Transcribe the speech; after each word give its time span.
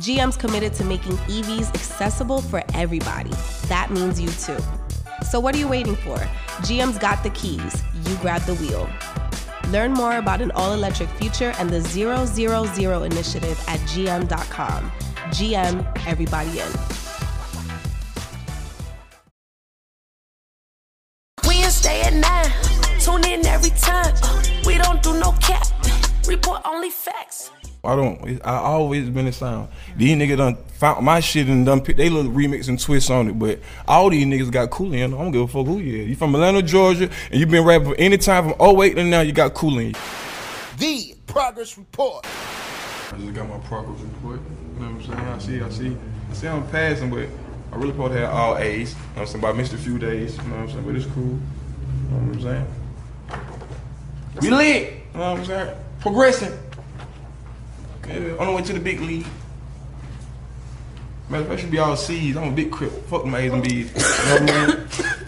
GM's 0.00 0.34
committed 0.34 0.72
to 0.72 0.84
making 0.84 1.12
EVs 1.28 1.74
accessible 1.74 2.40
for 2.40 2.62
everybody. 2.72 3.32
That 3.68 3.90
means 3.90 4.18
you 4.18 4.28
too. 4.30 4.56
So, 5.28 5.38
what 5.38 5.54
are 5.54 5.58
you 5.58 5.68
waiting 5.68 5.94
for? 5.94 6.16
GM's 6.64 6.96
got 6.96 7.22
the 7.22 7.28
keys. 7.30 7.82
You 8.06 8.16
grab 8.16 8.40
the 8.42 8.54
wheel. 8.54 8.88
Learn 9.68 9.92
more 9.92 10.16
about 10.16 10.40
an 10.40 10.52
all 10.52 10.72
electric 10.72 11.10
future 11.10 11.52
and 11.58 11.68
the 11.68 11.82
000 11.82 13.02
initiative 13.02 13.62
at 13.68 13.78
gm.com. 13.80 14.90
GM, 15.36 16.06
everybody 16.06 16.60
in. 16.60 16.72
We 21.46 21.62
in 21.62 21.70
stay 21.70 22.00
at 22.00 22.14
nine. 22.14 22.50
Tune 23.00 23.24
in 23.24 23.44
every 23.44 23.70
time. 23.78 24.14
We 24.64 24.78
don't 24.78 25.02
do 25.02 25.20
no 25.20 25.32
cap. 25.32 25.66
Report 26.26 26.62
only 26.64 26.88
facts. 26.88 27.50
I 27.82 27.96
don't. 27.96 28.40
I 28.44 28.56
always 28.56 29.08
been 29.08 29.24
the 29.24 29.32
sound. 29.32 29.68
These 29.96 30.16
niggas 30.16 30.36
done 30.36 30.56
found 30.74 31.04
my 31.04 31.20
shit 31.20 31.46
and 31.46 31.64
done 31.64 31.80
pick 31.80 31.96
they 31.96 32.10
little 32.10 32.30
remix 32.30 32.68
and 32.68 32.78
twists 32.78 33.08
on 33.08 33.28
it. 33.28 33.38
But 33.38 33.60
all 33.88 34.10
these 34.10 34.26
niggas 34.26 34.50
got 34.50 34.70
Cooley 34.70 35.00
in. 35.00 35.14
I 35.14 35.16
don't 35.16 35.30
give 35.30 35.42
a 35.42 35.48
fuck 35.48 35.66
who 35.66 35.78
you 35.78 36.02
is. 36.02 36.08
You 36.10 36.16
from 36.16 36.34
Atlanta, 36.34 36.60
Georgia, 36.62 37.08
and 37.30 37.40
you 37.40 37.46
been 37.46 37.64
rapping 37.64 37.88
for 37.88 37.96
any 37.96 38.18
time 38.18 38.52
from 38.52 38.80
08 38.80 38.94
to 38.96 39.04
now. 39.04 39.22
You 39.22 39.32
got 39.32 39.54
Cooley. 39.54 39.88
in. 39.88 39.94
The 40.76 41.14
progress 41.26 41.78
report. 41.78 42.26
I 43.12 43.16
just 43.18 43.34
got 43.34 43.48
my 43.48 43.58
progress 43.66 44.00
report. 44.00 44.40
You 44.74 44.80
know 44.84 44.92
what 44.92 45.08
I'm 45.08 45.38
saying? 45.38 45.60
I 45.60 45.68
see. 45.68 45.86
I 45.86 45.90
see. 45.90 45.96
I 46.30 46.34
see. 46.34 46.48
I'm 46.48 46.68
passing, 46.68 47.08
but 47.08 47.28
I 47.72 47.76
really 47.76 47.92
probably 47.92 48.18
to 48.18 48.26
have 48.26 48.34
all 48.34 48.58
A's. 48.58 48.92
You 48.92 48.98
know 48.98 49.04
what 49.14 49.20
I'm 49.20 49.26
saying? 49.26 49.40
But 49.40 49.48
I 49.48 49.52
missed 49.54 49.72
a 49.72 49.78
few 49.78 49.98
days. 49.98 50.36
You 50.36 50.42
know 50.44 50.50
what 50.50 50.60
I'm 50.60 50.70
saying? 50.70 50.84
But 50.84 50.96
it's 50.96 51.06
cool. 51.06 51.24
You 51.24 51.30
know 51.30 52.16
what 52.16 52.36
I'm 52.36 52.42
saying? 52.42 52.66
We 54.42 54.50
lit. 54.50 54.92
You 55.14 55.18
know 55.18 55.32
what 55.32 55.38
I'm 55.40 55.44
saying? 55.46 55.76
Progressing. 56.00 56.58
Yeah, 58.10 58.36
on 58.38 58.46
the 58.48 58.52
way 58.52 58.62
to 58.62 58.72
the 58.72 58.80
big 58.80 59.00
league. 59.00 59.26
Man, 61.28 61.42
of 61.42 61.48
fact, 61.48 61.60
should 61.60 61.70
be 61.70 61.78
all 61.78 61.94
C's. 61.96 62.36
I'm 62.36 62.48
a 62.48 62.50
big 62.50 62.72
crip. 62.72 62.90
Fuck 63.06 63.24
my 63.24 63.38
A's 63.38 63.52
and 63.52 63.62
B's. 63.62 63.92
You 63.92 64.46
know 64.46 64.52
what 64.52 64.52
I 64.52 64.66
mean? 64.66 64.86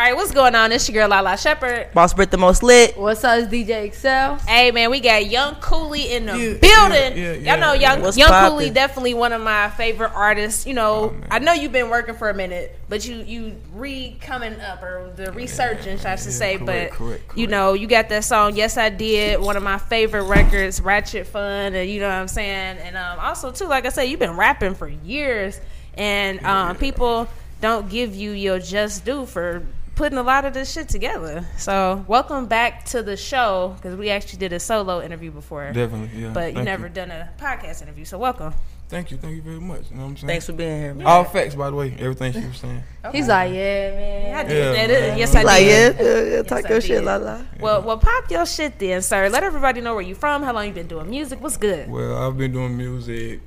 All 0.00 0.06
right, 0.06 0.16
what's 0.16 0.32
going 0.32 0.54
on? 0.54 0.72
It's 0.72 0.88
your 0.88 1.02
girl 1.02 1.10
Lala 1.10 1.36
Shepherd. 1.36 1.92
Boss 1.92 2.14
Brit 2.14 2.30
the 2.30 2.38
most 2.38 2.62
lit. 2.62 2.96
What's 2.96 3.22
up, 3.22 3.38
it's 3.38 3.52
DJ 3.52 3.84
Excel? 3.84 4.36
Hey 4.36 4.70
man, 4.70 4.90
we 4.90 4.98
got 4.98 5.26
Young 5.26 5.56
Cooley 5.56 6.14
in 6.14 6.24
the 6.24 6.32
Yeah, 6.38 6.54
building. 6.54 7.18
yeah, 7.18 7.32
yeah, 7.32 7.32
yeah, 7.32 7.52
Y'all 7.52 7.60
know 7.60 7.72
yeah. 7.74 7.92
Young 7.92 8.02
What's 8.04 8.16
Young 8.16 8.30
poppin'? 8.30 8.50
Cooley 8.50 8.70
definitely 8.70 9.12
one 9.12 9.34
of 9.34 9.42
my 9.42 9.68
favorite 9.68 10.12
artists. 10.14 10.66
You 10.66 10.72
know, 10.72 11.14
I 11.30 11.38
know 11.38 11.52
you've 11.52 11.72
been 11.72 11.90
working 11.90 12.14
for 12.14 12.30
a 12.30 12.34
minute, 12.34 12.80
but 12.88 13.06
you 13.06 13.16
you 13.16 13.56
re 13.74 14.16
coming 14.22 14.58
up 14.62 14.82
or 14.82 15.12
the 15.16 15.32
resurgence, 15.32 16.06
I 16.06 16.16
should 16.16 16.28
yeah, 16.28 16.32
say. 16.32 16.56
correct, 16.56 16.92
but 16.92 16.96
correct, 16.96 17.36
you 17.36 17.46
know, 17.46 17.74
you 17.74 17.86
got 17.86 18.08
that 18.08 18.24
song 18.24 18.56
"Yes 18.56 18.78
I 18.78 18.88
Did," 18.88 19.38
one 19.38 19.58
of 19.58 19.62
my 19.62 19.76
favorite 19.76 20.24
records, 20.24 20.80
Ratchet 20.80 21.26
Fun, 21.26 21.74
and 21.74 21.90
you 21.90 22.00
know 22.00 22.08
what 22.08 22.14
I'm 22.14 22.28
saying. 22.28 22.78
And 22.78 22.96
um, 22.96 23.18
also 23.18 23.52
too, 23.52 23.66
like 23.66 23.84
I 23.84 23.90
said, 23.90 24.04
you've 24.04 24.18
been 24.18 24.38
rapping 24.38 24.76
for 24.76 24.88
years, 24.88 25.60
and 25.92 26.42
um, 26.46 26.76
people 26.76 27.28
don't 27.60 27.90
give 27.90 28.14
you 28.14 28.30
your 28.30 28.58
just 28.58 29.04
due 29.04 29.26
for 29.26 29.62
putting 30.00 30.16
a 30.16 30.22
lot 30.22 30.46
of 30.46 30.54
this 30.54 30.72
shit 30.72 30.88
together. 30.88 31.44
So 31.58 32.02
welcome 32.08 32.46
back 32.46 32.86
to 32.86 33.02
the 33.02 33.18
show 33.18 33.74
because 33.76 33.98
we 33.98 34.08
actually 34.08 34.38
did 34.38 34.54
a 34.54 34.58
solo 34.58 35.02
interview 35.02 35.30
before. 35.30 35.70
Definitely, 35.74 36.22
yeah. 36.22 36.30
But 36.32 36.52
you 36.52 36.54
Thank 36.54 36.64
never 36.64 36.88
done 36.88 37.10
a 37.10 37.28
podcast 37.38 37.82
interview, 37.82 38.06
so 38.06 38.16
welcome. 38.16 38.54
Thank 38.88 39.10
you, 39.10 39.18
thank 39.18 39.36
you 39.36 39.42
very 39.42 39.60
much. 39.60 39.90
You 39.90 39.96
know 39.96 40.04
what 40.04 40.08
I'm 40.08 40.16
saying? 40.16 40.28
Thanks 40.28 40.46
for 40.46 40.54
being 40.54 40.80
here, 40.80 40.94
man. 40.94 41.06
All 41.06 41.24
facts, 41.24 41.54
by 41.54 41.68
the 41.68 41.76
way. 41.76 41.94
Everything 41.98 42.32
she 42.32 42.40
was 42.40 42.56
saying. 42.56 42.82
He's 43.12 43.28
like, 43.28 43.52
yeah, 43.52 43.90
man. 43.90 44.34
I 44.36 44.42
did 44.44 44.56
Yeah, 44.56 44.86
that. 44.86 45.08
man. 45.08 45.18
Yes, 45.18 45.34
I 45.34 45.42
Like, 45.42 45.64
yeah, 45.66 45.68
did. 45.68 45.96
yeah, 45.98 46.04
yeah, 46.06 46.36
Yes, 46.36 46.46
talk 46.46 46.64
I 46.64 46.68
your 46.70 46.80
shit, 46.80 46.88
did. 47.00 47.04
la 47.04 47.16
la. 47.16 47.42
Well, 47.60 47.82
well, 47.82 47.98
pop 47.98 48.30
your 48.30 48.46
shit 48.46 48.78
then, 48.78 49.02
sir. 49.02 49.28
Let 49.28 49.42
everybody 49.42 49.82
know 49.82 49.92
where 49.92 50.02
you 50.02 50.14
from, 50.14 50.42
how 50.42 50.54
long 50.54 50.66
you 50.66 50.72
been 50.72 50.86
doing 50.86 51.10
music, 51.10 51.42
what's 51.42 51.58
good. 51.58 51.90
Well, 51.90 52.16
I've 52.16 52.38
been 52.38 52.52
doing 52.52 52.74
music, 52.74 53.40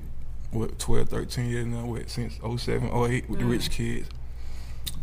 what, 0.52 0.78
12, 0.78 1.08
13 1.08 1.50
years 1.50 1.66
now, 1.66 1.84
what, 1.84 2.08
since 2.08 2.34
07, 2.36 2.90
08 2.94 3.28
with 3.28 3.40
the 3.40 3.44
mm. 3.44 3.50
Rich 3.50 3.70
Kidz. 3.70 4.06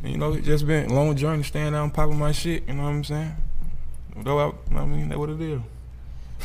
And, 0.04 0.12
you 0.12 0.18
know, 0.18 0.34
it 0.34 0.44
just 0.44 0.66
been 0.66 0.90
a 0.90 0.94
long 0.94 1.16
journey 1.16 1.44
staying 1.44 1.74
out 1.76 1.84
and 1.84 1.94
popping 1.94 2.18
my 2.18 2.32
shit, 2.32 2.68
you 2.68 2.74
know 2.74 2.84
what 2.84 2.90
I'm 2.90 3.04
saying? 3.04 3.36
Though 4.18 4.40
I, 4.40 4.76
I 4.78 4.86
mean, 4.86 5.10
that's 5.10 5.20
what 5.20 5.30
it 5.30 5.42
is. 5.42 5.62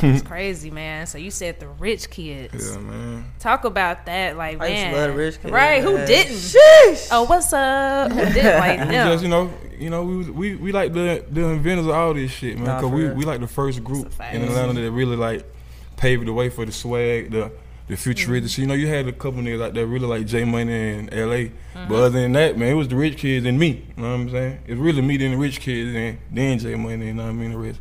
It's 0.03 0.23
crazy, 0.27 0.71
man. 0.71 1.07
So 1.07 1.17
you 1.17 1.31
said 1.31 1.59
the 1.59 1.69
Rich 1.69 2.11
Kidz. 2.11 2.53
Yeah, 2.75 2.79
man. 2.81 3.25
Talk 3.39 3.65
about 3.65 4.05
that, 4.07 4.37
like 4.37 4.61
I 4.61 4.67
used 4.67 4.83
to 4.85 4.91
man. 4.93 5.09
love 5.09 5.17
Rich 5.17 5.41
Kidz, 5.43 5.51
Right? 5.53 5.83
Who 5.83 5.97
didn't? 6.05 6.33
Sheesh. 6.35 7.09
Oh, 7.11 7.25
what's 7.25 7.53
up? 7.53 8.13
Who 8.13 8.19
didn't 8.33 8.59
like 8.61 8.81
We 8.81 8.87
them? 8.95 9.09
just, 9.13 9.23
you 9.25 9.31
know, 9.31 9.53
you 9.79 9.89
know, 9.91 10.05
we 10.05 10.31
we 10.31 10.55
we 10.57 10.73
like 10.73 10.93
the 10.93 11.25
the 11.31 11.45
inventors 11.47 11.87
of 11.87 11.93
all 11.93 12.13
this 12.13 12.31
shit, 12.31 12.59
man. 12.59 12.67
Cause 12.67 12.83
for 12.83 12.89
we 12.89 13.05
real. 13.05 13.15
we 13.15 13.25
like 13.25 13.41
the 13.41 13.47
first 13.49 13.83
group 13.83 14.07
It's 14.07 14.15
a 14.15 14.19
fact. 14.19 14.35
in 14.35 14.43
Atlanta 14.43 14.75
that 14.81 14.91
really 14.91 15.17
like 15.17 15.45
paved 15.97 16.27
the 16.27 16.33
way 16.35 16.51
for 16.51 16.67
the 16.67 16.73
swag, 16.73 17.31
the 17.31 17.51
the 17.89 17.97
future 17.97 18.29
Mm-hmm. 18.29 18.61
You 18.61 18.67
know, 18.67 18.75
you 18.75 18.89
had 18.89 19.07
a 19.07 19.13
couple 19.13 19.41
niggas 19.41 19.63
out 19.63 19.75
there 19.75 19.87
really 19.87 20.07
like 20.07 20.27
J 20.27 20.45
Money 20.45 20.99
and 20.99 21.15
L.A. 21.15 21.47
Mm-hmm. 21.47 21.89
But 21.89 21.95
other 21.95 22.21
than 22.21 22.33
that, 22.33 22.59
man, 22.59 22.69
it 22.69 22.75
was 22.75 22.89
the 22.89 22.97
Rich 22.97 23.19
Kidz 23.19 23.47
and 23.47 23.59
me. 23.59 23.87
You 23.97 24.03
know 24.03 24.11
what 24.11 24.15
I'm 24.21 24.31
saying? 24.31 24.59
It's 24.67 24.81
really 24.81 25.03
me 25.03 25.17
then 25.17 25.33
the 25.33 25.37
Rich 25.37 25.61
Kidz 25.61 25.95
and 25.95 26.19
then 26.33 26.59
J 26.59 26.75
Money. 26.75 27.07
You 27.07 27.15
know 27.15 27.25
what 27.25 27.31
I 27.31 27.33
mean? 27.33 27.53
The 27.53 27.59
rest. 27.59 27.81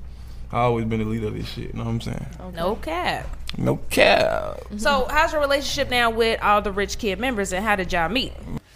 I 0.51 0.59
always 0.59 0.85
been 0.85 0.99
the 0.99 1.05
leader 1.05 1.27
of 1.27 1.33
this 1.33 1.47
shit. 1.47 1.69
You 1.69 1.73
know 1.73 1.85
what 1.85 1.89
I'm 1.89 2.01
saying? 2.01 2.25
No 2.53 2.75
cap. 2.75 3.27
No 3.57 3.77
cap. 3.89 4.61
So, 4.77 5.07
how's 5.09 5.33
your 5.33 5.41
relationship 5.41 5.89
now 5.89 6.09
with 6.11 6.41
all 6.41 6.61
the 6.61 6.71
rich 6.71 6.97
kid 6.97 7.19
members, 7.19 7.51
and 7.51 7.65
how 7.65 7.75
did 7.75 7.91
y'all 7.91 8.09
meet? 8.09 8.31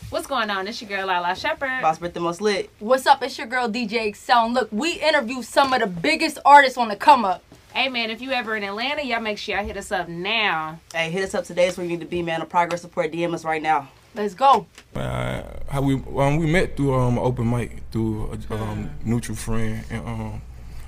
What's 0.10 0.26
going 0.26 0.50
on? 0.50 0.68
It's 0.68 0.82
your 0.82 0.90
girl 0.90 1.08
Lala 1.08 1.36
Shepherd. 1.36 1.82
Boss 1.82 2.00
Brit 2.00 2.16
the 2.16 2.20
most 2.20 2.42
lit. 2.42 2.72
What's 2.80 3.06
up? 3.06 3.22
It's 3.22 3.38
your 3.38 3.46
girl 3.46 3.70
DJ 3.70 4.08
Excel. 4.08 4.46
And 4.46 4.56
look, 4.56 4.70
we 4.72 4.94
interview 4.94 5.44
some 5.44 5.72
of 5.72 5.82
the 5.82 5.88
biggest 5.88 6.40
artists 6.44 6.78
on 6.80 6.88
the 6.88 6.96
come 6.96 7.24
up. 7.24 7.44
Hey 7.80 7.88
man, 7.88 8.10
if 8.10 8.22
you 8.22 8.32
ever 8.32 8.58
in 8.58 8.64
Atlanta, 8.66 9.06
y'all 9.06 9.22
make 9.22 9.38
sure 9.38 9.56
y'all 9.56 9.64
hit 9.64 9.78
us 9.78 9.90
up 9.90 10.10
now. 10.10 10.82
Hey, 10.94 11.10
hit 11.12 11.24
us 11.24 11.34
up 11.34 11.46
today. 11.46 11.70
It's 11.70 11.78
where 11.78 11.86
you 11.86 11.92
need 11.92 12.02
to 12.02 12.06
be, 12.06 12.22
man. 12.22 12.42
A 12.42 12.46
Progress 12.46 12.84
Report. 12.84 13.10
DM 13.10 13.34
us 13.34 13.46
right 13.46 13.62
now. 13.62 13.88
Let's 14.14 14.34
go. 14.34 14.68
Uh, 14.94 15.44
how 15.70 15.82
we 15.82 15.94
um, 15.94 16.36
we 16.36 16.52
met 16.52 16.76
through 16.76 16.94
um 16.94 17.18
open 17.18 17.50
mic 17.50 17.84
through 17.90 18.38
a 18.50 18.54
um, 18.54 18.90
mutual 19.06 19.38
friend 19.38 19.86
and 19.90 20.06
um 20.06 20.42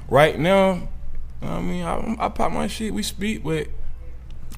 right 0.09 0.38
now 0.38 0.90
I 1.41 1.62
mean 1.62 1.85
I, 1.85 2.25
I 2.25 2.28
pop 2.28 2.51
my 2.51 2.68
shit 2.68 2.94
we 2.94 3.03
speak 3.03 3.41
but 3.41 3.68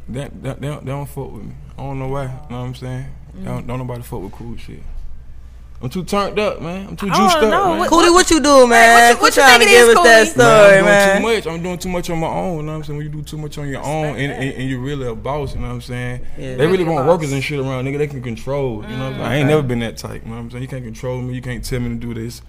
that, 0.09 0.41
that 0.41 0.59
they, 0.59 0.69
don't, 0.69 0.85
they 0.85 0.91
don't 0.91 1.05
fuck 1.05 1.31
with 1.31 1.43
me 1.43 1.53
I 1.77 1.81
don't 1.83 1.99
know 1.99 2.07
why 2.07 2.23
you 2.23 2.29
know 2.29 2.61
what 2.61 2.66
I'm 2.66 2.73
saying 2.73 3.05
They 3.35 3.45
don't, 3.45 3.67
don't 3.67 3.77
nobody 3.77 4.01
fuck 4.01 4.23
with 4.23 4.31
cool 4.31 4.57
shit 4.57 4.81
I'm 5.83 5.89
too 5.89 6.03
turned 6.05 6.39
up 6.39 6.61
man 6.61 6.88
I'm 6.88 6.95
too 6.95 7.07
juiced 7.07 7.35
up 7.35 7.41
know. 7.44 7.69
man. 7.71 7.79
What- 7.79 7.89
Cooley, 7.89 8.09
what 8.09 8.29
you 8.31 8.39
do, 8.39 8.66
man? 8.67 8.94
what 8.94 9.01
you- 9.03 9.07
what 9.09 9.19
Quit 9.19 9.35
you 9.35 9.41
trying 9.41 9.59
to 9.59 9.66
give 9.66 9.89
is, 9.89 9.95
us 9.97 10.03
that 10.03 10.03
Cooley? 10.03 10.25
story, 10.27 10.81
man, 10.81 10.81
I'm 10.81 10.85
man. 10.85 11.21
doing 11.21 11.21
too 11.21 11.35
much. 11.35 11.55
I'm 11.55 11.63
doing 11.63 11.77
too 11.77 11.89
much 11.89 12.09
on 12.09 12.19
my 12.19 12.27
own. 12.27 12.55
You 12.57 12.63
know 12.63 12.71
what 12.71 12.77
I'm 12.77 12.83
saying? 12.85 12.97
When 12.97 13.05
you 13.05 13.11
do 13.11 13.21
too 13.21 13.38
much 13.38 13.57
on 13.57 13.67
your 13.67 13.83
own 13.83 14.16
and, 14.16 14.31
and, 14.31 14.53
and 14.55 14.69
you're 14.69 14.79
really 14.79 15.07
a 15.07 15.13
boss, 15.13 15.53
you 15.53 15.59
know 15.59 15.67
what 15.67 15.73
I'm 15.73 15.81
saying? 15.81 16.22
Yeah. 16.38 16.55
They 16.55 16.66
really 16.66 16.83
Really 16.83 16.95
want 16.95 17.07
workers 17.07 17.31
and 17.33 17.43
shit 17.43 17.59
around, 17.59 17.85
nigga. 17.85 17.97
They 17.97 18.07
can 18.07 18.22
control. 18.23 18.83
You 18.83 18.95
know 18.95 19.09
what 19.09 19.13
I'm 19.13 19.13
mm. 19.13 19.16
saying? 19.17 19.27
I 19.27 19.35
ain't 19.35 19.47
never 19.49 19.61
been 19.61 19.79
that 19.79 19.97
type. 19.97 20.23
You 20.23 20.29
know 20.29 20.35
what 20.35 20.41
I'm 20.41 20.51
saying? 20.51 20.61
You 20.63 20.67
can't 20.69 20.83
control 20.85 21.22
me. 21.22 21.35
You 21.35 21.41
can't 21.41 21.63
tell 21.63 21.79
me 21.81 21.89
to 21.89 21.95
do 21.95 22.13
this. 22.13 22.41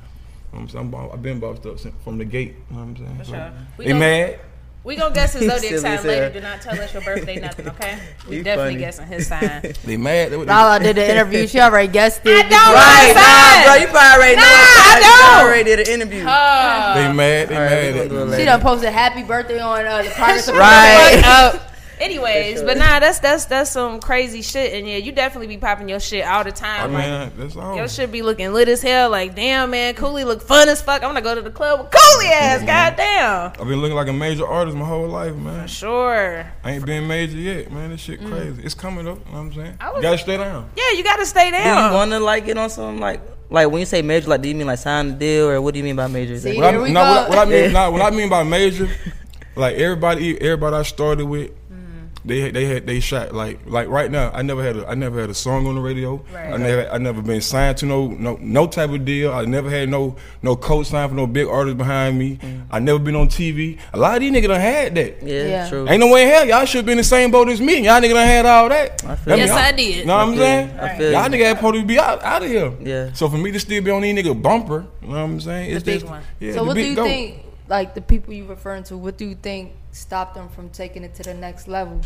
You 0.52 0.60
know 0.60 0.64
what 0.64 0.74
I'm 0.74 0.92
saying? 0.92 0.94
I'm, 0.94 1.10
I've 1.12 1.22
been 1.22 1.40
bossed 1.40 1.66
up 1.66 1.78
since, 1.80 1.94
from 2.04 2.18
the 2.18 2.24
gate. 2.24 2.54
You 2.70 2.76
know 2.76 2.82
what 2.84 2.88
I'm 2.88 2.96
saying? 2.96 3.18
So, 3.24 3.32
sure. 3.32 3.52
We 3.78 3.84
They 3.86 3.92
mad? 3.94 4.38
We 4.84 4.96
gonna 4.96 5.14
guess 5.14 5.32
his 5.32 5.50
zodiac 5.50 5.78
sign 5.80 5.92
as 5.98 6.04
later. 6.04 6.28
Do 6.28 6.40
not 6.40 6.60
tell 6.60 6.78
us 6.78 6.92
your 6.92 7.02
birthday, 7.02 7.40
nothing, 7.40 7.68
okay? 7.68 7.98
We 8.28 8.36
You 8.36 8.42
definitely 8.44 8.74
funny. 8.74 8.84
guessing 8.84 9.06
his 9.06 9.26
sign. 9.26 9.62
They 9.84 9.96
mad? 9.96 10.30
They, 10.30 10.36
what 10.36 10.46
they, 10.46 10.52
Lala 10.52 10.78
did 10.78 10.96
the 10.96 11.10
interview. 11.10 11.46
She 11.46 11.58
already 11.58 11.88
guessed 11.90 12.20
it. 12.24 12.28
I 12.36 12.42
don't 12.48 12.50
Right, 12.52 13.12
know 13.14 13.20
nah, 13.20 13.64
bro. 13.64 13.80
You 13.80 13.86
probably 13.88 14.12
already 14.12 14.36
know. 14.36 14.42
Nah, 14.42 14.48
I 14.52 14.96
You 15.00 15.04
don't. 15.40 15.46
already 15.46 15.64
did 15.64 15.80
an 15.88 15.94
interview. 16.00 16.24
Oh. 16.28 16.94
they 16.94 17.12
mad? 17.12 17.48
They 17.48 17.56
All 17.56 17.62
right, 17.62 17.70
we 17.94 17.98
mad 18.00 18.08
gonna 18.10 18.20
at 18.24 18.26
do 18.28 18.32
it 18.34 18.38
She 18.38 18.44
done 18.44 18.60
posted 18.60 18.92
happy 18.92 19.22
birthday 19.22 19.58
on 19.58 19.86
uh, 19.86 20.02
the 20.02 20.10
Progress 20.10 20.46
Report. 20.48 20.60
Right. 20.60 21.60
Up. 21.94 22.00
Anyways, 22.00 22.62
but 22.62 22.76
nah, 22.76 23.00
that's 23.00 23.18
that's 23.20 23.44
that's 23.46 23.70
some 23.70 24.00
crazy 24.00 24.42
shit, 24.42 24.74
and 24.74 24.86
yeah, 24.88 24.96
you 24.96 25.12
definitely 25.12 25.46
be 25.48 25.56
popping 25.58 25.88
your 25.88 26.00
shit 26.00 26.24
all 26.26 26.42
the 26.44 26.50
I 26.50 26.52
time. 26.52 26.92
like, 26.92 27.08
mean, 27.08 27.32
that's 27.38 27.56
all. 27.56 27.76
Your 27.76 27.88
shit 27.88 28.10
be 28.12 28.22
looking 28.22 28.52
lit 28.52 28.68
as 28.68 28.82
hell. 28.82 29.10
Like, 29.10 29.34
damn, 29.34 29.70
man, 29.70 29.94
Cooley 29.94 30.24
look 30.24 30.42
fun 30.42 30.68
as 30.68 30.80
fuck. 30.82 31.02
I'm 31.02 31.08
gonna 31.10 31.22
go 31.22 31.34
to 31.34 31.42
the 31.42 31.50
club 31.50 31.80
with 31.80 31.90
Cooley 31.90 32.26
ass. 32.26 32.58
Mm-hmm. 32.58 32.66
Goddamn. 32.66 33.52
I've 33.60 33.68
been 33.68 33.80
looking 33.80 33.96
like 33.96 34.08
a 34.08 34.12
major 34.12 34.46
artist 34.46 34.76
my 34.76 34.84
whole 34.84 35.08
life, 35.08 35.34
man. 35.34 35.68
Sure. 35.68 36.46
I 36.64 36.70
ain't 36.72 36.84
been 36.86 37.06
major 37.06 37.36
yet, 37.38 37.70
man. 37.72 37.90
This 37.90 38.00
shit 38.00 38.20
crazy. 38.24 38.62
It's 38.62 38.74
coming 38.74 39.06
up. 39.08 39.18
You 39.26 39.32
know 39.32 39.38
what 39.38 39.44
I'm 39.46 39.52
saying? 39.54 39.76
I 39.80 39.88
was- 39.90 39.96
You 39.96 40.02
gotta 40.02 40.18
stay 40.18 40.36
down. 40.36 40.70
Yeah, 40.76 40.90
you 40.96 41.04
gotta 41.04 41.26
stay 41.26 41.50
Do 41.50 41.56
you 41.56 41.62
down. 41.64 41.94
wanna 41.94 42.20
like 42.20 42.46
get 42.46 42.58
on 42.58 42.70
something 42.70 43.00
like 43.00 43.20
like 43.50 43.70
when 43.70 43.78
you 43.80 43.86
say 43.86 44.02
major, 44.02 44.28
like 44.28 44.40
do 44.42 44.48
you 44.48 44.54
mean 44.54 44.66
like 44.66 44.78
sign 44.78 45.08
the 45.10 45.14
deal 45.14 45.48
or 45.48 45.60
what 45.60 45.74
do 45.74 45.78
you 45.78 45.84
mean 45.84 45.96
by 45.96 46.06
major? 46.08 46.38
See? 46.38 46.56
What 46.56 46.64
I, 46.66 46.70
Here 46.72 46.82
we 46.82 46.90
nah, 46.92 47.00
what, 47.02 47.24
go. 47.24 47.28
what 47.36 47.38
I 47.46 47.50
mean, 47.50 47.64
Yeah. 47.64 47.70
nah, 47.72 47.90
what 47.90 48.02
I 48.02 48.10
mean 48.10 48.28
by 48.28 48.42
major, 48.42 48.88
like 49.54 49.76
everybody, 49.76 50.40
everybody 50.40 50.76
I 50.76 50.82
started 50.82 51.26
with, 51.26 51.52
they 52.24 52.50
they 52.50 52.64
had 52.64 52.86
they 52.86 53.00
shot 53.00 53.34
like 53.34 53.60
like 53.66 53.88
right 53.88 54.10
now. 54.10 54.30
I 54.32 54.42
never 54.42 54.62
had 54.62 54.76
a 54.76 54.86
I 54.88 54.94
never 54.94 55.20
had 55.20 55.28
a 55.30 55.34
song 55.34 55.66
on 55.66 55.74
the 55.74 55.80
radio. 55.80 56.24
Right. 56.32 56.52
I 56.52 56.56
never 56.56 56.88
I 56.90 56.98
never 56.98 57.20
been 57.20 57.40
signed 57.40 57.76
to 57.78 57.86
no 57.86 58.08
no 58.08 58.38
no 58.40 58.66
type 58.66 58.90
of 58.90 59.04
deal. 59.04 59.32
I 59.32 59.44
never 59.44 59.68
had 59.68 59.88
no 59.90 60.16
no 60.42 60.56
co-sign 60.56 61.08
for 61.08 61.14
no 61.14 61.26
big 61.26 61.46
artist 61.48 61.76
behind 61.76 62.18
me. 62.18 62.36
Mm. 62.36 62.66
I 62.70 62.78
never 62.78 62.98
been 62.98 63.14
on 63.16 63.28
TV. 63.28 63.78
A 63.92 63.98
lot 63.98 64.14
of 64.16 64.20
these 64.20 64.32
niggas 64.32 64.48
done 64.48 64.60
had 64.60 64.94
that. 64.94 65.22
Yeah, 65.22 65.42
Yeah. 65.44 65.68
true. 65.68 65.88
Ain't 65.88 66.00
no 66.00 66.08
way 66.08 66.22
in 66.22 66.28
hell 66.28 66.44
y'all 66.46 66.64
should 66.64 66.86
be 66.86 66.92
in 66.92 66.98
the 66.98 67.04
same 67.04 67.30
boat 67.30 67.48
as 67.48 67.60
me. 67.60 67.84
Y'all 67.84 68.00
nigga 68.00 68.14
done 68.14 68.26
had 68.26 68.46
all 68.46 68.68
that. 68.70 69.04
I 69.06 69.16
feel 69.16 69.36
Yes, 69.36 69.50
you. 69.50 69.54
I 69.56 69.72
did. 69.72 70.06
Know 70.06 70.16
what 70.16 70.28
I'm 70.28 70.36
saying? 70.36 70.68
you. 70.70 70.80
I 70.80 70.96
feel 70.98 71.12
Y'all 71.12 71.24
you. 71.24 71.30
nigga 71.30 71.44
had 71.46 71.56
supposed 71.58 71.74
to 71.76 71.84
be 71.84 71.98
out, 71.98 72.22
out 72.24 72.42
of 72.42 72.48
here. 72.48 72.72
Yeah. 72.80 73.12
So 73.12 73.28
for 73.28 73.36
me 73.36 73.52
to 73.52 73.60
still 73.60 73.82
be 73.82 73.90
on 73.90 74.00
these 74.02 74.16
nigga 74.16 74.40
bumper, 74.40 74.86
you 75.02 75.08
know 75.08 75.14
what 75.14 75.18
I'm 75.20 75.40
saying? 75.40 75.72
It's 75.74 75.84
big 75.84 76.00
just, 76.00 76.10
one. 76.10 76.22
Yeah, 76.40 76.54
so 76.54 76.64
what 76.64 76.74
do 76.74 76.80
you 76.80 76.94
goat. 76.96 77.04
think? 77.04 77.43
Like 77.68 77.94
the 77.94 78.00
people 78.02 78.34
you 78.34 78.44
referring 78.44 78.82
to, 78.84 78.96
what 78.96 79.16
do 79.16 79.24
you 79.24 79.34
think 79.34 79.72
stopped 79.92 80.34
them 80.34 80.48
from 80.48 80.68
taking 80.70 81.02
it 81.02 81.14
to 81.16 81.22
the 81.22 81.34
next 81.34 81.66
level? 81.68 82.00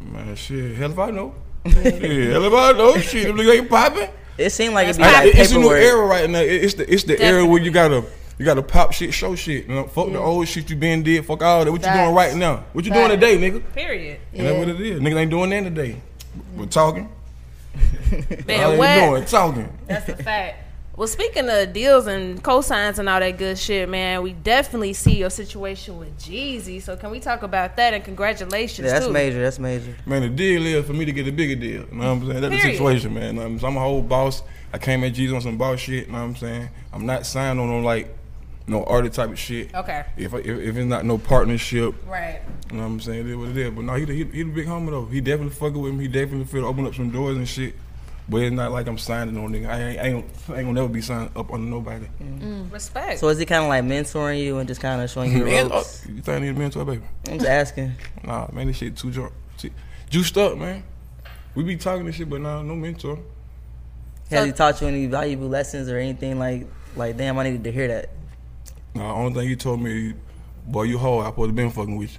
Man, 0.00 0.34
shit, 0.36 0.76
hell 0.76 0.90
if 0.90 0.98
I 0.98 1.10
know. 1.10 1.34
shit, 1.66 2.32
hell 2.32 2.44
if 2.44 2.52
I 2.52 2.72
know. 2.72 2.96
Shit, 2.98 3.26
them 3.26 3.36
niggas 3.36 3.58
ain't 3.58 3.68
popping. 3.70 4.08
It 4.38 4.50
seemed 4.50 4.74
like 4.74 4.88
it'd 4.88 4.96
be 4.96 5.02
like 5.02 5.26
It- 5.26 5.38
it's 5.38 5.52
a 5.52 5.58
new 5.58 5.70
era 5.72 6.06
right 6.06 6.28
now. 6.28 6.40
It's 6.40 6.74
the 6.74 6.92
it's 6.92 7.04
the 7.04 7.20
era 7.22 7.44
where 7.44 7.60
you 7.62 7.70
gotta 7.70 8.04
you 8.38 8.44
gotta 8.46 8.62
pop 8.62 8.92
shit, 8.92 9.12
show 9.12 9.34
shit. 9.36 9.68
You 9.68 9.74
know, 9.74 9.84
fuck 9.86 10.10
the 10.10 10.18
old 10.18 10.48
shit 10.48 10.70
you 10.70 10.76
been 10.76 11.02
did. 11.02 11.24
Fuck 11.26 11.42
all 11.42 11.64
that. 11.64 11.70
What 11.70 11.84
you 11.84 11.92
doing 11.92 12.14
right 12.14 12.34
now? 12.34 12.64
What 12.72 12.84
you 12.86 12.92
doing 12.92 13.10
today, 13.10 13.36
nigga? 13.36 13.62
Period. 13.74 14.18
And 14.32 14.46
that's 14.46 14.58
what 14.58 14.68
it 14.68 14.80
is. 14.80 15.00
Niggas 15.00 15.16
ain't 15.16 15.30
doing 15.30 15.50
that 15.50 15.64
today. 15.64 15.96
We're 16.56 16.66
talking. 16.66 17.10
Man, 18.46 18.78
what? 18.78 18.94
doing 19.10 19.24
talking. 19.26 19.78
That's 19.86 20.08
a 20.08 20.16
fact. 20.16 20.61
Well, 20.94 21.08
speaking 21.08 21.48
of 21.48 21.72
deals 21.72 22.06
and 22.06 22.42
cosigns 22.44 22.98
and 22.98 23.08
all 23.08 23.18
that 23.18 23.38
good 23.38 23.58
shit, 23.58 23.88
man, 23.88 24.20
we 24.22 24.34
definitely 24.34 24.92
see 24.92 25.16
your 25.16 25.30
situation 25.30 25.98
with 25.98 26.18
Jeezy. 26.18 26.82
So 26.82 26.96
can 26.96 27.10
we 27.10 27.18
talk 27.18 27.42
about 27.42 27.76
that? 27.76 27.94
And 27.94 28.04
congratulations, 28.04 28.84
Yeah, 28.84 28.92
that's 28.92 29.06
too. 29.06 29.12
major. 29.12 29.40
That's 29.40 29.58
major. 29.58 29.96
Man, 30.04 30.20
the 30.20 30.28
deal 30.28 30.66
is 30.66 30.84
for 30.86 30.92
me 30.92 31.06
to 31.06 31.12
get 31.12 31.26
a 31.26 31.32
bigger 31.32 31.54
deal. 31.54 31.86
You 31.86 31.88
know 31.92 32.14
what 32.14 32.22
I'm 32.22 32.28
saying? 32.28 32.40
That's 32.42 32.54
the 32.62 32.72
situation, 32.72 33.14
man. 33.14 33.36
You 33.36 33.42
I'm. 33.42 33.64
I'm 33.64 33.76
a 33.78 33.80
whole 33.80 34.02
boss. 34.02 34.42
I 34.74 34.78
came 34.78 35.02
at 35.04 35.14
Jeezy 35.14 35.34
on 35.34 35.40
some 35.40 35.56
boss 35.56 35.80
shit. 35.80 36.06
You 36.06 36.12
know 36.12 36.18
what 36.18 36.24
I'm 36.24 36.36
saying? 36.36 36.68
I'm 36.92 37.06
not 37.06 37.24
signed 37.24 37.58
on 37.58 37.68
no 37.70 37.80
like 37.80 38.14
no 38.66 38.84
artist 38.84 39.14
type 39.16 39.30
of 39.30 39.38
shit. 39.38 39.74
Okay. 39.74 40.04
If, 40.18 40.34
if 40.34 40.46
if 40.46 40.76
it's 40.76 40.86
not 40.86 41.06
no 41.06 41.16
partnership, 41.16 41.94
Right. 42.06 42.40
you 42.70 42.76
know 42.76 42.82
what 42.82 42.88
I'm 42.90 43.00
saying? 43.00 43.20
It 43.20 43.26
is 43.28 43.36
what 43.36 43.48
it 43.48 43.56
is. 43.56 43.70
But 43.70 43.84
no, 43.84 43.94
he 43.94 44.04
the- 44.04 44.12
he, 44.12 44.24
he 44.24 44.42
the 44.42 44.50
big 44.50 44.66
homie 44.66 44.90
though. 44.90 45.06
He 45.06 45.22
definitely 45.22 45.54
fucking 45.54 45.80
with 45.80 45.94
me. 45.94 46.02
He 46.04 46.08
definitely 46.08 46.44
feel 46.44 46.60
to 46.62 46.66
open 46.66 46.86
up 46.86 46.94
some 46.94 47.10
doors 47.10 47.38
and 47.38 47.48
shit. 47.48 47.74
But 48.28 48.42
it's 48.42 48.52
not 48.54 48.70
like 48.70 48.86
I'm 48.86 48.98
signing 48.98 49.36
on 49.36 49.50
nigga. 49.52 49.68
I 49.68 49.80
ain't, 49.80 50.00
I 50.00 50.02
ain't, 50.04 50.24
I 50.48 50.52
ain't 50.54 50.62
gonna 50.66 50.72
never 50.72 50.88
be 50.88 51.00
signed 51.00 51.30
up 51.36 51.52
under 51.52 51.68
nobody. 51.68 52.06
Mm. 52.20 52.40
Mm. 52.40 52.72
Respect. 52.72 53.18
So 53.18 53.28
is 53.28 53.38
he 53.38 53.46
kind 53.46 53.64
of 53.64 53.68
like 53.68 53.84
mentoring 53.84 54.42
you 54.42 54.58
and 54.58 54.68
just 54.68 54.80
kind 54.80 55.02
of 55.02 55.10
showing 55.10 55.32
you 55.32 55.44
the 55.44 55.68
ropes? 55.68 56.04
oh, 56.06 56.12
you 56.12 56.22
think 56.22 56.36
I 56.36 56.38
need 56.38 56.48
a 56.48 56.54
mentor, 56.54 56.84
baby? 56.84 57.02
I'm 57.28 57.38
just 57.38 57.50
asking. 57.50 57.92
Nah, 58.22 58.48
man, 58.52 58.68
this 58.68 58.76
shit 58.76 58.96
too 58.96 59.10
drunk. 59.10 59.32
Shit, 59.58 59.72
Juiced 60.08 60.38
up, 60.38 60.56
man. 60.56 60.84
We 61.54 61.64
be 61.64 61.76
talking 61.76 62.06
this 62.06 62.16
shit, 62.16 62.30
but 62.30 62.40
nah, 62.40 62.62
no 62.62 62.74
mentor. 62.76 63.18
Has 64.30 64.46
he 64.46 64.52
taught 64.52 64.80
you 64.80 64.88
any 64.88 65.06
valuable 65.06 65.48
lessons 65.48 65.90
or 65.90 65.98
anything 65.98 66.38
like 66.38 66.66
like 66.96 67.16
damn 67.16 67.38
I 67.38 67.44
needed 67.44 67.64
to 67.64 67.72
hear 67.72 67.88
that? 67.88 68.10
Nah, 68.94 69.14
only 69.14 69.34
thing 69.34 69.48
he 69.48 69.56
told 69.56 69.80
me, 69.80 70.14
boy, 70.66 70.84
you 70.84 70.98
hoe. 70.98 71.20
I 71.20 71.26
supposed 71.26 71.48
to 71.50 71.52
been 71.52 71.70
fucking 71.70 71.96
with 71.96 72.12
you. 72.12 72.18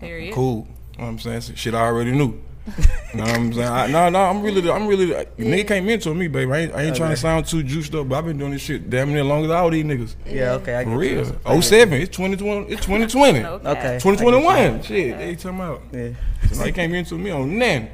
Period. 0.00 0.34
Cool. 0.34 0.66
You 0.92 0.98
know 0.98 1.04
what 1.04 1.24
I'm 1.24 1.40
saying? 1.40 1.56
Shit 1.56 1.74
I 1.74 1.80
already 1.80 2.12
knew. 2.12 2.40
You 2.78 2.84
know 3.18 3.24
what 3.24 3.34
I'm 3.34 3.52
saying? 3.52 3.68
I, 3.68 3.86
no, 3.88 4.08
no, 4.08 4.18
I'm 4.20 4.42
really, 4.42 4.70
I'm 4.70 4.86
really, 4.86 5.06
the- 5.06 5.26
nigga 5.38 5.66
can't 5.68 5.86
mentor 5.86 6.14
me, 6.14 6.28
baby. 6.28 6.52
I 6.52 6.58
ain't, 6.58 6.74
I 6.74 6.82
ain't 6.82 6.96
trying 6.96 7.10
to 7.10 7.16
sound 7.16 7.46
too 7.46 7.62
juiced 7.62 7.94
up, 7.94 8.08
but 8.08 8.16
I've 8.18 8.24
been 8.26 8.38
doing 8.38 8.52
this 8.52 8.62
shit 8.62 8.88
damn 8.90 9.12
near 9.12 9.24
longer 9.24 9.48
than 9.48 9.56
all 9.56 9.70
these 9.70 9.84
niggas. 9.84 10.14
Yeah, 10.26 10.52
okay, 10.52 10.76
I 10.78 10.84
For 10.84 10.90
get 10.90 10.96
real. 10.96 11.26
you. 11.26 11.38
Oh 11.46 11.60
seven, 11.60 12.00
it's 12.00 12.16
2020, 12.16 12.72
it's 12.72 12.84
2020. 12.86 13.44
Okay. 13.44 13.68
Okay. 13.68 13.98
2021. 14.00 14.82
Shit, 14.82 15.18
they 15.18 15.34
talking 15.36 15.58
about. 15.58 15.82
Yeah. 15.92 16.10
So 16.52 16.64
you 16.64 16.72
can't 16.72 16.92
mentor 16.92 17.16
me 17.18 17.30
on 17.30 17.58
nothing. 17.58 17.90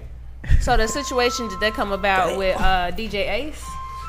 So 0.61 0.77
the 0.77 0.87
situation 0.87 1.49
did 1.49 1.61
that 1.61 1.73
come 1.75 1.93
about 1.93 2.39
with 2.39 2.57
uh, 2.61 2.91
DJ 2.93 3.29
Ace? 3.31 3.63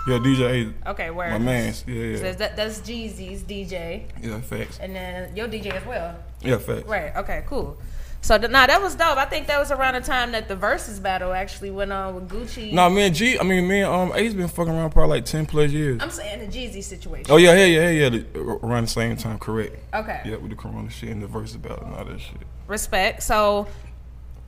Yeah, 0.07 0.19
DJ, 0.19 0.49
Ace. 0.51 0.73
Okay, 0.87 1.09
where? 1.09 1.31
my 1.31 1.37
man's. 1.37 1.83
Yeah, 1.85 2.15
So 2.17 2.23
yeah. 2.27 2.31
that, 2.33 2.55
that's 2.55 2.79
Jeezy's 2.79 3.43
DJ, 3.43 4.03
Yeah, 4.23 4.39
facts. 4.39 4.77
and 4.79 4.95
then 4.95 5.35
your 5.35 5.47
DJ 5.49 5.73
as 5.73 5.85
well. 5.85 6.15
Yeah, 6.41 6.57
facts. 6.59 6.85
Right. 6.87 7.13
Okay. 7.17 7.43
Cool. 7.47 7.77
So 8.21 8.37
nah, 8.37 8.67
that 8.67 8.81
was 8.81 8.95
dope. 8.95 9.17
I 9.17 9.25
think 9.25 9.47
that 9.47 9.59
was 9.59 9.71
around 9.71 9.93
the 9.93 10.01
time 10.01 10.31
that 10.33 10.47
the 10.47 10.55
Verzuz 10.55 11.01
battle 11.01 11.33
actually 11.33 11.71
went 11.71 11.91
on 11.91 12.15
with 12.15 12.29
Gucci. 12.29 12.73
Nah, 12.73 12.89
man, 12.89 13.13
G, 13.13 13.39
I 13.39 13.43
mean, 13.43 13.67
man, 13.67 13.85
um, 13.85 14.11
Ace 14.15 14.33
been 14.33 14.47
fucking 14.47 14.73
around 14.73 14.89
probably 14.89 15.17
like 15.17 15.25
10 15.25 15.45
plus 15.45 15.71
years. 15.71 16.01
I'm 16.01 16.09
saying 16.09 16.39
the 16.39 16.47
Jeezy 16.47 16.83
situation. 16.83 17.27
Oh, 17.29 17.37
yeah, 17.37 17.53
yeah, 17.53 17.65
yeah, 17.65 17.89
yeah, 17.89 18.09
the, 18.09 18.39
around 18.63 18.83
the 18.83 18.89
same 18.89 19.15
time, 19.15 19.39
correct. 19.39 19.77
Okay. 19.93 20.21
Yeah, 20.25 20.35
with 20.37 20.49
the 20.49 20.57
corona 20.57 20.89
shit 20.89 21.09
and 21.09 21.23
the 21.23 21.27
Verzuz 21.27 21.55
and 21.55 21.95
all 21.95 22.03
that 22.03 22.19
shit. 22.19 22.41
Respect. 22.67 23.23
So 23.23 23.67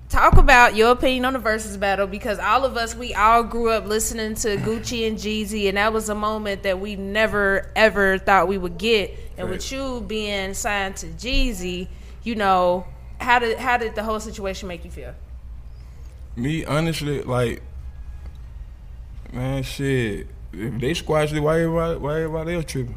talk 0.10 0.38
about 0.38 0.76
your 0.76 0.92
opinion 0.92 1.24
on 1.26 1.34
the 1.34 1.40
Verzuz 1.40 1.80
battle 1.80 2.08
because 2.08 2.40
all 2.40 2.66
of 2.66 2.76
us 2.76 2.96
we 2.96 3.14
all 3.14 3.44
grew 3.44 3.70
up 3.70 3.86
listening 3.86 4.34
to 4.34 4.58
Gucci 4.58 5.08
and 5.08 5.18
Jeezy 5.18 5.70
and 5.70 5.78
that 5.78 5.94
was 5.94 6.10
a 6.10 6.16
moment 6.16 6.64
that 6.64 6.80
we 6.80 6.96
never 6.96 7.72
ever 7.76 8.18
thought 8.18 8.48
we 8.48 8.58
would 8.58 8.78
get. 8.78 9.18
And 9.38 9.50
with 9.50 9.72
you 9.72 10.02
being 10.02 10.54
signed 10.54 10.98
to 10.98 11.08
Jeezy, 11.08 11.88
you 12.24 12.36
know, 12.36 12.86
how 13.20 13.40
did 13.40 13.58
how 13.58 13.78
did 13.78 13.96
the 13.96 14.04
whole 14.04 14.20
situation 14.20 14.68
make 14.68 14.84
you 14.86 14.92
feel? 14.92 15.14
Me, 16.36 16.66
honestly, 16.66 17.22
like, 17.24 17.62
man, 19.34 19.64
shit. 19.64 20.28
If 20.52 20.80
they 20.82 20.94
squashed 20.96 21.34
it, 21.34 21.40
why 21.42 21.62
everybody, 21.62 22.00
why 22.00 22.16
everybody 22.22 22.56
else 22.56 22.66
tripping? 22.66 22.96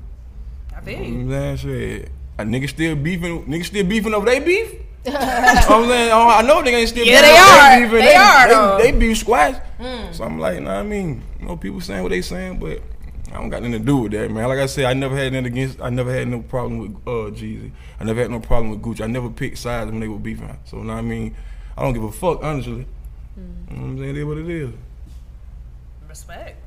I 0.75 0.81
feel 0.81 0.99
You 0.99 1.05
you. 1.05 1.19
know 1.25 1.37
what 1.41 1.47
I'm 1.51 1.57
saying? 1.59 1.79
Shit. 2.01 2.05
Uh, 2.39 2.43
A 2.43 2.45
nigga 2.47 2.69
still 2.69 2.97
beefing, 2.97 3.45
niggas 3.45 3.67
still 3.67 3.85
beefing 3.87 4.15
over 4.15 4.25
they 4.27 4.41
beef? 4.41 4.73
You 5.05 5.13
know 5.13 5.19
I'm 5.19 5.89
saying? 5.89 6.11
Oh, 6.13 6.29
I 6.29 6.43
know 6.43 6.63
they 6.63 6.75
ain't 6.75 6.89
still 6.89 7.05
Yeah, 7.05 7.21
beefing 7.21 7.35
they 7.35 7.41
over 7.41 7.61
are. 7.61 7.81
beef, 7.81 7.93
and 7.93 8.07
They 8.09 8.15
are, 8.15 8.49
though. 8.49 8.79
They, 8.79 8.91
they 8.93 8.99
beef 8.99 9.19
squash. 9.19 9.57
Hmm. 9.79 10.13
So 10.13 10.25
I'm 10.25 10.39
like, 10.39 10.61
nah, 10.63 10.79
I 10.79 10.83
mean, 10.83 11.23
you 11.41 11.47
know, 11.47 11.57
people 11.57 11.81
saying 11.81 12.03
what 12.03 12.11
they 12.11 12.23
saying, 12.23 12.59
but 12.59 12.81
I 13.33 13.37
don't 13.37 13.49
got 13.49 13.63
nothing 13.63 13.73
to 13.73 13.79
do 13.79 13.97
with 13.97 14.13
that, 14.13 14.31
man. 14.31 14.47
Like 14.49 14.59
I 14.59 14.67
said, 14.67 14.85
I 14.85 14.93
never 14.93 15.17
had 15.17 15.33
nothing 15.33 15.47
against, 15.47 15.81
I 15.81 15.89
never 15.89 16.13
had 16.13 16.29
no 16.29 16.43
problem 16.43 16.79
with 16.79 16.91
uh, 17.07 17.31
Jeezy. 17.35 17.73
I 17.99 18.05
never 18.05 18.21
had 18.21 18.31
no 18.31 18.41
problem 18.41 18.71
with 18.71 18.83
Gucci. 18.83 19.03
I 19.03 19.07
never 19.07 19.31
picked 19.31 19.57
sides 19.59 19.91
when 19.91 20.01
they 20.01 20.09
were 20.09 20.19
beefing. 20.19 20.59
So, 20.65 20.77
you 20.79 20.85
know 20.85 20.93
what 20.93 20.99
I 20.99 21.03
mean? 21.03 21.35
I 21.77 21.83
don't 21.83 21.95
give 21.95 22.05
a 22.05 22.13
fuck, 22.13 22.43
honestly. 22.43 22.87
You 23.37 23.43
know 23.43 23.49
what 23.69 23.79
I'm 23.79 23.99
saying? 23.99 24.11
It 24.11 24.17
is 24.19 24.25
what 24.27 24.39
it 24.39 24.49
is. 24.51 24.71
Respect. 26.09 26.59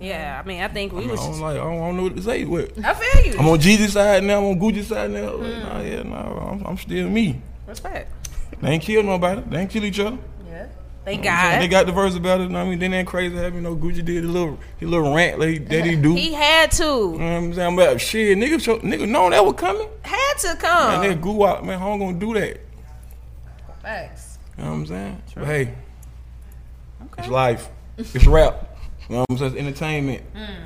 Yeah, 0.00 0.40
I 0.42 0.48
mean 0.48 0.62
I 0.62 0.68
think 0.68 0.94
we 0.94 1.04
I 1.04 1.10
was 1.10 1.20
don't 1.20 1.40
like, 1.40 1.56
I 1.56 1.58
don't, 1.58 1.74
I 1.76 1.86
don't 1.88 1.96
know 1.98 2.02
what 2.04 2.16
to 2.16 2.22
say. 2.22 2.44
What? 2.46 2.72
I 2.82 2.94
feel 2.94 3.32
you. 3.34 3.38
I'm 3.38 3.46
on 3.48 3.58
Jeezy's 3.58 3.92
side 3.92 4.24
now. 4.24 4.38
I'm 4.38 4.44
on 4.46 4.58
Gucci's 4.58 4.86
side 4.86 5.10
now. 5.10 5.34
Like, 5.34 5.62
Nah, 5.62 5.80
yeah, 5.82 6.02
nah, 6.04 6.50
I'm, 6.52 6.64
I'm 6.66 6.78
still 6.78 7.10
me. 7.10 7.42
Respect. 7.66 8.10
They 8.62 8.70
ain't 8.70 8.82
kill 8.82 9.02
nobody. 9.02 9.42
They 9.42 9.58
ain't 9.60 9.70
kill 9.70 9.84
each 9.84 10.00
other. 10.00 10.16
Yeah. 11.06 11.50
Thank 11.50 11.60
They 11.62 11.68
got 11.68 11.86
the 11.86 11.92
Verzuz 11.92 12.16
it. 12.16 12.22
know 12.22 12.36
what 12.36 12.66
I 12.66 12.68
mean, 12.68 12.78
then 12.78 12.90
that 12.92 13.06
crazy 13.06 13.34
happen. 13.34 13.54
You 13.54 13.60
know, 13.62 13.76
Gucci 13.76 14.04
did 14.04 14.24
a 14.24 14.28
little, 14.28 14.58
his 14.78 14.88
little 14.88 15.14
rant 15.14 15.40
like 15.40 15.66
that 15.68 15.84
he 15.84 15.96
do. 15.96 16.14
He 16.14 16.32
had 16.34 16.70
to. 16.72 16.84
you 16.84 16.88
know 16.88 17.12
what 17.12 17.18
I'm 17.18 17.54
saying? 17.54 17.76
But 17.76 18.00
shit, 18.00 18.36
nigga, 18.38 18.60
show, 18.60 18.78
nigga, 18.80 19.08
knowing 19.08 19.30
that 19.30 19.44
was 19.44 19.54
coming. 19.54 19.88
Had 20.02 20.34
to 20.38 20.48
Man, 20.48 20.56
come. 20.58 21.02
nigga, 21.04 21.20
goo 21.20 21.46
out, 21.46 21.64
man. 21.64 21.78
How 21.78 21.92
I'm 21.92 21.98
gonna 21.98 22.18
do 22.18 22.34
that? 22.34 22.60
Facts. 23.82 24.38
You 24.58 24.64
know 24.64 24.70
what 24.70 24.76
I'm 24.76 24.86
saying? 24.86 25.22
But 25.34 25.44
hey, 25.46 25.74
it's 27.18 27.28
life. 27.28 27.68
It's 27.96 28.26
rap. 28.26 28.76
You 29.08 29.16
know 29.16 29.20
what 29.20 29.30
I'm 29.30 29.38
saying? 29.38 29.52
It's 29.52 29.60
entertainment. 29.60 30.22
Hmm. 30.34 30.64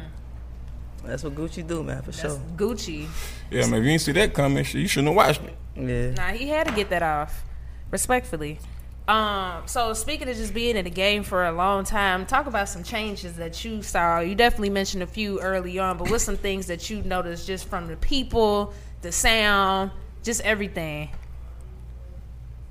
That's 1.04 1.22
what 1.22 1.34
Gucci 1.34 1.66
do, 1.66 1.82
man, 1.82 2.02
for 2.02 2.10
That's 2.10 2.20
sure. 2.20 2.40
Gucci. 2.56 3.06
Yeah, 3.50 3.66
man. 3.66 3.74
If 3.74 3.84
you 3.84 3.90
didn't 3.90 4.00
see 4.00 4.12
that 4.12 4.34
coming, 4.34 4.64
shit, 4.64 4.80
you 4.80 4.88
shouldn't 4.88 5.08
have 5.08 5.16
watched 5.16 5.42
it. 5.42 5.54
Yeah. 5.76 6.10
Nah, 6.10 6.32
he 6.36 6.48
had 6.48 6.66
to 6.66 6.72
get 6.74 6.90
that 6.90 7.02
off. 7.02 7.44
Respectfully. 7.90 8.58
Um, 9.06 9.64
so 9.66 9.92
speaking 9.92 10.28
of 10.28 10.36
just 10.36 10.54
being 10.54 10.76
in 10.76 10.84
the 10.84 10.90
game 10.90 11.24
for 11.24 11.44
a 11.44 11.52
long 11.52 11.84
time, 11.84 12.24
talk 12.24 12.46
about 12.46 12.68
some 12.68 12.82
changes 12.82 13.34
that 13.34 13.64
you 13.64 13.82
saw. 13.82 14.20
You 14.20 14.34
definitely 14.34 14.70
mentioned 14.70 15.02
a 15.02 15.06
few 15.06 15.40
early 15.40 15.78
on, 15.78 15.98
but 15.98 16.10
what's 16.10 16.24
some 16.24 16.38
things 16.38 16.66
that 16.68 16.88
you 16.88 17.02
noticed 17.02 17.46
just 17.46 17.68
from 17.68 17.86
the 17.86 17.96
people, 17.96 18.72
the 19.02 19.12
sound, 19.12 19.90
just 20.22 20.40
everything? 20.40 21.10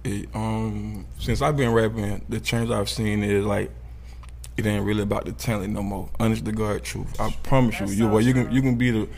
it, 0.03 0.29
um, 0.33 1.05
since 1.19 1.41
I've 1.41 1.57
been 1.57 1.71
rapping, 1.71 2.23
the 2.29 2.39
change 2.39 2.69
I've 2.69 2.89
seen 2.89 3.23
is 3.23 3.45
like 3.45 3.71
it 4.55 4.65
ain't 4.65 4.85
really 4.85 5.01
about 5.01 5.25
the 5.25 5.31
talent 5.31 5.73
no 5.73 5.81
more. 5.81 6.09
Honest 6.19 6.45
to 6.45 6.51
God, 6.51 6.83
truth. 6.83 7.19
I 7.19 7.31
promise 7.43 7.79
you, 7.79 7.87
you, 7.87 8.07
boy, 8.07 8.19
you 8.19 8.33
can 8.33 8.51
you 8.51 8.61
can 8.61 8.75
be 8.75 8.91
the, 8.91 9.09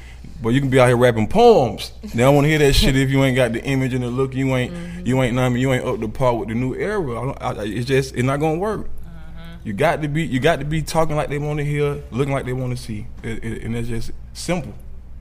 but 0.41 0.49
you 0.49 0.61
can 0.61 0.69
be 0.69 0.79
out 0.79 0.87
here 0.87 0.97
rapping 0.97 1.27
poems. 1.27 1.91
They 2.01 2.19
don't 2.19 2.35
want 2.35 2.45
to 2.45 2.49
hear 2.49 2.59
that 2.59 2.73
shit 2.73 2.95
if 2.95 3.09
you 3.09 3.23
ain't 3.23 3.35
got 3.35 3.51
the 3.53 3.63
image 3.63 3.93
and 3.93 4.03
the 4.03 4.07
look. 4.07 4.33
You 4.33 4.55
ain't 4.55 4.73
mm-hmm. 4.73 5.05
you 5.05 5.21
ain't 5.21 5.35
know 5.35 5.41
what 5.41 5.47
I 5.47 5.49
mean, 5.49 5.61
you 5.61 5.73
ain't 5.73 5.85
up 5.85 5.99
to 5.99 6.07
par 6.07 6.35
with 6.35 6.49
the 6.49 6.55
new 6.55 6.73
era. 6.75 7.01
I 7.01 7.25
don't, 7.25 7.59
I, 7.59 7.63
it's 7.65 7.85
just 7.85 8.13
it's 8.15 8.23
not 8.23 8.39
gonna 8.39 8.57
work. 8.57 8.87
Mm-hmm. 8.87 9.67
You 9.67 9.73
got 9.73 10.01
to 10.01 10.07
be 10.07 10.25
you 10.25 10.39
got 10.39 10.59
to 10.59 10.65
be 10.65 10.81
talking 10.81 11.15
like 11.15 11.29
they 11.29 11.39
want 11.39 11.59
to 11.59 11.65
hear, 11.65 12.01
looking 12.11 12.33
like 12.33 12.45
they 12.45 12.53
want 12.53 12.77
to 12.77 12.81
see, 12.81 13.07
It- 13.23 13.43
it- 13.43 13.63
and 13.63 13.75
it's 13.75 13.89
just 13.89 14.11
simple. 14.33 14.73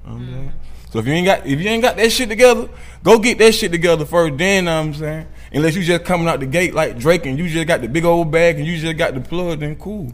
You 0.06 0.12
know 0.12 0.18
mm-hmm. 0.18 0.32
saying? 0.32 0.52
So 0.90 1.00
if 1.00 1.08
you 1.08 1.12
ain't 1.12 1.26
got 1.26 1.44
if 1.44 1.60
you 1.60 1.68
ain't 1.68 1.82
got 1.82 1.96
that 1.96 2.12
shit 2.12 2.28
together, 2.28 2.68
go 3.02 3.18
get 3.18 3.38
that 3.38 3.52
shit 3.52 3.72
together 3.72 4.04
first. 4.04 4.38
Then 4.38 4.62
you 4.62 4.70
know 4.70 4.76
what 4.76 4.86
I'm 4.86 4.94
saying, 4.94 5.26
unless 5.54 5.76
you 5.76 5.82
just 5.82 6.04
coming 6.04 6.28
out 6.28 6.40
the 6.40 6.46
gate 6.46 6.74
like 6.74 6.98
Drake 6.98 7.26
and 7.26 7.38
you 7.38 7.48
just 7.48 7.66
got 7.66 7.80
the 7.80 7.88
big 7.88 8.04
old 8.04 8.30
bag 8.30 8.58
and 8.58 8.66
you 8.66 8.76
just 8.76 8.96
got 8.96 9.14
the 9.14 9.20
plug, 9.20 9.60
then 9.60 9.76
cool. 9.76 10.12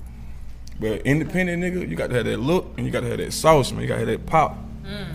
But 0.78 1.02
independent 1.02 1.62
nigga, 1.62 1.88
you 1.88 1.97
got 1.97 2.09
to 2.11 2.16
have 2.16 2.26
that 2.26 2.38
look 2.38 2.73
and 2.76 2.87
you 2.87 2.92
got 2.92 3.00
to 3.00 3.09
have 3.09 3.18
that 3.18 3.32
sauce, 3.32 3.73
man. 3.73 3.82
You 3.82 3.88
got 3.88 3.94
to 3.94 4.00
have 4.00 4.09
that 4.09 4.26
pop. 4.26 4.56
Mm. 4.85 5.14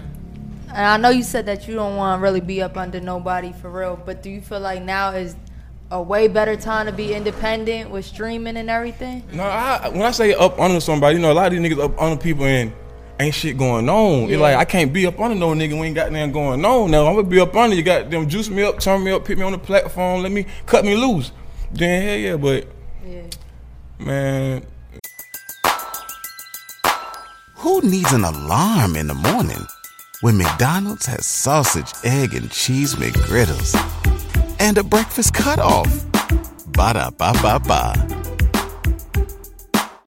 And 0.70 0.86
I 0.86 0.98
know 0.98 1.10
you 1.10 1.24
said 1.24 1.46
that 1.46 1.68
you 1.68 1.76
don't 1.76 1.96
want 1.96 2.20
to 2.20 2.24
really 2.24 2.42
be 2.42 2.62
up 2.62 2.76
under 2.76 3.00
nobody 3.00 3.54
for 3.54 3.70
real, 3.70 4.00
but 4.06 4.22
do 4.22 4.30
you 4.30 4.42
feel 4.42 4.60
like 4.60 4.82
now 4.82 5.12
is 5.12 5.36
a 5.92 6.02
way 6.02 6.28
better 6.28 6.56
time 6.56 6.88
to 6.88 6.92
be 6.92 7.14
independent 7.14 7.90
with 7.90 8.06
streaming 8.06 8.58
and 8.58 8.70
everything? 8.70 9.24
No, 9.32 9.44
I, 9.44 9.88
when 9.90 10.02
I 10.02 10.12
say 10.12 10.34
up 10.34 10.60
under 10.60 10.80
somebody, 10.80 11.16
you 11.16 11.22
know, 11.22 11.32
a 11.32 11.34
lot 11.34 11.48
of 11.48 11.54
these 11.54 11.62
niggas 11.62 11.84
up 11.84 12.02
under 12.02 12.22
people 12.22 12.46
and 12.46 12.74
ain't 13.20 13.34
shit 13.36 13.58
going 13.58 13.88
on. 13.90 14.24
It's 14.24 14.32
Yeah. 14.34 14.38
like 14.40 14.58
I 14.58 14.66
can't 14.66 14.92
be 14.94 15.06
up 15.08 15.20
under 15.20 15.36
no 15.36 15.50
nigga 15.54 15.74
when 15.74 15.86
ain't 15.86 15.96
got 15.96 16.12
nothing 16.12 16.32
going 16.32 16.64
on. 16.66 16.92
Now 16.92 17.08
I'm 17.08 17.16
gonna 17.16 17.28
be 17.28 17.40
up 17.40 17.56
under 17.56 17.76
you. 17.76 17.84
Got 17.84 18.10
them 18.10 18.28
juice 18.28 18.50
me 18.50 18.64
up, 18.64 18.80
turn 18.80 19.04
me 19.04 19.12
up, 19.12 19.26
put 19.26 19.38
me 19.38 19.44
on 19.44 19.52
the 19.54 19.58
platform, 19.58 20.22
let 20.24 20.32
me 20.32 20.46
cut 20.66 20.84
me 20.86 20.96
loose. 20.96 21.32
Then 21.72 22.02
hell 22.02 22.18
yeah, 22.18 22.36
but 22.36 22.68
Yeah. 23.08 23.22
man, 24.00 24.64
Who 27.58 27.82
needs 27.82 28.12
an 28.14 28.24
alarm 28.24 28.96
in 28.96 29.08
the 29.08 29.16
morning 29.16 29.66
when 30.22 30.38
McDonald's 30.38 31.08
has 31.08 31.26
sausage, 31.26 31.92
egg, 32.04 32.36
and 32.36 32.52
cheese 32.52 32.94
McGriddles 32.96 33.74
and 34.60 34.78
a 34.78 34.84
breakfast 34.84 35.34
cutoff? 35.34 35.88
Ba 36.68 36.94
da 36.94 37.10
ba 37.10 37.34
ba 37.42 37.60
ba. 37.60 37.94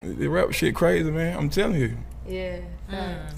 the 0.03 0.29
rap 0.29 0.53
shit 0.53 0.75
crazy, 0.75 1.11
man. 1.11 1.37
I'm 1.37 1.49
telling 1.51 1.81
you. 1.81 1.97
Yeah. 2.29 2.59
Mm. 2.91 3.35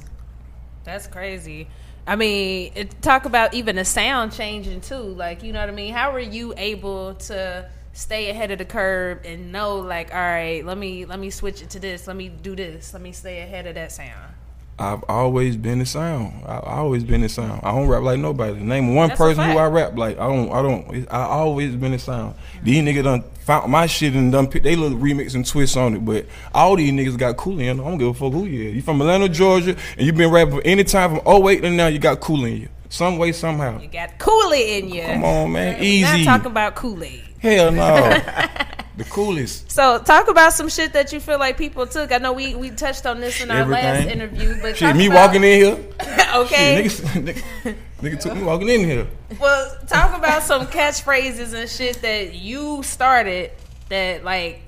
That's 0.84 1.06
crazy. 1.06 1.68
I 2.06 2.16
mean, 2.16 2.72
it, 2.74 3.02
talk 3.02 3.24
about 3.24 3.54
even 3.54 3.76
the 3.76 3.84
sound 3.84 4.32
changing 4.32 4.80
too. 4.80 4.96
Like, 4.96 5.42
you 5.42 5.52
know 5.52 5.60
what 5.60 5.68
I 5.68 5.72
mean? 5.72 5.92
How 5.92 6.12
were 6.12 6.18
you 6.18 6.54
able 6.56 7.14
to 7.14 7.68
stay 7.92 8.30
ahead 8.30 8.50
of 8.50 8.58
the 8.58 8.64
curve 8.64 9.20
and 9.24 9.52
know, 9.52 9.78
like, 9.78 10.12
all 10.12 10.18
right, 10.18 10.64
let 10.64 10.78
me 10.78 11.04
let 11.04 11.18
me 11.18 11.30
switch 11.30 11.62
it 11.62 11.70
to 11.70 11.80
this. 11.80 12.06
Let 12.06 12.16
me 12.16 12.28
do 12.28 12.56
this. 12.56 12.92
Let 12.92 13.02
me 13.02 13.12
stay 13.12 13.40
ahead 13.42 13.66
of 13.66 13.74
that 13.74 13.92
sound. 13.92 14.34
I've 14.80 15.04
always 15.08 15.56
been 15.56 15.78
the 15.78 15.86
sound. 15.86 16.42
I 16.46 16.56
I 16.56 16.76
always 16.78 17.04
been 17.04 17.20
the 17.20 17.28
sound. 17.28 17.60
I 17.62 17.72
don't 17.72 17.86
rap 17.86 18.02
like 18.02 18.18
nobody. 18.18 18.58
Name 18.60 18.94
one 18.94 19.08
That's 19.08 19.18
person 19.18 19.44
who. 19.44 19.58
I 19.58 19.66
rap 19.66 19.96
like. 19.96 20.18
I 20.18 20.26
don't. 20.26 20.50
I 20.50 20.62
don't. 20.62 21.06
I 21.12 21.22
always 21.24 21.76
been 21.76 21.92
the 21.92 21.98
sound. 21.98 22.34
These 22.62 22.82
niggas 22.82 23.04
done 23.04 23.24
found 23.40 23.70
my 23.70 23.86
shit 23.86 24.14
and 24.14 24.32
done 24.32 24.48
they 24.48 24.76
little 24.76 24.98
remix 24.98 25.34
and 25.34 25.46
twist 25.46 25.76
on 25.76 25.96
it. 25.96 26.04
But 26.04 26.26
all 26.54 26.76
these 26.76 26.92
niggas 26.92 27.18
got 27.18 27.36
Cooley 27.36 27.68
in. 27.68 27.78
I 27.78 27.84
don't 27.84 27.98
give 27.98 28.08
a 28.08 28.14
fuck 28.14 28.32
who 28.32 28.46
you 28.46 28.70
is. 28.70 28.76
You 28.76 28.82
from 28.82 29.00
Atlanta, 29.00 29.28
Georgia, 29.28 29.76
and 29.98 30.06
you 30.06 30.12
been 30.12 30.30
rapping 30.30 30.54
for 30.54 30.62
any 30.64 30.84
time 30.84 31.18
from 31.20 31.46
08 31.46 31.60
to 31.60 31.70
now. 31.70 31.88
You 31.88 31.98
got 31.98 32.20
Cooley 32.20 32.52
in 32.52 32.60
you. 32.62 32.68
Some 32.90 33.18
way, 33.18 33.30
somehow. 33.30 33.80
You 33.80 33.86
got 33.86 34.18
Kool 34.18 34.52
Aid 34.52 34.84
in 34.84 34.90
you. 34.90 35.02
Come 35.02 35.22
on, 35.22 35.52
man. 35.52 35.80
Easy. 35.80 36.24
Not 36.24 36.38
talking 36.38 36.50
about 36.50 36.74
Kool 36.74 37.04
Aid. 37.04 37.22
Hell 37.38 37.70
no. 37.70 38.20
the 39.00 39.08
coolest. 39.08 39.70
So 39.70 39.98
talk 39.98 40.28
about 40.28 40.52
some 40.52 40.68
shit 40.68 40.92
that 40.92 41.10
you 41.10 41.20
feel 41.20 41.38
like 41.38 41.56
people 41.56 41.86
took. 41.86 42.12
I 42.12 42.18
know 42.18 42.34
we, 42.34 42.54
we 42.54 42.68
touched 42.68 43.06
on 43.06 43.18
this 43.18 43.40
in 43.40 43.50
our 43.50 43.64
last 43.66 44.06
interview, 44.06 44.60
but 44.60 44.76
Shit, 44.76 44.94
me 44.94 45.06
about- 45.06 45.28
walking 45.28 45.42
in 45.42 45.60
here. 45.60 45.72
okay. 46.34 46.86
Shit, 46.86 47.04
niggas, 47.06 47.42
nigga, 47.64 47.76
nigga 48.02 48.20
took 48.20 48.36
me 48.36 48.42
walking 48.42 48.68
in 48.68 48.80
here. 48.80 49.06
Well, 49.40 49.74
talk 49.86 50.16
about 50.16 50.42
some 50.42 50.66
catchphrases 50.66 51.54
and 51.54 51.68
shit 51.68 52.02
that 52.02 52.34
you 52.34 52.82
started 52.82 53.52
that 53.88 54.22
like 54.22 54.60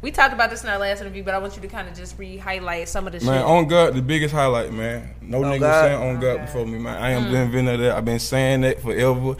we 0.00 0.10
talked 0.10 0.32
about 0.32 0.48
this 0.48 0.64
in 0.64 0.70
our 0.70 0.78
last 0.78 1.02
interview, 1.02 1.22
but 1.22 1.34
I 1.34 1.38
want 1.38 1.54
you 1.56 1.62
to 1.62 1.68
kind 1.68 1.86
of 1.86 1.94
just 1.94 2.18
re-highlight 2.18 2.88
some 2.88 3.06
of 3.06 3.12
the 3.12 3.24
Man, 3.24 3.38
shit. 3.38 3.46
on 3.46 3.68
God, 3.68 3.94
the 3.94 4.02
biggest 4.02 4.34
highlight, 4.34 4.72
man. 4.72 5.14
No 5.20 5.40
nigga 5.40 5.60
God. 5.60 5.82
saying 5.82 6.02
on 6.08 6.20
God 6.20 6.40
before 6.40 6.66
me, 6.66 6.78
man. 6.78 7.02
I 7.02 7.12
ain't 7.12 7.26
mm. 7.26 7.32
been 7.32 7.42
inventing 7.42 7.80
that. 7.80 7.96
I've 7.96 8.04
been 8.04 8.18
saying 8.18 8.62
that 8.62 8.80
forever. 8.80 9.36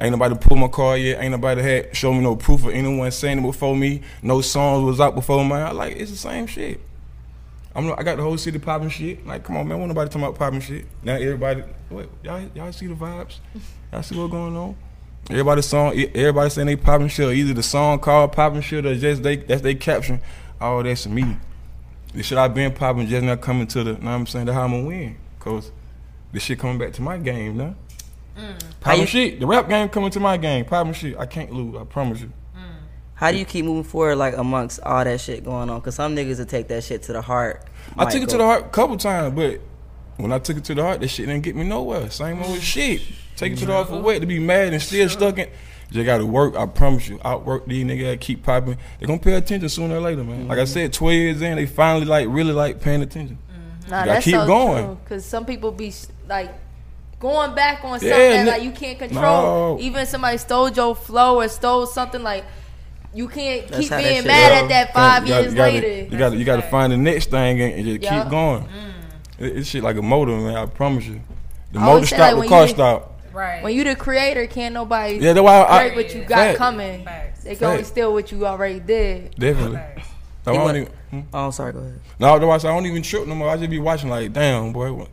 Ain't 0.00 0.12
nobody 0.12 0.36
pull 0.36 0.56
my 0.56 0.68
car 0.68 0.96
yet. 0.96 1.20
Ain't 1.20 1.32
nobody 1.32 1.60
had 1.60 1.96
show 1.96 2.12
me 2.12 2.20
no 2.20 2.36
proof 2.36 2.64
of 2.64 2.70
anyone 2.70 3.10
saying 3.10 3.38
it 3.38 3.42
before 3.42 3.74
me. 3.74 4.02
No 4.22 4.40
songs 4.40 4.84
was 4.84 5.00
out 5.00 5.14
before 5.14 5.44
mine. 5.44 5.76
Like 5.76 5.96
it's 5.96 6.10
the 6.10 6.16
same 6.16 6.46
shit. 6.46 6.80
I'm 7.74 7.92
I 7.92 8.02
got 8.02 8.16
the 8.16 8.22
whole 8.22 8.38
city 8.38 8.58
popping 8.58 8.90
shit. 8.90 9.26
Like, 9.26 9.44
come 9.44 9.56
on, 9.56 9.66
man. 9.66 9.78
Won't 9.78 9.88
nobody 9.88 10.08
talking 10.08 10.22
about 10.22 10.38
popping 10.38 10.60
shit. 10.60 10.86
Now 11.02 11.14
everybody, 11.14 11.62
what 11.88 12.08
y'all 12.22 12.42
y'all 12.54 12.72
see 12.72 12.86
the 12.86 12.94
vibes? 12.94 13.38
Y'all 13.92 14.02
see 14.02 14.16
what's 14.16 14.30
going 14.30 14.56
on? 14.56 14.76
Everybody 15.30 15.62
song, 15.62 15.92
everybody 16.14 16.50
saying 16.50 16.66
they 16.66 16.76
popping 16.76 17.08
shit. 17.08 17.36
Either 17.36 17.54
the 17.54 17.62
song 17.62 17.98
called 17.98 18.32
popping 18.32 18.62
shit 18.62 18.86
or 18.86 18.94
just 18.94 19.22
they 19.22 19.36
that's 19.36 19.62
they 19.62 19.74
caption. 19.74 20.20
All 20.60 20.82
that's 20.82 21.06
me. 21.06 21.36
The 22.14 22.22
shit 22.22 22.38
I 22.38 22.48
been 22.48 22.72
popping 22.72 23.06
just 23.06 23.24
now 23.24 23.36
coming 23.36 23.66
to 23.68 23.84
the. 23.84 23.92
Know 23.92 23.98
what 23.98 24.10
I'm 24.10 24.26
saying? 24.26 24.46
That's 24.46 24.56
how 24.56 24.64
I'm 24.64 24.70
gonna 24.70 24.86
win. 24.86 25.16
Cause 25.38 25.70
the 26.32 26.40
shit 26.40 26.58
coming 26.58 26.78
back 26.78 26.92
to 26.94 27.02
my 27.02 27.18
game 27.18 27.56
now. 27.56 27.74
Mm. 28.38 28.80
Popping 28.80 29.00
you- 29.00 29.06
shit. 29.06 29.40
The 29.40 29.46
rap 29.46 29.68
game 29.68 29.88
coming 29.88 30.10
to 30.10 30.20
my 30.20 30.36
game. 30.36 30.64
Popping 30.64 30.92
shit. 30.92 31.18
I 31.18 31.26
can't 31.26 31.52
lose. 31.52 31.76
I 31.76 31.84
promise 31.84 32.20
you. 32.20 32.32
Mm. 32.56 32.60
How 33.14 33.32
do 33.32 33.38
you 33.38 33.44
keep 33.44 33.64
moving 33.64 33.84
forward 33.84 34.16
like 34.16 34.36
amongst 34.36 34.80
all 34.80 35.04
that 35.04 35.20
shit 35.20 35.44
going 35.44 35.68
on? 35.68 35.80
Cause 35.80 35.96
some 35.96 36.14
niggas 36.14 36.38
will 36.38 36.46
take 36.46 36.68
that 36.68 36.84
shit 36.84 37.02
to 37.04 37.12
the 37.12 37.22
heart. 37.22 37.64
I 37.96 38.04
Might 38.04 38.12
took 38.12 38.22
it 38.22 38.28
to 38.30 38.38
the 38.38 38.44
heart 38.44 38.66
a 38.66 38.68
couple 38.68 38.96
times, 38.96 39.34
but 39.34 39.60
when 40.16 40.32
I 40.32 40.38
took 40.38 40.56
it 40.56 40.64
to 40.64 40.74
the 40.74 40.82
heart, 40.82 41.00
that 41.00 41.08
shit 41.08 41.26
didn't 41.26 41.42
get 41.42 41.56
me 41.56 41.64
nowhere. 41.64 42.10
Same 42.10 42.42
old 42.42 42.58
mm. 42.58 42.60
shit. 42.60 43.02
Take 43.36 43.52
it 43.52 43.58
to 43.58 43.66
the 43.66 43.72
mm-hmm. 43.72 43.76
heart 43.76 43.88
for 43.88 44.02
what? 44.02 44.20
To 44.20 44.26
be 44.26 44.38
mad 44.38 44.72
and 44.72 44.82
still 44.82 45.08
stuck 45.08 45.38
in. 45.38 45.48
Just 45.90 46.04
gotta 46.04 46.26
work. 46.26 46.54
I 46.54 46.66
promise 46.66 47.08
you. 47.08 47.18
Outwork 47.24 47.66
these 47.66 47.84
niggas. 47.84 48.04
that 48.04 48.20
Keep 48.20 48.42
popping. 48.42 48.76
They 49.00 49.06
gonna 49.06 49.18
pay 49.18 49.34
attention 49.34 49.68
sooner 49.68 49.96
or 49.96 50.00
later, 50.00 50.22
man. 50.22 50.48
Like 50.48 50.58
I 50.58 50.62
mm-hmm. 50.62 50.72
said, 50.72 50.92
12 50.92 51.14
years 51.14 51.42
in, 51.42 51.56
they 51.56 51.66
finally 51.66 52.04
like 52.04 52.26
really 52.28 52.52
like 52.52 52.80
paying 52.80 53.00
attention. 53.00 53.38
Mm-hmm. 53.50 53.90
Nah, 53.90 53.98
gotta 54.00 54.10
that's 54.10 54.24
keep 54.24 54.34
so 54.34 54.46
going. 54.46 54.84
true. 54.84 54.98
Cause 55.08 55.24
some 55.24 55.46
people 55.46 55.72
be 55.72 55.92
like 56.28 56.52
going 57.20 57.54
back 57.54 57.84
on 57.84 57.98
something 58.00 58.08
Yeah, 58.08 58.44
that 58.44 58.52
like 58.54 58.62
you 58.62 58.70
can't 58.70 58.98
control. 58.98 59.76
No. 59.76 59.80
Even 59.80 60.06
somebody 60.06 60.38
stole 60.38 60.70
your 60.70 60.94
flow 60.94 61.40
or 61.40 61.48
stole 61.48 61.86
something 61.86 62.22
like 62.22 62.44
you 63.14 63.26
can't 63.28 63.66
That's 63.68 63.88
keep 63.88 63.98
being 63.98 64.26
mad 64.26 64.50
go. 64.50 64.54
at 64.64 64.68
that 64.68 64.94
five 64.94 65.26
You 65.26 65.34
years 65.34 65.46
you 65.52 65.56
gotta, 65.56 65.72
later. 65.72 65.88
You 66.12 66.18
gotta, 66.18 66.36
you 66.36 66.44
gotta 66.44 66.62
find 66.62 66.92
the 66.92 66.96
next 66.96 67.30
thing 67.30 67.60
and, 67.60 67.74
and 67.74 67.84
just 67.84 68.02
Yeah. 68.02 68.22
keep 68.22 68.30
going. 68.30 68.64
It, 69.38 69.56
it's 69.58 69.68
shit 69.68 69.82
like 69.82 69.96
a 69.96 70.02
motor, 70.02 70.32
man. 70.36 70.56
I 70.56 70.66
promise 70.66 71.06
you. 71.06 71.20
The 71.72 71.80
motor 71.80 72.06
stop, 72.06 72.34
like, 72.34 72.42
the 72.42 72.48
car 72.48 72.68
stop. 72.68 73.20
right. 73.32 73.62
when 73.62 73.74
you 73.74 73.84
the 73.84 73.94
creator, 73.96 74.46
can't 74.46 74.72
nobody 74.74 75.16
Yeah, 75.16 75.32
that's 75.34 75.44
why 75.44 75.64
I, 75.64 75.88
break 75.90 75.96
what 76.06 76.14
you 76.14 76.22
got 76.24 76.36
Fact. 76.38 76.58
coming. 76.58 77.04
Facts. 77.04 77.44
They 77.44 77.56
can 77.56 77.64
only 77.66 77.84
steal 77.84 78.12
what 78.12 78.30
you 78.32 78.46
already 78.46 78.80
did. 78.80 79.34
Definitely. 79.38 79.80
So 80.44 80.52
I 80.52 80.54
don't 80.54 80.64
went- 80.64 80.76
even, 80.78 80.92
hmm? 81.10 81.20
Oh, 81.34 81.50
sorry. 81.50 81.72
Go 81.72 81.80
ahead. 81.80 82.00
No, 82.18 82.28
otherwise 82.34 82.64
I 82.64 82.68
don't 82.68 82.86
even 82.86 83.02
trip 83.02 83.26
no 83.26 83.34
more. 83.34 83.50
I 83.50 83.56
just 83.56 83.68
be 83.70 83.78
watching 83.78 84.08
like, 84.08 84.32
damn, 84.32 84.72
boy. 84.72 85.06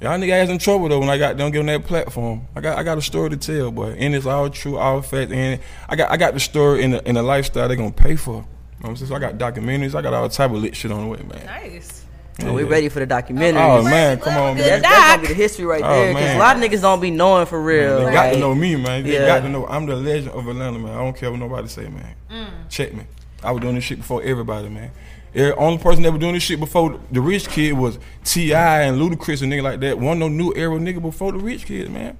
What- 0.00 0.10
Y'all 0.10 0.18
nigga 0.18 0.30
ass 0.42 0.48
in 0.48 0.58
trouble 0.58 0.88
though 0.88 1.00
when 1.00 1.08
I 1.08 1.18
got 1.18 1.36
don't 1.36 1.50
get 1.50 1.60
on 1.60 1.66
that 1.66 1.84
platform. 1.84 2.42
I 2.54 2.60
got 2.60 2.78
I 2.78 2.82
got 2.82 2.98
a 2.98 3.02
story 3.02 3.30
to 3.30 3.36
tell, 3.36 3.70
boy. 3.70 3.96
And 3.98 4.14
it's 4.14 4.26
all 4.26 4.48
true, 4.50 4.76
all 4.78 5.02
fact. 5.02 5.32
And 5.32 5.60
I 5.88 5.96
got 5.96 6.10
I 6.10 6.16
got 6.16 6.34
the 6.34 6.40
story 6.40 6.82
in 6.82 6.92
the 6.92 7.08
in 7.08 7.14
the 7.16 7.22
lifestyle 7.22 7.68
they 7.68 7.76
gonna 7.76 7.90
pay 7.90 8.16
for. 8.16 8.32
You 8.32 8.36
know 8.38 8.44
what 8.80 8.88
I'm 8.90 8.96
saying? 8.96 9.08
So 9.08 9.14
I 9.16 9.18
got 9.18 9.38
documentaries, 9.38 9.94
I 9.94 10.02
got 10.02 10.14
all 10.14 10.28
type 10.28 10.50
of 10.52 10.58
lit 10.58 10.76
shit 10.76 10.92
on 10.92 11.00
the 11.02 11.06
way, 11.08 11.18
man. 11.18 11.44
nice. 11.46 12.04
So 12.40 12.52
we 12.52 12.62
ready 12.62 12.88
for 12.88 13.00
the 13.00 13.06
documentary. 13.06 13.60
Oh 13.60 13.82
man, 13.82 14.20
come 14.20 14.36
on, 14.36 14.54
Good 14.56 14.64
That's, 14.66 14.70
man. 14.70 14.82
that's 14.82 14.94
gonna 15.08 15.16
be 15.22 15.26
Doc. 15.26 15.28
the 15.28 15.34
history 15.42 15.64
right 15.64 15.82
Oh, 15.82 15.88
there. 15.90 16.12
Cause 16.12 16.22
man. 16.22 16.36
a 16.36 16.38
lot 16.38 16.56
of 16.56 16.62
niggas 16.62 16.80
don't 16.82 17.00
be 17.00 17.10
knowing 17.10 17.46
for 17.46 17.60
real. 17.60 18.04
They 18.06 18.12
got 18.12 18.32
to 18.32 18.38
know 18.38 18.54
me, 18.54 18.76
man. 18.76 19.02
They 19.02 19.14
Yeah. 19.14 19.26
got 19.26 19.40
to 19.40 19.48
know 19.48 19.66
I'm 19.66 19.86
the 19.86 19.96
legend 19.96 20.30
of 20.30 20.46
Atlanta, 20.46 20.78
man. 20.78 20.92
I 20.94 20.98
don't 20.98 21.16
care 21.16 21.32
what 21.32 21.40
nobody 21.40 21.66
say, 21.66 21.88
man. 21.88 22.14
Mm. 22.30 22.46
Check 22.68 22.94
me. 22.94 23.02
I 23.42 23.50
was 23.50 23.60
doing 23.60 23.74
this 23.74 23.82
shit 23.82 23.98
before 23.98 24.22
everybody, 24.22 24.68
man. 24.68 24.92
The 25.32 25.54
only 25.56 25.78
person 25.78 26.02
that 26.02 26.12
was 26.12 26.20
doing 26.20 26.34
this 26.34 26.42
shit 26.42 26.58
before 26.58 26.98
the 27.10 27.20
rich 27.20 27.48
kid 27.48 27.72
was 27.72 27.98
T.I. 28.24 28.82
and 28.82 29.00
Ludacris 29.00 29.42
and 29.42 29.52
nigga 29.52 29.62
like 29.62 29.80
that. 29.80 29.98
One 29.98 30.18
no 30.18 30.28
new 30.28 30.52
era 30.54 30.78
nigga 30.78 31.02
before 31.02 31.32
the 31.32 31.38
rich 31.38 31.66
kid, 31.66 31.90
man. 31.90 32.16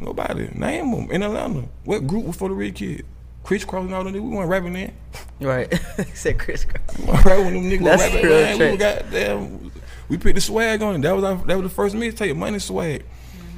Nobody. 0.00 0.48
Name 0.52 0.90
them 0.90 1.10
in 1.10 1.22
Atlanta. 1.22 1.68
What 1.84 2.06
group 2.06 2.26
before 2.26 2.48
the 2.48 2.54
rich 2.54 2.76
kid? 2.76 3.06
Kris 3.44 3.64
Kross 3.64 3.82
and 3.82 3.94
all 3.94 4.04
them 4.04 4.12
niggas. 4.12 4.22
We 4.22 4.36
weren't 4.36 4.50
rapping 4.50 4.72
then. 4.72 4.92
Right. 5.40 5.72
Said 6.14 6.38
Kris. 6.38 6.64
Kross. 6.64 6.98
We 6.98 7.06
weren't 7.06 7.24
rapping 7.24 7.44
when 7.44 7.54
them 7.54 7.64
niggas 7.64 7.84
That's 7.84 8.02
was 8.02 8.22
rapping 8.22 8.58
then. 8.58 8.72
We 8.72 8.76
got 8.76 9.02
goddamn. 9.02 9.72
We 10.08 10.18
put 10.18 10.34
the 10.34 10.40
swag 10.40 10.82
on 10.82 10.96
it. 10.96 11.02
That 11.02 11.12
was 11.12 11.24
our, 11.24 11.36
that 11.46 11.56
was 11.56 11.64
the 11.64 11.74
first 11.74 11.94
mixtape, 11.94 12.36
Money 12.36 12.58
Swag. 12.58 13.04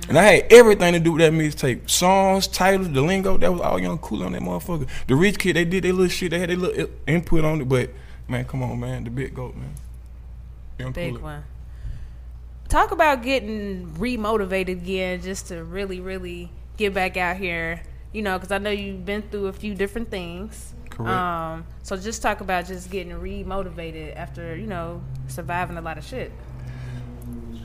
And 0.09 0.19
I 0.19 0.23
had 0.23 0.53
everything 0.53 0.95
to 0.95 1.01
do 1.01 1.13
with 1.13 1.21
that 1.21 1.33
mixtape. 1.33 1.89
Songs, 1.91 2.47
titles, 2.47 2.91
the 2.91 3.03
lingo, 3.03 3.37
that 3.37 3.53
was 3.53 3.61
all 3.61 3.79
young 3.79 3.99
cool 3.99 4.23
on 4.23 4.33
that 4.33 4.41
motherfucker. 4.41 4.89
The 5.07 5.15
rich 5.15 5.39
kid, 5.39 5.57
they 5.57 5.67
did 5.67 5.85
their 5.85 5.93
little 5.93 6.09
shit, 6.09 6.31
they 6.31 6.39
had 6.39 6.49
their 6.49 6.57
little 6.57 6.89
input 7.07 7.45
on 7.45 7.61
it, 7.61 7.69
but 7.69 7.91
man, 8.29 8.45
come 8.45 8.63
on, 8.63 8.79
man, 8.79 9.05
the 9.05 9.11
big 9.11 9.35
goat, 9.35 9.57
man. 9.57 9.75
Young 10.79 10.93
Big 10.93 11.11
Kool-Aid. 11.11 11.23
one. 11.23 11.45
Talk 12.69 12.91
about 12.91 13.23
getting 13.23 13.91
remotivated 13.99 14.69
again, 14.69 15.23
just 15.23 15.49
to 15.49 15.65
really, 15.65 16.01
really 16.01 16.51
get 16.77 16.95
back 16.95 17.17
out 17.17 17.37
here. 17.37 17.83
You 18.13 18.23
know, 18.23 18.39
because 18.39 18.53
I 18.53 18.59
know 18.59 18.71
you've 18.71 19.05
been 19.05 19.23
through 19.23 19.47
a 19.47 19.53
few 19.53 19.75
different 19.75 20.11
things. 20.11 20.75
Correct. 20.91 21.11
Um, 21.11 21.67
so 21.83 21.97
just 21.97 22.23
talk 22.23 22.41
about 22.41 22.67
just 22.67 22.91
getting 22.91 23.13
remotivated 23.13 24.17
after 24.17 24.57
you 24.57 24.67
know 24.67 25.03
surviving 25.29 25.77
a 25.77 25.81
lot 25.83 25.99
of 25.99 26.05
shit. 26.05 26.33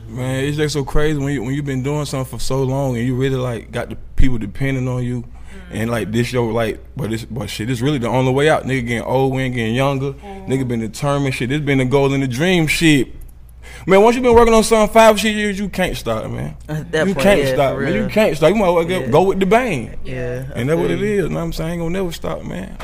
Man, 0.08 0.44
it's 0.44 0.58
just 0.58 0.74
so 0.74 0.84
crazy 0.84 1.18
when 1.18 1.34
you 1.34 1.44
when 1.44 1.54
you've 1.54 1.66
been 1.66 1.84
doing 1.84 2.06
something 2.06 2.38
for 2.38 2.44
so 2.44 2.64
long 2.64 2.98
and 2.98 3.06
you 3.06 3.16
really 3.16 3.36
like 3.36 3.72
got 3.72 3.90
the 3.90 3.96
people 4.16 4.38
depending 4.38 4.88
on 4.88 5.04
you, 5.04 5.24
Mm. 5.72 5.76
and 5.82 5.92
like 5.92 6.12
this 6.12 6.32
your 6.34 6.52
like, 6.52 6.80
but 6.96 7.10
this 7.10 7.26
but 7.26 7.50
shit, 7.50 7.68
this 7.68 7.82
really 7.82 7.98
the 7.98 8.08
only 8.08 8.32
way 8.32 8.50
out. 8.50 8.64
Nigga 8.64 8.88
getting 8.88 9.04
old, 9.04 9.34
we 9.34 9.42
ain't 9.44 9.56
getting 9.56 9.76
younger. 9.76 10.14
Mm. 10.14 10.48
Nigga 10.48 10.68
been 10.68 10.80
determined. 10.80 11.34
Shit, 11.36 11.50
this 11.50 11.62
been 11.62 11.78
the 11.80 11.86
goal 11.86 12.14
and 12.14 12.22
the 12.24 12.28
dream. 12.28 12.68
Shit, 12.68 13.10
man. 13.88 14.02
Once 14.02 14.16
you 14.16 14.22
been 14.22 14.34
working 14.36 14.54
on 14.54 14.64
something 14.64 14.94
five 14.94 15.20
shit 15.20 15.36
years, 15.36 15.60
you 15.60 15.70
can't 15.70 15.96
stop, 15.98 16.30
man. 16.30 16.56
That 16.68 17.08
you 17.08 17.14
point, 17.14 17.24
can't 17.24 17.42
yeah, 17.42 17.54
stop, 17.54 17.80
man. 17.80 17.94
You 17.94 18.08
can't 18.08 18.36
stop. 18.38 18.50
You 18.50 18.56
might 18.56 18.70
well 18.70 18.86
go, 18.86 19.00
Yeah. 19.00 19.08
go 19.08 19.24
with 19.24 19.40
the 19.40 19.46
bang. 19.46 19.98
Yeah. 20.04 20.46
I 20.56 20.60
And 20.60 20.70
that's 20.70 20.80
what 20.80 20.92
it 20.92 21.02
is. 21.02 21.24
you. 21.24 21.30
Know 21.30 21.36
what 21.36 21.42
I'm 21.42 21.54
saying? 21.54 21.72
Ain't 21.74 21.82
gonna 21.82 21.92
never 21.92 22.12
stop, 22.12 22.44
man. 22.44 22.78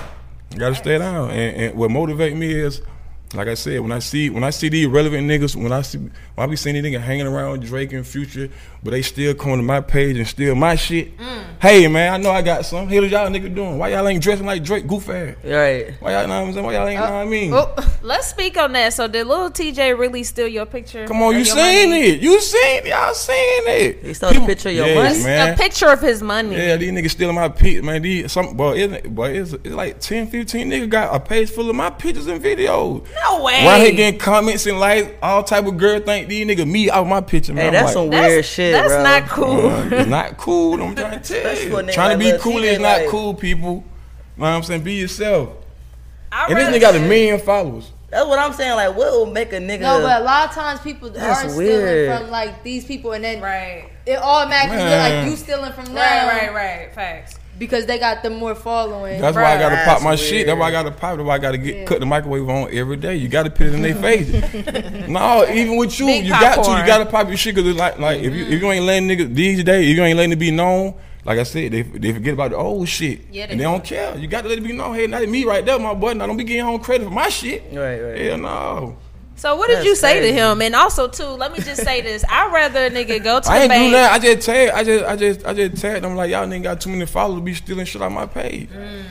You 0.52 0.58
gotta 0.60 0.76
stay 0.76 0.98
down. 0.98 1.30
And, 1.32 1.56
and 1.62 1.78
what 1.78 1.92
motivate 1.92 2.36
me 2.36 2.52
is 2.52 2.82
like 3.36 3.48
I 3.48 3.54
said, 3.54 3.82
when 3.82 3.92
I 3.92 4.00
see 4.00 4.30
when 4.32 4.44
I 4.44 4.50
see 4.50 4.70
these 4.70 4.88
relevant 4.88 5.28
niggas, 5.30 5.56
when 5.56 5.72
I 5.72 5.82
see 5.84 6.00
when 6.00 6.12
I 6.38 6.48
be 6.48 6.56
seeing 6.56 6.82
these 6.82 6.84
niggas 6.84 7.02
hanging 7.02 7.28
around 7.28 7.52
with 7.60 7.68
Drake 7.68 7.94
and 7.94 8.06
Future, 8.06 8.50
but 8.82 8.90
they 8.92 9.04
still 9.04 9.36
come 9.36 9.52
to 9.52 9.62
my 9.62 9.82
page 9.82 10.18
and 10.18 10.28
steal 10.28 10.56
my 10.56 10.76
shit. 10.76 11.16
Mm. 11.18 11.44
Hey 11.62 11.88
man, 11.88 12.14
I 12.14 12.18
know 12.18 12.32
I 12.32 12.42
got 12.42 12.66
some. 12.66 12.88
Hell 12.88 13.06
y'all 13.06 13.30
niggas 13.30 13.54
doing? 13.54 13.78
Why 13.78 13.90
y'all 13.90 14.08
ain't 14.08 14.24
dressing 14.24 14.48
like 14.48 14.64
Drake 14.64 14.88
goof 14.88 15.10
ass? 15.10 15.36
Right. 15.44 15.94
Why 16.00 16.14
y'all 16.14 16.28
know 16.28 16.40
what 16.42 16.48
I'm 16.48 16.54
saying? 16.54 16.66
Why 16.66 16.74
y'all 16.74 16.88
ain't 16.88 17.00
know 17.00 17.06
what 17.06 17.14
I 17.14 17.26
mean? 17.26 17.52
Oh, 17.54 17.98
let's 18.02 18.28
speak 18.28 18.58
on 18.58 18.72
that. 18.74 18.94
So 18.94 19.08
did 19.08 19.28
little 19.28 19.52
TJ 19.52 19.98
really 20.00 20.24
steal 20.24 20.48
your 20.48 20.66
picture? 20.66 21.06
Come 21.06 21.22
on, 21.22 21.36
you 21.38 21.46
seen 21.46 21.90
money? 21.92 22.02
it. 22.08 22.22
You 22.22 22.40
seen 22.42 22.86
y'all 22.88 23.14
seen 23.14 23.36
it. 23.68 24.04
He 24.06 24.14
stole 24.16 24.34
the 24.34 24.40
picture 24.46 24.70
of 24.70 24.76
your 24.76 24.88
Yes, 24.88 25.20
money? 25.20 25.24
man. 25.26 25.54
A 25.54 25.58
picture 25.58 25.90
of 25.90 26.02
his 26.02 26.24
money. 26.24 26.56
Yeah, 26.56 26.78
these 26.78 26.92
niggas 26.92 27.12
stealing 27.12 27.36
my 27.36 27.50
pic, 27.50 27.84
man. 27.84 28.02
These 28.02 28.32
some 28.32 28.56
boy, 28.58 28.78
it, 28.80 29.14
boy, 29.14 29.32
it's, 29.38 29.54
it's 29.54 29.68
like 29.68 30.00
10, 30.00 30.28
15 30.28 30.68
niggas 30.68 30.90
got 30.90 31.14
a 31.14 31.20
page 31.20 31.52
full 31.52 31.70
of 31.70 31.76
my 31.76 31.92
pictures 31.92 32.26
and 32.26 32.42
videos. 32.44 33.06
No 33.24 33.44
way. 33.44 33.66
Right 33.66 33.82
here 33.82 33.92
getting 33.92 34.20
comments 34.20 34.66
and 34.66 34.80
like 34.80 35.18
all 35.22 35.44
type 35.44 35.66
of 35.66 35.78
girl 35.78 36.00
think 36.00 36.28
these 36.30 36.46
nigga 36.48 36.70
me 36.70 36.90
out 36.90 37.08
my 37.08 37.22
picture, 37.22 37.54
man. 37.54 37.62
Hey, 37.64 37.68
I'm 37.68 37.74
that's 37.74 37.86
like, 37.86 37.94
some 37.94 38.10
That's- 38.10 38.30
weird 38.32 38.46
shit, 38.46 38.72
That's 38.74 38.88
bro. 38.90 39.04
not 39.04 39.28
cool. 39.30 39.68
uh, 39.70 39.90
it's 39.92 40.10
not 40.10 40.38
cool. 40.38 40.82
I'm 40.82 40.96
trying 40.96 41.20
to 41.22 41.28
tell 41.42 41.52
Especially 41.52 41.70
for 41.72 41.80
a 41.82 41.86
you. 41.86 41.92
Trying 41.94 42.12
to 42.20 42.26
be 42.26 42.32
Lil 42.32 42.40
cool 42.40 42.54
TJ, 42.62 42.64
is 42.74 42.80
not 42.80 43.00
like- 43.02 43.10
cool, 43.10 43.34
people. 43.34 43.70
You 43.70 43.76
know 43.76 43.84
what 44.38 44.48
I'm 44.48 44.64
saying? 44.64 44.84
Be 44.84 44.94
yourself. 44.94 45.50
I 46.32 46.48
And 46.48 46.58
this 46.58 46.70
nigga 46.70 46.82
got 46.82 46.96
a 46.96 47.00
million 47.00 47.40
followers. 47.40 47.92
That's 48.12 48.26
what 48.28 48.40
I'm 48.40 48.54
saying. 48.54 48.76
Like, 48.76 48.96
what 48.96 49.12
will 49.12 49.26
make 49.28 49.52
a 49.54 49.58
nigga? 49.58 49.82
No, 49.82 50.02
but 50.02 50.22
a 50.22 50.24
lot 50.24 50.48
of 50.50 50.56
times 50.56 50.80
people 50.82 51.10
That's 51.10 51.54
are 51.54 51.58
weird. 51.58 52.06
stealing 52.10 52.22
from 52.22 52.32
like 52.32 52.64
these 52.64 52.86
people, 52.86 53.12
and 53.12 53.24
then 53.24 53.42
Right. 53.42 53.90
it 54.06 54.18
automatically 54.18 54.78
Man. 54.78 55.22
like 55.24 55.30
you 55.32 55.36
stealing 55.38 55.72
from 55.74 55.86
them, 55.86 55.96
Right, 55.96 56.28
right, 56.28 56.54
right. 56.54 56.94
Facts. 56.94 57.39
Because 57.60 57.86
they 57.86 58.00
got 58.00 58.24
the 58.24 58.30
more 58.32 58.56
following. 58.56 59.20
That's 59.22 59.36
why 59.36 59.56
I 59.56 59.60
gotta 59.60 59.76
That's 59.76 59.88
pop 59.94 60.02
my 60.02 60.12
weird. 60.12 60.20
shit. 60.22 60.46
That's 60.48 60.58
why 60.58 60.68
I 60.70 60.72
gotta 60.72 60.92
pop. 60.92 61.18
That's 61.18 61.28
why 61.28 61.36
I 61.36 61.38
gotta 61.40 61.58
get 61.58 61.76
Yeah. 61.76 61.84
cut 61.84 62.00
the 62.00 62.06
microwave 62.06 62.50
on 62.50 62.70
every 62.74 62.96
day. 62.96 63.18
You 63.18 63.28
gotta 63.28 63.50
put 63.50 63.68
it 63.68 63.74
in 63.76 63.82
their 63.82 63.96
face. 64.08 65.08
no, 65.08 65.46
even 65.50 65.76
with 65.78 66.00
you, 66.00 66.06
Big 66.08 66.24
you 66.26 66.32
got 66.32 66.64
to. 66.64 66.72
You 66.72 66.86
gotta 66.88 67.06
pop 67.06 67.28
your 67.28 67.38
shit 67.38 67.54
because 67.56 67.76
like, 67.76 68.00
like 68.00 68.22
if 68.22 68.34
you 68.34 68.46
if 68.46 68.62
you 68.62 68.72
ain't 68.72 68.86
letting 68.86 69.10
niggas 69.10 69.36
these 69.36 69.64
days, 69.64 69.90
if 69.92 69.98
you 69.98 70.04
ain't 70.04 70.18
letting 70.18 70.32
it 70.32 70.40
be 70.40 70.52
known. 70.52 70.96
Like 71.26 71.38
I 71.38 71.44
said, 71.44 71.74
they, 71.74 71.82
they 71.82 72.14
forget 72.14 72.34
about 72.34 72.52
the 72.52 72.58
old 72.58 72.88
shit, 72.88 73.20
Yeah, 73.30 73.46
they 73.46 73.52
and 73.52 73.60
they 73.60 73.66
do. 73.66 73.70
don't 73.72 73.84
care. 73.84 74.18
You 74.18 74.28
got 74.30 74.44
to 74.44 74.48
let 74.48 74.58
it 74.58 74.64
be 74.64 74.72
known. 74.72 74.96
Hey, 74.96 75.06
not 75.06 75.28
me 75.28 75.44
right 75.44 75.64
there, 75.66 75.78
my 75.78 75.94
boy. 75.94 76.14
Now 76.14 76.26
don't 76.28 76.38
be 76.38 76.46
getting 76.46 76.64
home 76.64 76.80
credit 76.80 77.04
for 77.04 77.12
my 77.14 77.28
shit. 77.28 77.62
Right, 77.74 78.00
right. 78.02 78.18
Hell 78.18 78.38
no. 78.38 78.98
So 79.40 79.56
what 79.56 79.68
did 79.70 79.78
That's 79.78 79.86
you 79.86 79.96
say 79.96 80.20
crazy. 80.20 80.36
to 80.36 80.38
him? 80.38 80.62
And 80.62 80.76
also 80.76 81.08
too, 81.08 81.24
let 81.24 81.54
me 81.54 81.60
just 81.60 81.82
say 81.82 82.02
this: 82.02 82.26
I'd 82.28 82.52
rather 82.54 82.88
a 82.88 82.90
nigga 82.90 83.24
go 83.24 83.40
to 83.40 83.50
I 83.50 83.68
the 83.68 83.74
ain't 83.74 83.86
do 83.86 83.92
that. 83.92 84.12
I 84.12 84.20
just 84.20 84.46
tag. 84.46 84.70
I 84.72 84.84
just, 84.84 85.06
I 85.06 85.16
just, 85.16 85.46
I 85.46 85.54
just 85.54 85.82
tagged 85.82 86.04
them 86.04 86.16
like 86.18 86.30
y'all 86.30 86.46
nigga 86.46 86.64
got 86.64 86.82
too 86.82 86.90
many 86.90 87.06
followers 87.06 87.40
to 87.40 87.46
be 87.46 87.54
stealing 87.54 87.86
shit 87.86 88.02
out 88.02 88.12
my 88.12 88.26
page. 88.26 88.70
Mm. 88.70 89.04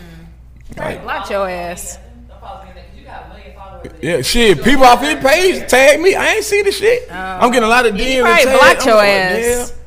Like, 0.77 1.03
Block 1.03 1.31
your 1.31 1.49
ass. 1.49 1.99
Yeah, 4.03 4.21
shit. 4.21 4.63
People 4.63 4.85
off 4.85 5.01
his 5.01 5.15
page 5.15 5.67
tag 5.67 5.99
me. 5.99 6.15
I 6.15 6.35
ain't 6.35 6.45
see 6.45 6.61
the 6.61 6.73
shit. 6.73 7.05
Oh. 7.11 7.15
I'm 7.15 7.51
getting 7.51 7.67
a 7.67 7.71
lot 7.71 7.87
of 7.87 7.95
DMs. 7.95 7.99
he 8.01 8.17
and 8.17 8.27
probably 8.27 8.45
tags. 8.45 8.59
blocked 8.59 8.83
I'm 8.83 8.87
your 8.89 8.97
like, 8.97 9.09
ass. 9.09 9.78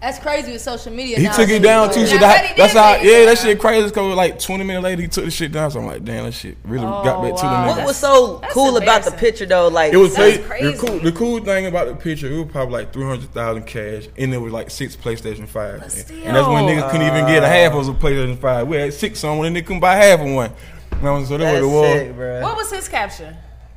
Damn. 0.00 0.10
That's 0.10 0.22
crazy 0.22 0.52
with 0.52 0.60
social 0.60 0.92
media. 0.92 1.18
He 1.18 1.24
now, 1.24 1.36
took 1.36 1.48
it 1.48 1.62
down 1.62 1.92
too. 1.92 2.06
So 2.06 2.18
that, 2.18 2.24
I 2.24 2.42
bet 2.42 2.50
he 2.50 2.56
that's 2.56 2.72
how. 2.74 2.94
it 2.94 3.04
Yeah, 3.04 3.24
that 3.26 3.38
shit 3.38 3.58
crazy. 3.58 3.90
Cause 3.90 4.16
like 4.16 4.38
20 4.38 4.64
minutes 4.64 4.84
later, 4.84 5.02
he 5.02 5.08
took 5.08 5.24
the 5.24 5.30
shit 5.30 5.52
down. 5.52 5.70
So 5.70 5.80
I'm 5.80 5.86
like, 5.86 6.04
damn, 6.04 6.24
that 6.24 6.32
shit 6.32 6.56
really 6.64 6.84
oh, 6.84 7.02
got 7.02 7.22
back 7.22 7.34
to 7.36 7.42
the 7.42 7.46
wow. 7.46 7.68
nigga. 7.68 7.76
What 7.76 7.86
was 7.86 7.96
so 7.96 8.38
That's 8.38 8.54
cool 8.54 8.76
about 8.76 9.04
the 9.04 9.12
picture 9.12 9.46
though? 9.46 9.68
Like, 9.68 9.92
It 9.92 9.96
was 9.96 10.14
That's 10.14 10.36
crazy. 10.46 10.72
crazy. 10.72 10.72
The 10.72 10.86
cool, 10.86 10.98
the 11.00 11.12
cool 11.12 11.40
thing 11.40 11.66
about 11.66 11.88
the 11.88 11.94
picture, 11.94 12.30
it 12.30 12.36
was 12.36 12.52
probably 12.52 12.74
like 12.74 12.92
three 12.92 13.04
hundred 13.04 13.32
thousand 13.32 13.66
cash, 13.66 14.08
and 14.16 14.32
there 14.32 14.40
was 14.40 14.52
like 14.52 14.70
six 14.70 14.96
PlayStation 14.96 15.46
Five, 15.46 15.82
and 15.82 15.82
that's 15.82 16.10
when 16.10 16.64
niggas 16.64 16.90
couldn't 16.90 17.06
even 17.06 17.26
get 17.26 17.42
a 17.42 17.48
half 17.48 17.72
of 17.72 17.88
a 17.88 17.94
PlayStation 17.94 18.38
Five. 18.38 18.68
We 18.68 18.76
had 18.76 18.92
six 18.92 19.22
on 19.24 19.38
one, 19.38 19.46
and 19.48 19.56
they 19.56 19.62
couldn't 19.62 19.80
buy 19.80 19.94
half 19.96 20.20
of 20.20 20.28
one. 20.28 20.52
You 20.96 21.02
know, 21.02 21.24
so 21.24 21.36
that's 21.36 21.60
what 21.60 21.62
it 21.62 21.66
was. 21.66 21.92
sick, 21.92 22.14
bro. 22.14 22.40
What 22.40 22.56
was 22.56 22.70
his 22.70 22.88
caption? 22.88 23.36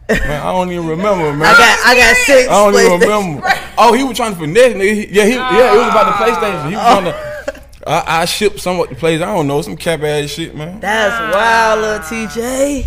Man, 0.10 0.42
I 0.42 0.52
don't 0.52 0.72
even 0.72 0.88
remember, 0.88 1.32
man. 1.34 1.42
I 1.44 1.58
got, 1.58 1.80
I 1.86 1.96
got 1.96 2.16
six. 2.18 2.50
I 2.50 2.72
don't 2.72 2.76
even 2.76 3.00
remember. 3.00 3.48
Oh, 3.82 3.94
he 3.94 4.04
was 4.04 4.18
trying 4.18 4.34
to 4.34 4.40
finesse, 4.40 4.74
nigga. 4.74 4.94
He- 4.94 5.08
Yeah, 5.16 5.24
he, 5.24 5.34
yeah, 5.36 5.74
it 5.74 5.78
was 5.78 5.88
about 5.88 6.06
the 6.08 6.26
PlayStation. 6.26 6.70
He 6.70 6.76
was 6.76 6.84
trying 6.86 7.06
to. 7.06 7.64
Oh. 7.88 7.92
I, 7.94 8.22
I 8.22 8.26
shipped 8.26 8.60
some 8.60 8.78
of 8.82 8.90
the 8.90 8.96
plays. 8.96 9.22
I 9.22 9.34
don't 9.34 9.48
know 9.48 9.62
some 9.62 9.78
cap 9.78 10.02
ass 10.02 10.30
shit, 10.32 10.54
man. 10.54 10.82
That's 10.82 11.34
wild, 11.34 11.80
little 11.80 12.00
TJ. 12.00 12.86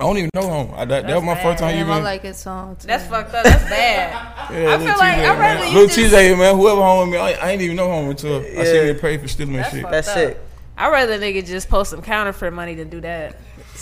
I 0.00 0.02
don't 0.04 0.16
even 0.16 0.30
know 0.34 0.64
him. 0.64 0.74
I, 0.76 0.86
that, 0.86 1.06
that 1.06 1.14
was 1.14 1.24
my 1.24 1.34
first 1.42 1.58
time 1.58 1.74
Damn, 1.74 1.90
I 1.90 1.92
even. 1.92 2.04
like 2.04 2.22
his 2.22 2.38
song 2.38 2.74
too. 2.76 2.86
That's 2.86 3.04
fucked 3.06 3.34
up. 3.34 3.44
That's 3.44 3.64
bad. 3.64 4.36
Yeah, 4.50 4.70
I 4.70 4.76
Lil 4.76 4.86
feel 4.88 4.98
like 4.98 5.18
I'd 5.18 5.38
rather 5.38 5.64
you 5.66 5.78
Lil 5.78 5.86
just- 5.88 5.98
TJ, 6.14 6.38
man, 6.38 6.56
whoever 6.56 6.80
home 6.80 7.10
with 7.10 7.20
me, 7.20 7.22
I, 7.22 7.32
I 7.32 7.50
ain't 7.50 7.60
even 7.60 7.76
know 7.76 7.92
him 7.92 8.08
until 8.10 8.40
I 8.40 8.46
Yeah. 8.48 8.64
seen 8.64 8.86
him 8.86 8.98
pay 8.98 9.18
for 9.18 9.28
stealing 9.28 9.52
my 9.52 9.58
That's 9.60 9.74
shit. 9.74 9.90
That's 9.90 10.08
up. 10.08 10.36
Sick. 10.80 10.86
I'd 10.86 10.92
rather 10.92 11.12
a 11.14 11.18
nigga 11.18 11.46
just 11.46 11.68
post 11.68 11.90
some 11.90 12.02
counterfeit 12.02 12.52
money 12.52 12.74
than 12.74 12.88
do 12.88 13.00
that. 13.00 13.36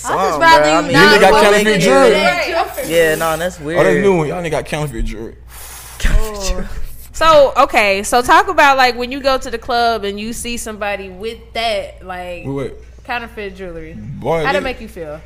I 0.04 0.28
just 0.28 0.38
rather 0.38 0.62
bro. 0.62 0.72
I 0.72 0.80
you 0.80 0.82
mean, 0.84 0.92
not 0.92 1.16
Nigga 1.16 1.20
got 1.20 1.30
go 1.30 1.42
counterfeit 1.42 1.64
make 1.64 1.76
it 1.76 1.80
jewelry. 1.80 2.10
good. 2.10 2.88
Yeah, 2.88 3.14
no, 3.16 3.36
that's 3.36 3.58
weird. 3.58 3.80
Oh, 3.80 3.84
that's 3.84 3.96
new 3.96 4.16
one. 4.16 4.28
Y'all 4.28 4.42
nigga 4.42 4.50
got 4.50 4.66
counterfeit 4.66 5.04
oh. 5.04 5.06
jewelry. 5.06 6.66
So 7.12 7.52
okay, 7.56 8.04
so 8.04 8.22
talk 8.22 8.46
about 8.46 8.76
like 8.76 8.96
when 8.96 9.10
you 9.10 9.20
go 9.20 9.38
to 9.38 9.50
the 9.50 9.58
club 9.58 10.04
and 10.04 10.20
you 10.20 10.32
see 10.32 10.56
somebody 10.56 11.08
with 11.08 11.52
that 11.54 12.06
like 12.06 12.46
Wait, 12.46 12.48
wait. 12.48 12.74
counterfeit 13.02 13.56
jewelry. 13.56 13.94
Boy, 13.94 14.44
How 14.44 14.52
they- 14.52 14.58
to 14.60 14.64
make 14.64 14.80
you 14.80 14.86
feel? 14.86 15.20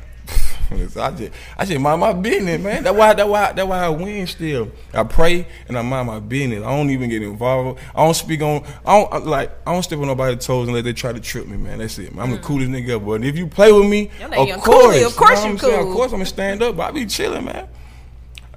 I 0.73 1.11
just, 1.11 1.33
I 1.57 1.65
just 1.65 1.79
mind 1.79 1.99
my 2.01 2.13
business, 2.13 2.61
man. 2.61 2.83
That's 2.83 2.95
why, 2.95 3.13
that's 3.13 3.29
why, 3.29 3.51
that's 3.53 3.67
why 3.67 3.79
I 3.85 3.89
win 3.89 4.27
still. 4.27 4.71
I 4.93 5.03
pray 5.03 5.47
and 5.67 5.77
I 5.77 5.81
mind 5.81 6.07
my 6.07 6.19
business. 6.19 6.63
I 6.63 6.75
don't 6.75 6.89
even 6.89 7.09
get 7.09 7.21
involved. 7.23 7.79
I 7.95 8.03
don't 8.03 8.13
speak 8.13 8.41
on. 8.41 8.63
I 8.85 8.99
don't 8.99 9.13
I- 9.13 9.17
like. 9.17 9.51
I 9.65 9.73
don't 9.73 9.83
step 9.83 9.99
on 9.99 10.07
nobody's 10.07 10.45
toes 10.45 10.67
unless 10.67 10.83
they 10.83 10.93
try 10.93 11.11
to 11.13 11.19
trip 11.19 11.47
me, 11.47 11.57
man. 11.57 11.79
That's 11.79 11.97
it. 11.99 12.13
Man. 12.13 12.25
I'm 12.25 12.31
the 12.31 12.39
coolest 12.39 12.71
nigga 12.71 12.89
ever. 12.89 13.05
But 13.05 13.23
if 13.23 13.37
you 13.37 13.47
play 13.47 13.71
with 13.71 13.87
me, 13.89 14.09
of 14.21 14.61
course. 14.61 15.03
Of 15.03 15.15
course 15.15 15.39
know 15.43 15.49
you 15.49 15.53
what 15.53 15.53
I'm 15.53 15.57
saying? 15.59 15.79
cool. 15.81 15.89
Of 15.91 15.95
course 15.95 16.11
I'm 16.11 16.17
gonna 16.19 16.25
stand 16.25 16.63
up. 16.63 16.75
But 16.77 16.83
I 16.83 16.91
be 16.91 17.05
chilling, 17.05 17.45
man. 17.45 17.67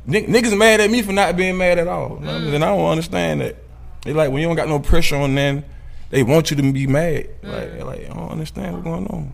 Niggas 0.07 0.57
mad 0.57 0.81
at 0.81 0.91
me 0.91 1.03
for 1.03 1.13
not 1.13 1.37
being 1.37 1.57
mad 1.57 1.79
at 1.79 1.89
all. 1.89 2.21
Know 2.21 2.37
I'm? 2.37 2.55
And 2.55 2.65
I 2.65 2.69
don't 2.69 2.91
understand 2.91 3.41
that. 3.41 3.57
They 4.03 4.13
like 4.13 4.31
when 4.31 4.41
you 4.41 4.47
don't 4.47 4.57
got 4.57 4.69
no 4.69 4.79
pressure 4.79 5.17
on 5.17 5.35
them, 5.35 5.65
they 6.11 6.23
want 6.23 6.51
you 6.51 6.57
to 6.57 6.73
be 6.73 6.87
mad. 6.87 7.29
Like, 7.43 7.83
like 7.85 8.11
I 8.11 8.15
don't 8.15 8.31
understand 8.31 8.75
what's 8.75 8.85
going 8.85 9.07
on. 9.09 9.33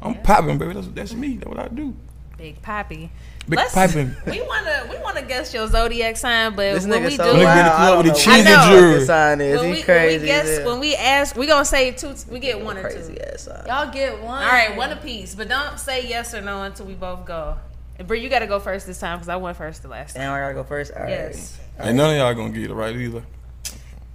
I'm 0.00 0.14
popping, 0.22 0.58
baby. 0.58 0.74
That's 0.74 0.88
that's 0.88 1.14
me. 1.14 1.36
That's 1.36 1.48
what 1.48 1.58
I 1.58 1.68
do. 1.68 1.94
Big 2.38 2.62
Poppy. 2.62 3.10
Big 3.48 3.58
popping. 3.58 4.14
We 4.26 4.40
wanna 4.42 4.86
we 4.90 4.96
wanna 4.98 5.22
guess 5.22 5.52
your 5.52 5.66
zodiac 5.68 6.16
sign, 6.16 6.54
but 6.54 6.74
This 6.74 6.86
when 6.86 7.02
we 7.02 7.16
so 7.16 7.24
do 7.34 7.44
wild. 7.44 7.58
in 7.58 7.64
the 7.64 7.70
club 7.70 7.80
I 7.80 7.96
with 7.96 8.06
don't 8.06 8.06
the 8.06 8.10
know 8.10 8.14
cheesy 8.14 8.52
what 8.92 9.00
the 9.00 9.06
sign 9.06 9.40
is. 9.40 9.60
when 9.60 9.74
He 9.74 9.80
we, 9.80 9.86
when 9.86 10.20
we 10.20 10.26
guess 10.26 10.46
as 10.46 10.58
hell. 10.58 10.66
when 10.70 10.80
we 10.80 10.94
ask, 10.96 11.36
we 11.36 11.46
gonna 11.46 11.64
say 11.64 11.90
two. 11.92 12.14
We 12.30 12.38
get 12.38 12.60
one 12.60 12.76
or 12.76 12.90
two. 12.90 13.02
sign. 13.38 13.66
Y'all 13.66 13.90
get 13.90 14.22
one. 14.22 14.42
All 14.42 14.48
right, 14.48 14.76
one 14.76 14.92
apiece, 14.92 15.34
but 15.34 15.48
don't 15.48 15.80
say 15.80 16.06
yes 16.06 16.34
or 16.34 16.40
no 16.40 16.62
until 16.62 16.86
we 16.86 16.94
both 16.94 17.24
go. 17.24 17.56
And 17.98 18.06
Bree, 18.06 18.20
you 18.22 18.28
got 18.28 18.38
to 18.40 18.46
go 18.46 18.60
first 18.60 18.86
this 18.86 19.00
time 19.00 19.18
because 19.18 19.28
I 19.28 19.34
went 19.36 19.56
first 19.56 19.82
the 19.82 19.88
last 19.88 20.14
time. 20.14 20.22
Damn, 20.22 20.32
I 20.34 20.38
gotta 20.38 20.54
go 20.54 20.62
first. 20.62 20.92
All 20.94 21.02
right. 21.02 21.10
Yes. 21.10 21.58
Ain't 21.80 21.96
none 21.96 22.10
of 22.10 22.16
y'all 22.16 22.32
gonna 22.34 22.50
get 22.52 22.70
it 22.70 22.74
right 22.74 22.94
either. 22.94 23.24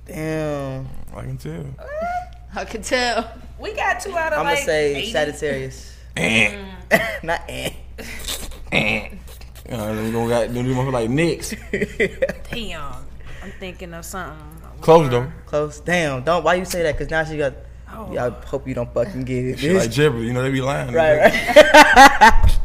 Damn. 0.05 0.87
I 1.13 1.21
can 1.21 1.37
tell. 1.37 1.65
I 2.55 2.65
can 2.65 2.81
tell. 2.81 3.29
We 3.59 3.73
got 3.73 3.99
two 3.99 4.15
out 4.17 4.31
of 4.31 4.39
I'm 4.39 4.45
like 4.45 4.55
gonna 4.57 4.65
say 4.65 4.95
80. 4.95 5.11
Sagittarius. 5.11 5.97
Eh. 6.15 6.63
Not 7.23 7.41
eh. 7.49 7.71
You 8.73 9.77
know, 9.77 10.03
we 10.03 10.11
gonna 10.11 10.29
got 10.29 10.53
them 10.53 10.65
motherfuckers 10.65 10.91
like 10.91 11.09
Knicks. 11.09 11.53
Damn. 12.51 12.93
I'm 13.43 13.51
thinking 13.59 13.93
of 13.93 14.03
something. 14.05 14.37
Close 14.81 15.09
though. 15.09 15.31
Close. 15.45 15.79
Damn. 15.79 16.23
Don't. 16.23 16.43
Why 16.43 16.55
you 16.55 16.65
say 16.65 16.83
that? 16.83 16.97
Cause 16.97 17.09
now 17.09 17.23
she 17.23 17.37
got. 17.37 17.53
Oh. 17.91 18.09
Yeah, 18.11 18.25
I 18.27 18.29
hope 18.45 18.67
you 18.67 18.73
don't 18.73 18.91
fucking 18.93 19.23
get 19.23 19.45
it. 19.45 19.59
Shit 19.59 19.75
like 19.75 19.89
bitch. 19.89 19.93
Jeopardy, 19.93 20.25
you 20.25 20.33
know 20.33 20.41
they 20.41 20.49
be 20.51 20.61
lying. 20.61 20.93
right, 20.93 21.19
right. 21.19 22.49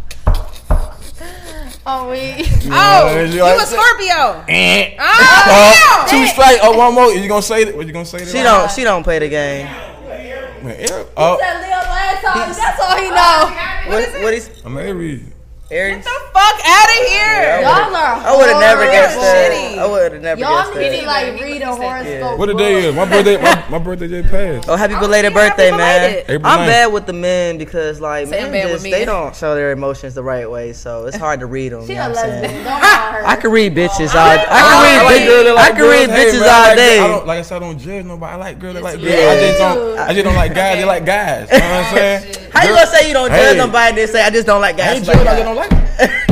Oh, 1.90 2.10
we. 2.10 2.18
Oh, 2.18 2.70
Yeah, 2.70 3.22
you 3.22 3.32
you 3.36 3.42
like 3.42 3.62
a 3.62 3.66
Scorpio. 3.66 4.44
Eh. 4.46 4.94
Oh, 5.00 6.04
Uh, 6.04 6.06
two 6.08 6.26
straight. 6.26 6.58
Oh, 6.62 6.76
one 6.76 6.94
more. 6.94 7.10
You 7.12 7.26
gonna 7.26 7.40
say 7.40 7.62
it? 7.62 7.74
What 7.74 7.86
you 7.86 7.94
gonna 7.94 8.04
say? 8.04 8.26
She 8.26 8.42
don't. 8.42 8.70
She 8.70 8.84
don't 8.84 9.02
play 9.02 9.18
the 9.18 9.28
game. 9.28 9.64
Man, 9.64 10.76
Eric. 10.76 11.06
Oh, 11.16 11.38
That 11.40 11.62
Leo 11.62 11.78
last 11.88 12.22
time. 12.22 12.52
That's 12.52 12.80
all 12.82 12.96
he 12.98 13.08
know. 13.08 13.96
What? 14.12 14.22
What 14.22 14.34
is 14.34 14.50
I'm 14.66 14.76
Aries. 14.76 15.22
Aries? 15.70 16.02
the 16.02 16.10
fuck 16.32 16.60
out 16.64 16.88
of 16.88 17.06
here. 17.08 17.60
Y'all 17.60 17.94
are. 17.94 18.24
I 18.24 18.34
would 18.34 18.48
have 18.48 18.58
never 18.60 18.84
guessed 18.84 19.20
that. 19.20 19.52
shitty. 19.52 19.76
I 19.78 19.86
would 19.86 20.12
have 20.12 20.22
never 20.22 20.40
Y'all 20.40 20.62
guessed 20.62 20.72
that. 20.72 20.80
Y'all 20.82 20.90
need 20.92 21.00
to 21.00 21.06
like 21.06 21.42
read 21.42 21.56
a 21.62 21.66
said- 21.66 21.76
horoscope. 21.76 22.38
What 22.38 22.46
the 22.46 22.54
day 22.54 22.88
is? 22.88 22.94
My 22.96 23.04
birthday. 23.04 23.36
My, 23.42 23.64
my 23.68 23.78
birthday 23.78 24.08
just 24.08 24.30
passed. 24.30 24.66
Oh, 24.66 24.76
happy 24.76 24.94
belated 24.94 25.32
happy 25.34 25.48
birthday, 25.50 25.70
man! 25.70 25.78
belated. 26.10 26.30
April 26.30 26.46
I'm 26.50 26.58
9th. 26.60 26.66
bad 26.68 26.86
with 26.92 27.04
the 27.06 27.12
men 27.12 27.58
because 27.58 28.00
like 28.00 28.28
Say 28.28 28.44
I'm 28.46 28.50
men 28.50 28.68
just 28.68 28.82
they 28.82 29.04
don't 29.04 29.36
show 29.36 29.54
their 29.54 29.72
emotions 29.72 30.14
the 30.14 30.22
right 30.22 30.50
way, 30.50 30.72
so 30.72 31.04
it's 31.04 31.16
hard 31.26 31.40
to 31.40 31.46
read 31.46 31.72
them. 31.72 31.84
She 31.84 31.92
you 31.92 31.98
know 31.98 32.04
a 32.04 32.06
I'm 32.06 32.12
lesbian. 32.14 32.64
Don't 32.64 32.80
her. 32.80 33.22
I 33.26 33.36
can 33.36 33.50
read 33.50 33.74
bitches 33.74 34.14
all. 34.14 34.24
I 34.26 34.36
I 34.48 35.02
can 35.04 35.04
read 35.04 35.28
bitches. 35.28 35.54
like 35.54 35.68
I 35.68 35.76
can 35.76 35.82
read 35.84 36.06
girls. 36.06 36.18
Hey, 36.18 36.24
bitches 36.24 36.40
man, 36.40 36.48
all 36.48 36.62
like 36.62 36.76
girls- 36.76 36.80
I 36.80 37.18
day. 37.20 37.26
like 37.26 37.38
I 37.38 37.42
said, 37.42 37.56
I 37.56 37.58
don't 37.58 37.78
judge 37.78 38.04
nobody. 38.06 38.32
I 38.32 38.36
like 38.36 38.58
girls 38.58 38.74
that 38.74 38.82
like 38.84 39.00
girls. 39.02 39.12
I 39.12 39.36
just 39.36 39.58
don't. 39.58 39.98
I 39.98 40.12
just 40.14 40.24
don't 40.24 40.34
like 40.36 40.54
guys. 40.54 40.78
They 40.78 40.84
like 40.86 41.04
guys. 41.04 41.50
You 41.52 41.58
know 41.58 41.64
what 41.68 41.84
I'm 41.84 41.94
saying? 42.24 42.34
How 42.52 42.62
you 42.64 42.70
gonna 42.74 42.86
say 42.86 43.06
you 43.06 43.12
don't 43.12 43.28
judge 43.28 43.56
nobody 43.58 43.88
and 43.90 43.98
then 43.98 44.08
say 44.08 44.22
I 44.24 44.30
just 44.30 44.46
don't 44.46 44.62
like 44.62 44.76
guys? 44.78 45.06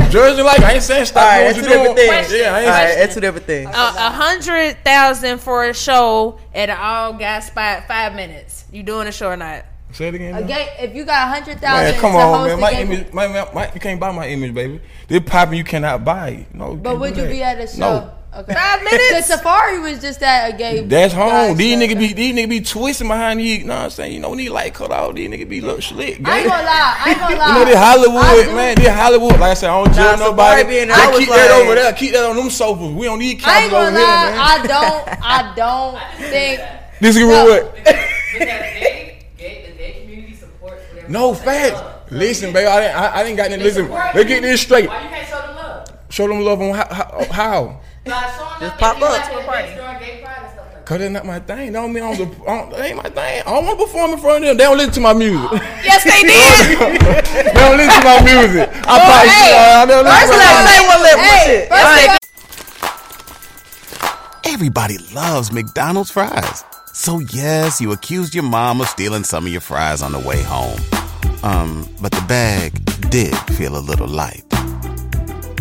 Ain't 0.07 0.19
like 0.19 0.31
judging. 0.31 0.45
I 0.45 0.45
that? 0.45 0.45
just 0.45 0.45
don't 0.45 0.45
like. 0.45 0.45
them. 0.45 0.45
Judging 0.45 0.45
like 0.45 0.63
I 0.63 0.73
ain't 0.73 0.83
saying 0.83 1.05
stop 1.05 1.23
All 1.23 1.29
right, 1.29 1.43
doing 1.43 1.53
that's 1.53 1.67
what 1.67 1.79
you 1.79 1.83
doing. 1.83 1.95
things. 1.95 2.31
Yeah, 2.33 2.55
I 2.55 2.59
ain't 2.61 2.67
All 2.67 2.73
right, 2.73 2.87
saying. 2.87 2.99
that's 2.99 3.13
two 3.15 3.21
different 3.21 3.45
things. 3.45 3.69
A 3.69 3.71
a 3.71 4.11
hundred 4.11 4.77
thousand 4.83 5.39
for 5.39 5.65
a 5.65 5.73
show 5.73 6.39
at 6.53 6.69
an 6.69 6.77
all 6.79 7.13
gas 7.13 7.47
spot, 7.47 7.87
five 7.87 8.15
minutes. 8.15 8.65
You 8.71 8.83
doing 8.83 9.07
a 9.07 9.11
show 9.11 9.29
or 9.29 9.37
not? 9.37 9.65
Say 9.91 10.09
it 10.09 10.15
again. 10.15 10.35
A 10.35 10.41
now. 10.41 10.47
game, 10.47 10.67
if 10.79 10.95
you 10.95 11.05
got 11.05 11.27
a 11.27 11.31
hundred 11.31 11.59
thousand 11.59 11.85
Man, 11.85 11.93
to 11.93 11.99
come 11.99 12.11
host 12.11 12.23
on, 12.25 12.47
man. 12.47 12.57
a 12.57 12.61
My 12.61 12.71
image, 12.73 13.13
my, 13.13 13.27
my, 13.27 13.49
my, 13.53 13.73
you 13.73 13.79
can't 13.79 13.99
buy 13.99 14.11
my 14.11 14.27
image, 14.27 14.53
baby. 14.53 14.81
This 15.07 15.21
popping, 15.25 15.57
you 15.57 15.63
cannot 15.63 16.03
buy 16.03 16.29
it. 16.29 16.53
No. 16.53 16.75
but 16.75 16.99
would 16.99 17.15
you 17.15 17.23
that. 17.23 17.31
be 17.31 17.41
at 17.41 17.59
a 17.59 17.67
show? 17.67 17.79
No. 17.79 18.11
Okay. 18.37 18.53
Five 18.53 18.83
The 18.83 19.33
Safaree 19.33 19.81
was 19.81 19.99
just 19.99 20.21
at 20.21 20.53
a 20.53 20.57
gay. 20.57 20.81
That's 20.81 21.11
home. 21.11 21.57
These 21.57 21.79
show. 21.79 21.85
niggas 21.87 21.97
be 21.99 22.13
these 22.13 22.35
niggas 22.35 22.49
be 22.49 22.61
twisting 22.61 23.07
behind 23.07 23.39
these. 23.39 23.59
You 23.59 23.65
know 23.65 23.75
what 23.75 23.83
I'm 23.85 23.89
saying? 23.89 24.13
You 24.13 24.19
know, 24.19 24.35
need 24.35 24.49
light 24.49 24.75
cut 24.75 24.91
out. 24.91 25.15
These 25.15 25.27
niggas 25.27 25.49
be 25.49 25.59
look 25.59 25.81
slick. 25.81 26.07
I 26.07 26.11
ain't 26.13 26.23
gang. 26.23 26.47
gonna 26.47 26.63
lie. 26.63 26.95
I 27.03 27.09
ain't 27.09 27.19
gonna 27.19 27.35
lie. 27.35 27.47
You 27.47 27.53
know 27.53 27.65
they 27.65 27.75
Hollywood, 27.75 28.55
man. 28.55 28.75
They 28.75 28.89
Hollywood. 28.89 29.31
Like 29.39 29.41
I 29.41 29.53
said, 29.55 29.69
I 29.71 29.83
don't 29.83 29.93
judge 29.93 30.19
nobody. 30.19 30.63
Being 30.65 30.87
They 30.89 30.93
I 30.93 31.07
was 31.09 31.19
keep 31.19 31.29
that 31.29 31.51
over 31.63 31.73
there. 31.75 31.93
Keep 31.93 32.13
that 32.13 32.25
on 32.25 32.35
them 32.35 32.49
sofas. 32.51 32.93
We 32.93 33.05
don't 33.05 33.17
need 33.17 33.41
I 33.43 33.63
ain't 33.63 33.71
couches 33.71 33.73
over 33.73 33.85
gonna 33.85 33.97
here, 33.97 34.07
man. 34.07 34.39
I 34.39 34.67
don't. 34.67 35.23
I 35.23 35.53
don't 35.55 36.29
think. 36.29 36.61
this 37.01 37.15
is 37.15 37.21
No. 37.23 37.45
what. 37.45 37.75
Because 37.75 37.95
gay, 38.37 39.19
gay, 39.37 39.65
the 39.71 39.77
gay 39.77 40.01
community 40.01 40.35
supports. 40.35 40.83
No 41.09 41.33
they 41.33 41.43
facts. 41.43 42.11
Listen, 42.11 42.53
baby, 42.53 42.67
I 42.67 42.81
didn't, 42.81 42.95
I, 42.97 43.15
I 43.15 43.23
didn't 43.23 43.37
got 43.37 43.49
nothing. 43.49 43.63
Listen, 43.63 43.85
support 43.85 44.13
let's 44.13 44.27
get 44.27 44.41
this 44.43 44.61
straight. 44.61 44.87
Why 44.87 45.01
you 45.01 45.09
can't 45.09 45.27
show 45.27 45.41
them 45.41 45.55
love? 45.55 45.89
Show 46.09 46.27
them 46.27 46.41
love 46.41 46.61
on 46.61 46.75
how. 46.75 46.93
how, 46.93 47.25
how? 47.31 47.81
By 48.09 48.21
showing 48.37 48.59
Just 48.59 48.73
up 48.73 48.79
pop 48.79 48.95
up 48.97 49.01
like 49.09 49.25
to 49.29 49.35
a 49.35 49.39
it 49.39 49.45
party. 49.45 49.63
next 49.67 49.77
door, 49.77 49.97
gay 49.99 50.21
pride 50.23 50.37
and 50.41 50.49
stuff 50.51 50.65
like 50.65 50.73
that. 50.73 50.85
Cause 50.85 50.99
that's 50.99 51.11
not 51.11 51.25
my 51.25 51.39
thing. 51.39 51.71
That 51.73 51.79
don't 51.81 51.93
mean 51.93 52.03
I 52.03 52.15
don't, 52.15 52.31
don't. 52.45 52.69
That 52.71 52.79
ain't 52.81 52.97
my 52.97 53.09
thing. 53.09 53.41
I 53.41 53.49
don't 53.51 53.65
want 53.65 53.79
to 53.79 53.85
perform 53.85 54.11
in 54.11 54.19
front 54.19 54.37
of 54.43 54.47
them. 54.47 54.57
They 54.57 54.63
don't 54.63 54.77
listen 54.77 54.93
to 54.93 54.99
my 55.01 55.13
music. 55.13 55.51
Yes, 55.83 56.03
they 56.03 56.21
did. 56.23 56.79
they 57.45 57.53
don't 57.53 57.77
listen 57.77 57.99
to 58.01 58.07
my 58.07 58.19
music. 58.23 58.69
I 58.87 58.95
probably 58.97 59.29
hey. 59.29 59.51
Uh, 59.57 59.85
they 59.85 59.93
don't 59.93 60.05
listen 60.05 60.17
First 60.17 60.31
to 60.31 60.37
let 60.39 60.51
my 60.55 60.63
say 60.71 60.79
one 60.87 61.01
lip 61.03 61.17
Hey, 61.19 61.43
shit. 61.45 61.69
first 61.69 61.83
Like, 61.83 62.09
of 62.11 62.17
Everybody 64.53 64.97
loves 65.13 65.51
McDonald's 65.51 66.09
fries. 66.11 66.63
So 66.93 67.19
yes, 67.19 67.79
you 67.81 67.91
accused 67.91 68.33
your 68.33 68.43
mom 68.45 68.81
of 68.81 68.87
stealing 68.87 69.23
some 69.23 69.45
of 69.45 69.51
your 69.51 69.61
fries 69.61 70.01
on 70.01 70.13
the 70.13 70.19
way 70.19 70.41
home. 70.41 70.79
Um, 71.43 71.87
but 72.01 72.11
the 72.11 72.21
bag 72.27 72.73
did 73.11 73.35
feel 73.55 73.77
a 73.77 73.79
little 73.83 74.07
light. 74.07 74.43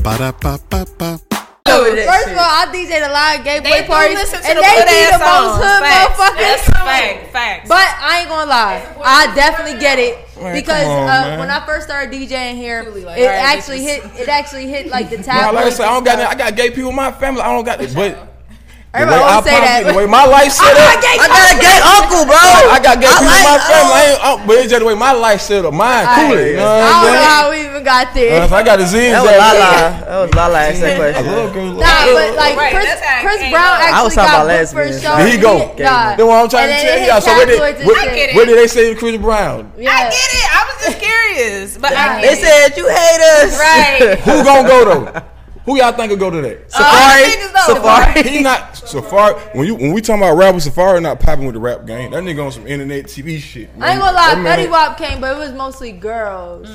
Ba-da-ba-ba-ba. 0.03 1.21
First 1.67 2.29
of 2.31 2.37
all, 2.39 2.47
I 2.47 2.67
DJ'd 2.73 3.03
a 3.03 3.13
lot 3.13 3.39
of 3.39 3.45
gay 3.45 3.61
boy 3.61 3.83
do 3.83 3.87
parties, 3.87 4.33
and 4.33 4.57
the 4.57 4.63
they 4.63 4.75
good 4.77 4.87
be 4.87 4.99
ass 5.03 5.19
the 5.19 5.27
most 5.27 5.55
hood 5.63 5.83
Facts. 5.83 6.19
motherfuckers. 6.19 6.39
That's 6.39 6.65
fact. 6.71 7.33
Facts. 7.33 7.69
But 7.69 7.89
I 8.01 8.21
ain't 8.21 8.29
gonna 8.29 8.51
lie, 8.51 8.87
I 9.05 9.35
definitely 9.35 9.81
get 9.81 9.99
it 9.99 10.19
Man, 10.41 10.55
because 10.55 10.87
on, 10.87 11.09
uh, 11.09 11.37
when 11.39 11.51
I 11.51 11.65
first 11.67 11.87
started 11.87 12.13
DJing 12.13 12.55
here, 12.57 12.83
Truly, 12.85 13.05
like, 13.05 13.19
it 13.19 13.23
all 13.23 13.29
right, 13.29 13.57
actually 13.57 13.83
hit. 13.83 14.05
It 14.19 14.29
actually 14.29 14.67
hit 14.69 14.89
like 14.89 15.11
the 15.11 15.19
Nah, 15.19 15.23
tab. 15.25 15.55
like 15.55 15.67
I 15.67 15.71
said, 15.71 15.87
I 15.87 15.95
don't 15.95 16.05
got. 16.05 16.19
I 16.19 16.35
got 16.35 16.57
gay 16.57 16.71
people 16.71 16.91
in 16.91 16.97
my 16.97 17.11
family. 17.13 17.41
I 17.41 17.53
don't 17.53 17.65
got 17.65 17.79
this, 17.79 17.95
but. 17.95 18.36
The 18.97 19.05
way, 19.05 19.13
I 19.13 19.29
always 19.29 19.45
say 19.45 19.53
pop 19.53 19.65
that. 19.69 19.81
it, 19.83 19.93
the 19.93 19.97
way 19.99 20.07
my 20.09 20.25
life 20.25 20.53
set 20.57 20.73
I 20.73 20.89
up, 20.89 21.05
got 21.05 21.17
I 21.21 21.27
got 21.29 21.47
a 21.53 21.57
gay 21.61 21.79
uncle, 21.85 22.23
bro. 22.25 22.41
I 22.41 22.79
got 22.81 22.97
gay 22.97 23.13
people 23.13 23.29
in 23.29 23.45
my 23.45 23.59
family. 23.61 23.93
I 23.93 24.03
ain't, 24.09 24.21
uh, 24.25 24.37
but 24.49 24.55
it's 24.57 24.71
just 24.73 24.81
the 24.81 24.89
way 24.89 24.97
my 24.97 25.13
life 25.13 25.41
set 25.45 25.69
up. 25.69 25.75
Mine, 25.77 26.07
cool 26.17 26.33
it. 26.41 26.57
You 26.57 26.57
know 26.57 26.65
what 26.65 26.81
I 26.81 26.89
I'm 26.89 27.05
don't 27.05 27.13
know 27.13 27.29
how 27.29 27.45
we 27.53 27.59
even 27.69 27.85
got 27.85 28.07
there. 28.17 28.41
Uh, 28.41 28.49
so 28.49 28.57
I 28.57 28.63
got 28.65 28.81
a 28.81 28.87
zigzag. 28.89 29.13
That 29.13 29.21
was 29.21 29.37
Lala. 29.37 29.73
That 30.01 30.17
was 30.25 30.31
Lala 30.33 30.59
asked 30.65 30.81
that 30.81 30.97
I 30.97 30.97
question. 30.97 31.27
love 31.29 31.53
girls. 31.53 31.77
Nah, 31.77 32.09
but 32.09 32.29
like 32.41 32.57
Right, 32.57 32.73
Chris, 32.73 32.89
that's 32.89 33.05
how 33.05 33.21
it 33.21 33.25
Chris 33.29 33.41
Brown 33.53 33.75
actually 33.85 33.93
I 33.93 34.01
was 34.01 34.15
talking 34.17 34.33
got 34.33 34.49
about 34.49 34.49
booked 34.49 34.73
for 34.73 34.85
a 34.89 34.93
show. 34.97 35.13
There 35.21 35.29
he 35.29 35.37
go. 35.37 35.55
Nah. 35.77 36.17
That's 36.17 36.25
what 36.25 36.41
I'm 36.41 36.49
trying 36.49 36.71
to 36.73 36.77
then 36.81 36.85
tell 36.89 37.01
y'all. 37.05 37.21
So 37.21 37.31
what 37.37 37.45
did, 37.45 37.61
tabloids 37.61 37.79
and 37.85 37.87
what, 37.93 38.01
shit. 38.01 38.09
I 38.09 38.17
get 38.17 38.27
it. 38.33 38.35
what 38.41 38.45
did 38.49 38.57
they 38.57 38.69
say 38.73 38.85
to 38.89 38.97
Chris 38.97 39.17
Brown? 39.21 39.61
Yeah. 39.77 39.93
I 39.93 40.09
get 40.09 40.31
it. 40.41 40.47
I 40.57 40.61
was 40.73 40.77
just 40.89 40.99
curious, 41.05 41.69
but 41.77 41.93
I 41.93 42.25
They 42.25 42.33
get 42.33 42.41
it. 42.41 42.49
said 42.49 42.81
you 42.81 42.89
hate 42.89 43.23
us. 43.45 43.53
Right. 43.61 44.17
Who 44.25 44.41
gonna 44.41 44.65
go 44.65 44.79
though? 44.89 45.21
Who 45.67 45.77
y'all 45.77 45.93
think 45.93 46.11
will 46.11 46.17
go 46.17 46.31
to 46.31 46.41
that? 46.43 46.69
Safaree. 46.71 47.25
niggas 47.25 47.53
know. 47.53 47.75
Safaree. 47.75 48.25
He 48.25 48.41
not 48.43 48.75
Safaree. 48.75 49.55
When 49.57 49.67
you 49.67 49.75
when 49.75 49.93
we 49.93 50.01
talking 50.01 50.23
about 50.23 50.37
rappers, 50.37 50.67
Safaree 50.67 51.03
not 51.03 51.21
popping 51.21 51.45
with 51.45 51.55
the 51.55 51.61
rap 51.61 51.85
game. 51.87 52.13
That 52.13 52.23
nigga 52.23 52.45
on 52.47 52.53
some 52.53 52.67
internet 52.67 53.07
TV 53.07 53.39
shit. 53.41 53.69
I 53.81 53.93
ain't 53.93 54.01
gonna 54.01 54.17
lie, 54.17 54.35
That 54.35 54.43
man- 54.43 54.59
Fetty 54.61 54.71
Wap 54.71 54.97
came, 54.97 55.21
but 55.21 55.37
it 55.37 55.39
was 55.39 55.53
mostly 55.53 55.93
girls. 55.93 56.69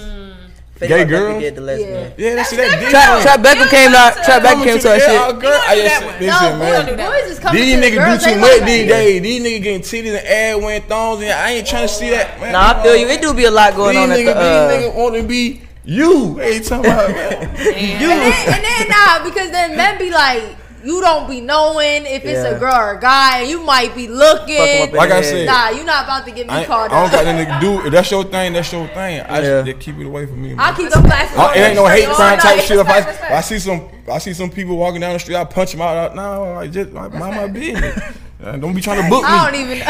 Gay 0.80 1.06
girls? 1.06 1.39
Get 1.39 1.54
the 1.54 1.62
lesbian. 1.62 2.12
Yeah, 2.17 2.36
that's, 2.36 2.49
that. 2.49 2.58
different. 2.58 2.82
dick 2.82 2.89
Trap, 2.89 3.27
out. 3.27 3.39
Beckham 3.45 3.69
came 3.69 3.93
out. 3.93 4.13
Trap 4.25 4.41
Beckham 4.41 4.63
came 4.63 4.80
to 4.80 4.89
our 4.89 4.97
Yeah, 4.97 5.27
shit. 5.30 5.39
girl, 5.39 5.62
I 5.67 5.75
just 5.75 5.99
that 5.99 6.06
one. 6.06 6.19
listen, 6.19 6.51
no, 6.51 6.58
man. 6.58 6.86
boys, 6.86 7.21
boys 7.21 7.32
is 7.32 7.39
coming 7.39 7.62
These 7.62 7.75
niggas 7.75 8.19
do 8.25 8.34
too 8.34 8.39
much 8.39 8.49
that. 8.60 8.65
these 8.65 8.88
days. 8.88 9.21
These 9.21 9.41
niggas 9.43 9.63
getting 9.63 9.82
titties 9.82 10.17
and 10.17 10.27
ass 10.27 10.58
wearing 10.63 10.82
thongs, 10.82 11.21
and 11.21 11.32
I 11.32 11.51
ain't 11.51 11.67
trying 11.67 11.88
to 11.88 11.93
see 11.93 12.10
that. 12.10 12.41
Man. 12.41 12.54
Nah, 12.54 12.80
I 12.80 12.84
feel 12.84 12.95
you. 12.95 13.08
It 13.08 13.21
do 13.21 13.32
be 13.36 13.45
a 13.45 13.51
lot 13.51 13.75
going 13.75 13.95
These 13.95 14.04
on 14.04 14.12
at 14.12 14.15
the. 14.25 14.36
Uh, 14.36 14.67
these 14.67 14.86
niggas 14.89 14.95
want 14.95 15.15
to 15.15 15.23
be 15.23 15.62
you. 15.83 16.37
Hey, 16.37 16.59
talking 16.59 16.91
about 16.91 17.09
man. 17.09 17.33
And 17.33 17.55
then, 17.55 18.53
and 18.55 18.63
then 18.63 18.87
nah, 18.89 19.23
because 19.23 19.51
then 19.51 19.75
men 19.77 19.97
be 19.97 20.09
like, 20.11 20.57
you 20.83 20.99
don't 20.99 21.29
be 21.29 21.41
knowing 21.41 22.05
if 22.07 22.25
it's 22.25 22.43
Yeah. 22.43 22.55
a 22.55 22.59
girl 22.59 22.73
or 22.75 22.97
a 22.97 22.99
guy, 22.99 23.41
and 23.41 23.49
you 23.49 23.61
might 23.63 23.93
be 23.93 24.07
looking. 24.07 24.57
Fuck 24.57 24.67
'em 24.67 24.81
up 24.83 24.89
in 24.89 24.95
Like 24.95 25.11
I 25.11 25.21
said, 25.21 25.45
Nah, 25.45 25.69
you 25.69 25.83
not 25.83 26.05
about 26.05 26.25
to 26.25 26.31
get 26.31 26.47
me 26.47 26.53
I, 26.53 26.59
ain't- 26.59 26.67
caught 26.67 26.91
I 26.91 26.95
don't 27.01 27.05
up. 27.05 27.11
got 27.11 27.25
nothing 27.25 27.45
to 27.53 27.59
do. 27.81 27.85
If 27.85 27.91
that's 27.93 28.09
your 28.09 28.23
thing, 28.23 28.53
that's 28.53 28.71
your 28.71 28.87
thing. 28.87 29.21
I 29.21 29.41
Yeah. 29.41 29.61
just 29.61 29.79
keep 29.79 29.97
it 29.99 30.05
away 30.07 30.25
from 30.25 30.41
me. 30.41 30.53
I 30.53 30.55
Man. 30.55 30.75
keep 30.75 30.89
them 30.89 31.03
platforms. 31.03 31.49
I, 31.51 31.53
it 31.55 31.59
ain't 31.67 31.75
no 31.75 31.85
hate 31.85 32.07
crime 32.09 32.39
type 32.39 32.57
night. 32.57 32.65
shit. 32.65 32.77
If 32.79 32.87
I, 32.87 32.97
Respect, 32.97 33.07
respect. 33.09 33.31
if 33.31 33.37
I 33.37 33.41
see 33.41 33.59
some, 33.59 33.89
I 34.11 34.17
see 34.17 34.33
some 34.33 34.49
people 34.49 34.75
walking 34.77 35.01
down 35.01 35.13
the 35.13 35.19
street. 35.19 35.35
I 35.35 35.43
punch 35.43 35.71
them 35.73 35.81
out. 35.81 36.15
No, 36.15 36.55
I 36.55 36.65
just 36.67 36.89
I 36.95 37.07
mind 37.09 37.35
my 37.35 37.47
business. 37.47 38.01
Uh, 38.43 38.57
Don't 38.57 38.73
be 38.73 38.81
trying 38.81 39.03
to 39.03 39.07
book 39.07 39.21
me. 39.21 39.29
I 39.29 39.51
don't 39.51 39.61
even. 39.61 39.87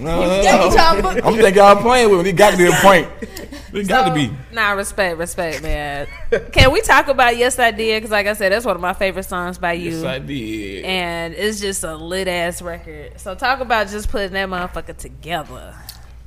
No, 0.00 0.40
Yeah, 0.42 0.64
you 0.64 0.72
trying 0.72 0.96
to 0.96 1.02
book 1.02 1.24
I'm 1.24 1.34
me. 1.36 1.42
thinking 1.42 1.62
y'all 1.62 1.76
playing 1.82 2.10
with 2.10 2.24
me. 2.24 2.30
It 2.30 2.36
got 2.36 2.52
to 2.52 2.56
be 2.56 2.66
a 2.66 2.72
point. 2.72 3.08
It 3.72 3.86
got 3.86 4.08
to 4.08 4.14
be. 4.14 4.34
Nah, 4.52 4.72
respect, 4.72 5.16
respect, 5.16 5.62
man. 5.62 6.08
Can 6.50 6.72
we 6.72 6.80
talk 6.80 7.06
about 7.06 7.36
Yes 7.36 7.56
I 7.56 7.70
Did? 7.70 7.98
Because, 8.00 8.10
like 8.10 8.26
I 8.26 8.32
said, 8.32 8.50
that's 8.50 8.66
one 8.66 8.74
of 8.74 8.82
my 8.82 8.94
favorite 8.94 9.22
songs 9.22 9.58
by 9.58 9.74
you. 9.74 9.92
Yes, 9.92 10.02
I 10.02 10.18
did. 10.18 10.84
and 10.84 11.34
it's 11.34 11.60
just 11.60 11.84
a 11.84 11.94
lit 11.94 12.26
ass 12.26 12.62
record. 12.62 13.20
So 13.20 13.36
talk 13.36 13.60
about 13.60 13.86
just 13.86 14.08
putting 14.08 14.32
that 14.32 14.48
motherfucker 14.48 14.96
together. 14.96 15.72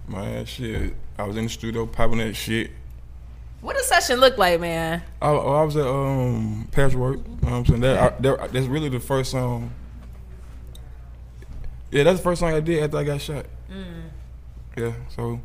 Man, 0.08 0.46
shit. 0.46 0.94
I 1.20 1.24
was 1.24 1.36
in 1.36 1.44
the 1.44 1.50
studio 1.50 1.86
popping 1.86 2.20
that 2.20 2.34
shit. 2.34 2.72
What 3.60 3.76
does 3.76 3.88
session 3.88 4.22
look 4.22 4.38
like, 4.38 4.62
man? 4.62 5.02
I, 5.22 5.30
I 5.30 5.64
was 5.64 5.76
at 5.76 5.86
um 5.86 6.70
Patchwerk. 6.72 7.18
You 7.18 7.24
know 7.24 7.38
what 7.42 7.52
I'm 7.52 7.66
saying 7.66 7.82
that, 7.82 7.98
I, 7.98 8.22
that 8.22 8.54
that's 8.54 8.68
really 8.68 8.88
the 8.88 9.02
first 9.02 9.32
song. 9.32 9.74
Yeah, 11.92 12.04
that's 12.04 12.20
the 12.20 12.24
first 12.24 12.40
song 12.40 12.54
I 12.54 12.62
did 12.62 12.82
after 12.84 12.98
I 12.98 13.04
got 13.04 13.20
shot. 13.20 13.46
Mm. 13.72 14.04
Yeah, 14.78 14.94
so 15.10 15.40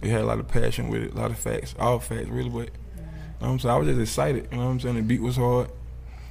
it 0.00 0.10
had 0.10 0.22
a 0.22 0.26
lot 0.26 0.38
of 0.38 0.48
passion 0.48 0.88
with 0.88 1.02
it, 1.02 1.12
a 1.12 1.16
lot 1.16 1.30
of 1.30 1.38
facts, 1.38 1.74
all 1.78 1.98
facts 1.98 2.28
really. 2.28 2.48
But 2.48 2.68
you 2.96 3.02
know 3.02 3.08
what 3.38 3.48
I'm 3.48 3.58
saying 3.58 3.74
I 3.74 3.78
was 3.78 3.88
just 3.88 4.00
excited. 4.00 4.48
You 4.50 4.58
know 4.58 4.64
what 4.64 4.70
I'm 4.70 4.80
saying 4.80 4.96
the 4.96 5.02
beat 5.02 5.20
was 5.20 5.36
hard. 5.36 5.70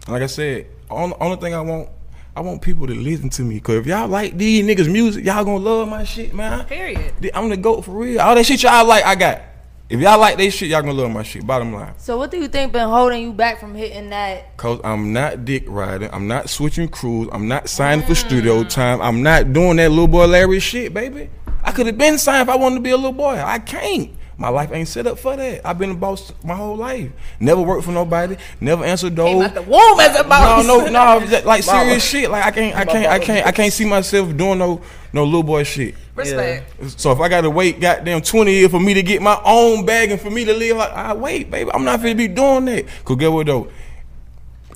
And 0.06 0.14
like 0.14 0.24
I 0.24 0.28
said, 0.28 0.68
on, 0.90 1.14
only 1.20 1.38
thing 1.38 1.54
I 1.54 1.62
want. 1.62 1.90
I 2.36 2.42
want 2.42 2.62
people 2.62 2.88
to 2.88 2.94
listen 2.94 3.30
to 3.32 3.42
me, 3.42 3.60
cause 3.60 3.78
if 3.78 3.88
y'all 3.88 4.08
like 4.08 4.38
these 4.38 4.64
niggas' 4.64 4.90
music, 4.90 5.26
y'all 5.26 5.44
gonna 5.44 5.58
love 5.58 5.90
my 5.90 6.06
shit, 6.06 6.34
man. 6.34 6.64
Period. 6.66 7.14
I'm 7.34 7.50
the 7.50 7.58
goat 7.58 7.84
for 7.84 7.92
real. 7.92 8.22
All 8.22 8.34
that 8.36 8.46
shit 8.46 8.64
y'all 8.64 8.86
like, 8.86 9.04
I 9.04 9.16
got. 9.16 9.42
If 9.90 10.00
y'all 10.00 10.20
like 10.20 10.38
that 10.38 10.52
shit, 10.52 10.70
y'all 10.70 10.82
gonna 10.82 10.94
love 10.94 11.10
my 11.10 11.24
shit. 11.24 11.48
Bottom 11.48 11.74
line. 11.74 11.96
So 11.98 12.16
what 12.16 12.30
do 12.30 12.38
you 12.38 12.48
think 12.48 12.74
been 12.74 12.88
holding 12.88 13.24
you 13.24 13.34
back 13.34 13.60
from 13.60 13.74
hitting 13.74 14.12
that? 14.12 14.56
Cause 14.56 14.80
I'm 14.84 15.14
not 15.14 15.46
dick 15.46 15.64
riding. 15.66 16.12
I'm 16.14 16.28
not 16.28 16.48
switching 16.48 16.88
crews. 16.88 17.28
I'm 17.32 17.48
not 17.48 17.68
signing 17.68 18.06
for 18.06 18.14
studio 18.14 18.64
mm. 18.64 18.70
time. 18.70 19.02
I'm 19.02 19.24
not 19.24 19.52
doing 19.52 19.78
that 19.78 19.90
little 19.90 20.08
boy 20.08 20.28
Larry 20.28 20.60
shit, 20.60 20.94
baby. 20.94 21.32
I 21.64 21.72
could 21.72 21.88
have 21.88 21.98
been 21.98 22.20
signed 22.20 22.48
if 22.48 22.54
I 22.54 22.56
wanted 22.56 22.76
to 22.76 22.82
be 22.82 22.92
a 22.92 22.98
little 22.98 23.14
boy. 23.14 23.42
I 23.44 23.58
can't. 23.58 24.12
My 24.40 24.48
life 24.48 24.72
ain't 24.72 24.88
set 24.88 25.06
up 25.06 25.20
for 25.20 25.36
that. 25.36 25.68
I've 25.68 25.78
been 25.78 25.92
a 25.92 25.96
boss 25.96 26.32
my 26.46 26.56
whole 26.56 26.78
life. 26.78 27.12
Never 27.42 27.62
worked 27.62 27.84
for 27.84 27.92
nobody. 27.92 28.38
Never 28.62 28.86
answered 28.86 29.10
Came 29.18 29.38
doors. 29.40 29.48
out 29.48 29.54
the 29.54 29.62
womb 29.64 30.00
as 30.00 30.18
a 30.18 30.24
boss. 30.24 30.66
No, 30.66 30.86
no, 30.86 30.90
no. 30.90 31.20
that- 31.28 31.46
Like 31.46 31.66
Mama. 31.66 31.84
serious 31.84 32.06
shit. 32.06 32.32
Like 32.32 32.46
I 32.46 32.52
can't, 32.52 32.74
I 32.74 32.86
can't, 32.86 33.08
I 33.08 33.20
can't, 33.20 33.48
I 33.48 33.52
can't 33.52 33.74
see 33.74 33.84
myself 33.84 34.36
doing 34.38 34.58
no, 34.58 34.82
no 35.12 35.26
little 35.26 35.44
boy 35.44 35.64
shit. 35.64 35.94
Respect. 36.16 37.00
So 37.00 37.12
if 37.12 37.20
I 37.20 37.28
gotta 37.28 37.50
wait 37.50 37.82
goddamn 37.82 38.22
20 38.22 38.54
years 38.54 38.72
for 38.72 38.80
me 38.80 38.94
to 38.94 39.04
get 39.04 39.22
my 39.22 39.40
own 39.44 39.86
bag 39.86 40.10
and 40.10 40.22
for 40.22 40.30
me 40.30 40.46
to 40.46 40.54
live 40.54 40.78
like 40.78 40.92
I 40.94 41.14
wait, 41.14 41.52
baby. 41.52 41.70
I'm 41.74 41.84
not 41.84 42.00
gonna 42.00 42.16
be 42.16 42.30
doing 42.30 42.64
that. 42.66 42.86
Cause 43.04 43.18
get 43.18 43.34
what 43.34 43.46
though? 43.46 43.70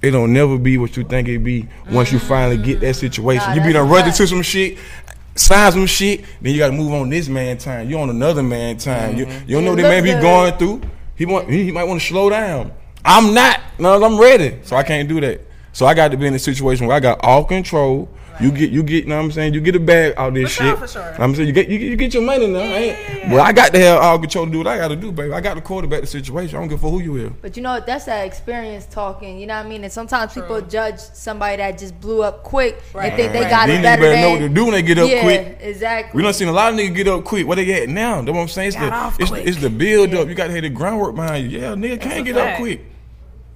It 0.01 0.11
don't 0.11 0.33
never 0.33 0.57
be 0.57 0.77
what 0.77 0.97
you 0.97 1.05
think 1.05 1.29
it 1.29 1.39
be 1.39 1.69
once 1.89 2.11
you 2.11 2.19
mm. 2.19 2.27
finally 2.27 2.57
get 2.57 2.81
that 2.81 2.95
situation. 2.95 3.47
Nah, 3.47 3.55
you 3.55 3.61
be 3.61 3.71
done 3.71 3.87
a 3.87 3.89
rushed 3.89 4.07
fact. 4.07 4.19
into 4.19 4.27
some 4.27 4.41
shit, 4.41 4.77
sign 5.35 5.71
some 5.71 5.85
shit, 5.85 6.25
then 6.41 6.53
you 6.53 6.59
gotta 6.59 6.73
move 6.73 6.93
on 6.93 7.09
this 7.09 7.27
man 7.27 7.57
time. 7.57 7.89
You 7.89 7.99
on 7.99 8.09
another 8.09 8.43
man 8.43 8.77
time. 8.77 9.15
You, 9.17 9.25
you 9.47 9.55
don't 9.55 9.65
know 9.65 9.71
what 9.71 9.81
they 9.81 10.01
may 10.01 10.01
be 10.01 10.19
going 10.19 10.53
through. 10.57 10.81
He 11.15 11.25
want 11.25 11.49
he, 11.49 11.65
he 11.65 11.71
might 11.71 11.85
want 11.85 12.01
to 12.01 12.07
slow 12.07 12.29
down. 12.29 12.71
I'm 13.05 13.33
not. 13.33 13.59
No, 13.79 14.03
I'm 14.03 14.19
ready. 14.19 14.59
So 14.63 14.75
I 14.75 14.83
can't 14.83 15.09
do 15.09 15.19
that. 15.21 15.41
So 15.73 15.85
I 15.85 15.93
got 15.93 16.11
to 16.11 16.17
be 16.17 16.27
in 16.27 16.33
a 16.33 16.39
situation 16.39 16.87
where 16.87 16.95
I 16.95 16.99
got 16.99 17.23
all 17.23 17.43
control. 17.43 18.09
You 18.41 18.51
get, 18.51 18.71
you 18.71 18.83
get, 18.83 19.03
you 19.03 19.09
know 19.09 19.17
what 19.17 19.25
I'm 19.25 19.31
saying? 19.31 19.53
You 19.53 19.61
get 19.61 19.75
a 19.75 19.79
bag 19.79 20.13
out 20.17 20.29
of 20.29 20.33
this 20.35 20.55
For 20.55 20.63
sure, 20.63 20.69
shit. 20.71 20.79
for 20.79 20.87
sure. 20.87 21.15
I'm 21.21 21.35
saying 21.35 21.47
you 21.47 21.53
get, 21.53 21.67
you, 21.69 21.77
get- 21.79 21.89
you 21.89 21.95
get 21.95 22.13
your 22.13 22.23
money 22.23 22.47
now. 22.47 22.59
I 22.59 22.63
ain't, 22.63 23.31
Well, 23.31 23.41
I 23.41 23.51
got 23.51 23.71
to 23.73 23.79
have 23.79 24.01
all 24.01 24.17
control 24.19 24.45
to 24.45 24.51
do 24.51 24.57
what 24.59 24.67
I 24.67 24.77
got 24.77 24.87
to 24.89 24.95
do, 24.95 25.11
baby. 25.11 25.33
I 25.33 25.41
got 25.41 25.53
to 25.53 25.61
quarterback 25.61 26.01
the 26.01 26.07
situation. 26.07 26.55
I 26.55 26.59
don't 26.59 26.67
give 26.69 26.79
a 26.79 26.81
fuck 26.81 26.91
who 26.91 26.99
you 27.01 27.15
is. 27.17 27.31
But 27.41 27.55
you 27.57 27.63
know 27.63 27.73
what? 27.73 27.85
That's 27.85 28.05
that 28.05 28.25
experience 28.25 28.85
talking. 28.85 29.39
You 29.39 29.47
know 29.47 29.55
what 29.57 29.65
I 29.65 29.69
mean? 29.69 29.83
And 29.83 29.91
sometimes 29.93 30.33
people 30.33 30.59
judge 30.61 30.99
somebody 30.99 31.57
that 31.57 31.77
just 31.77 31.99
blew 32.01 32.23
up 32.23 32.43
quick 32.43 32.81
and 32.95 33.13
think 33.15 33.33
they 33.33 33.41
Man, 33.41 33.49
got 33.49 33.67
these 33.67 33.75
it 33.75 33.79
niggas 33.79 33.83
better 33.83 34.01
better 34.01 34.11
than. 34.13 34.21
know 34.21 34.29
what 34.31 34.39
to 34.39 34.49
do 34.49 34.63
when 34.65 34.73
they 34.73 34.81
get 34.81 34.97
up 34.99 35.09
yeah, 35.09 35.21
quick. 35.21 35.57
exactly. 35.61 36.17
We 36.17 36.23
done 36.23 36.33
seen 36.33 36.47
a 36.47 36.51
lot 36.51 36.73
of 36.73 36.79
niggas 36.79 36.95
get 36.95 37.07
up 37.07 37.23
quick. 37.23 37.45
Where 37.47 37.55
they 37.55 37.83
at 37.83 37.89
now? 37.89 38.21
That's 38.21 38.31
what 38.33 38.41
I'm 38.41 38.47
saying. 38.47 38.67
It's, 38.69 38.77
Got 38.77 38.89
the, 38.89 38.95
off 38.95 39.19
it's, 39.19 39.29
quick. 39.29 39.47
it's 39.47 39.57
the 39.61 39.69
build 39.69 40.13
up. 40.15 40.27
You 40.27 40.35
got 40.35 40.47
to 40.47 40.53
have 40.53 40.63
the 40.63 40.69
groundwork 40.69 41.15
behind 41.15 41.51
you. 41.51 41.59
Yeah, 41.59 41.73
nigga 41.75 42.01
can't 42.01 42.19
a 42.21 42.23
get 42.23 42.37
up 42.37 42.57
quick. 42.57 42.81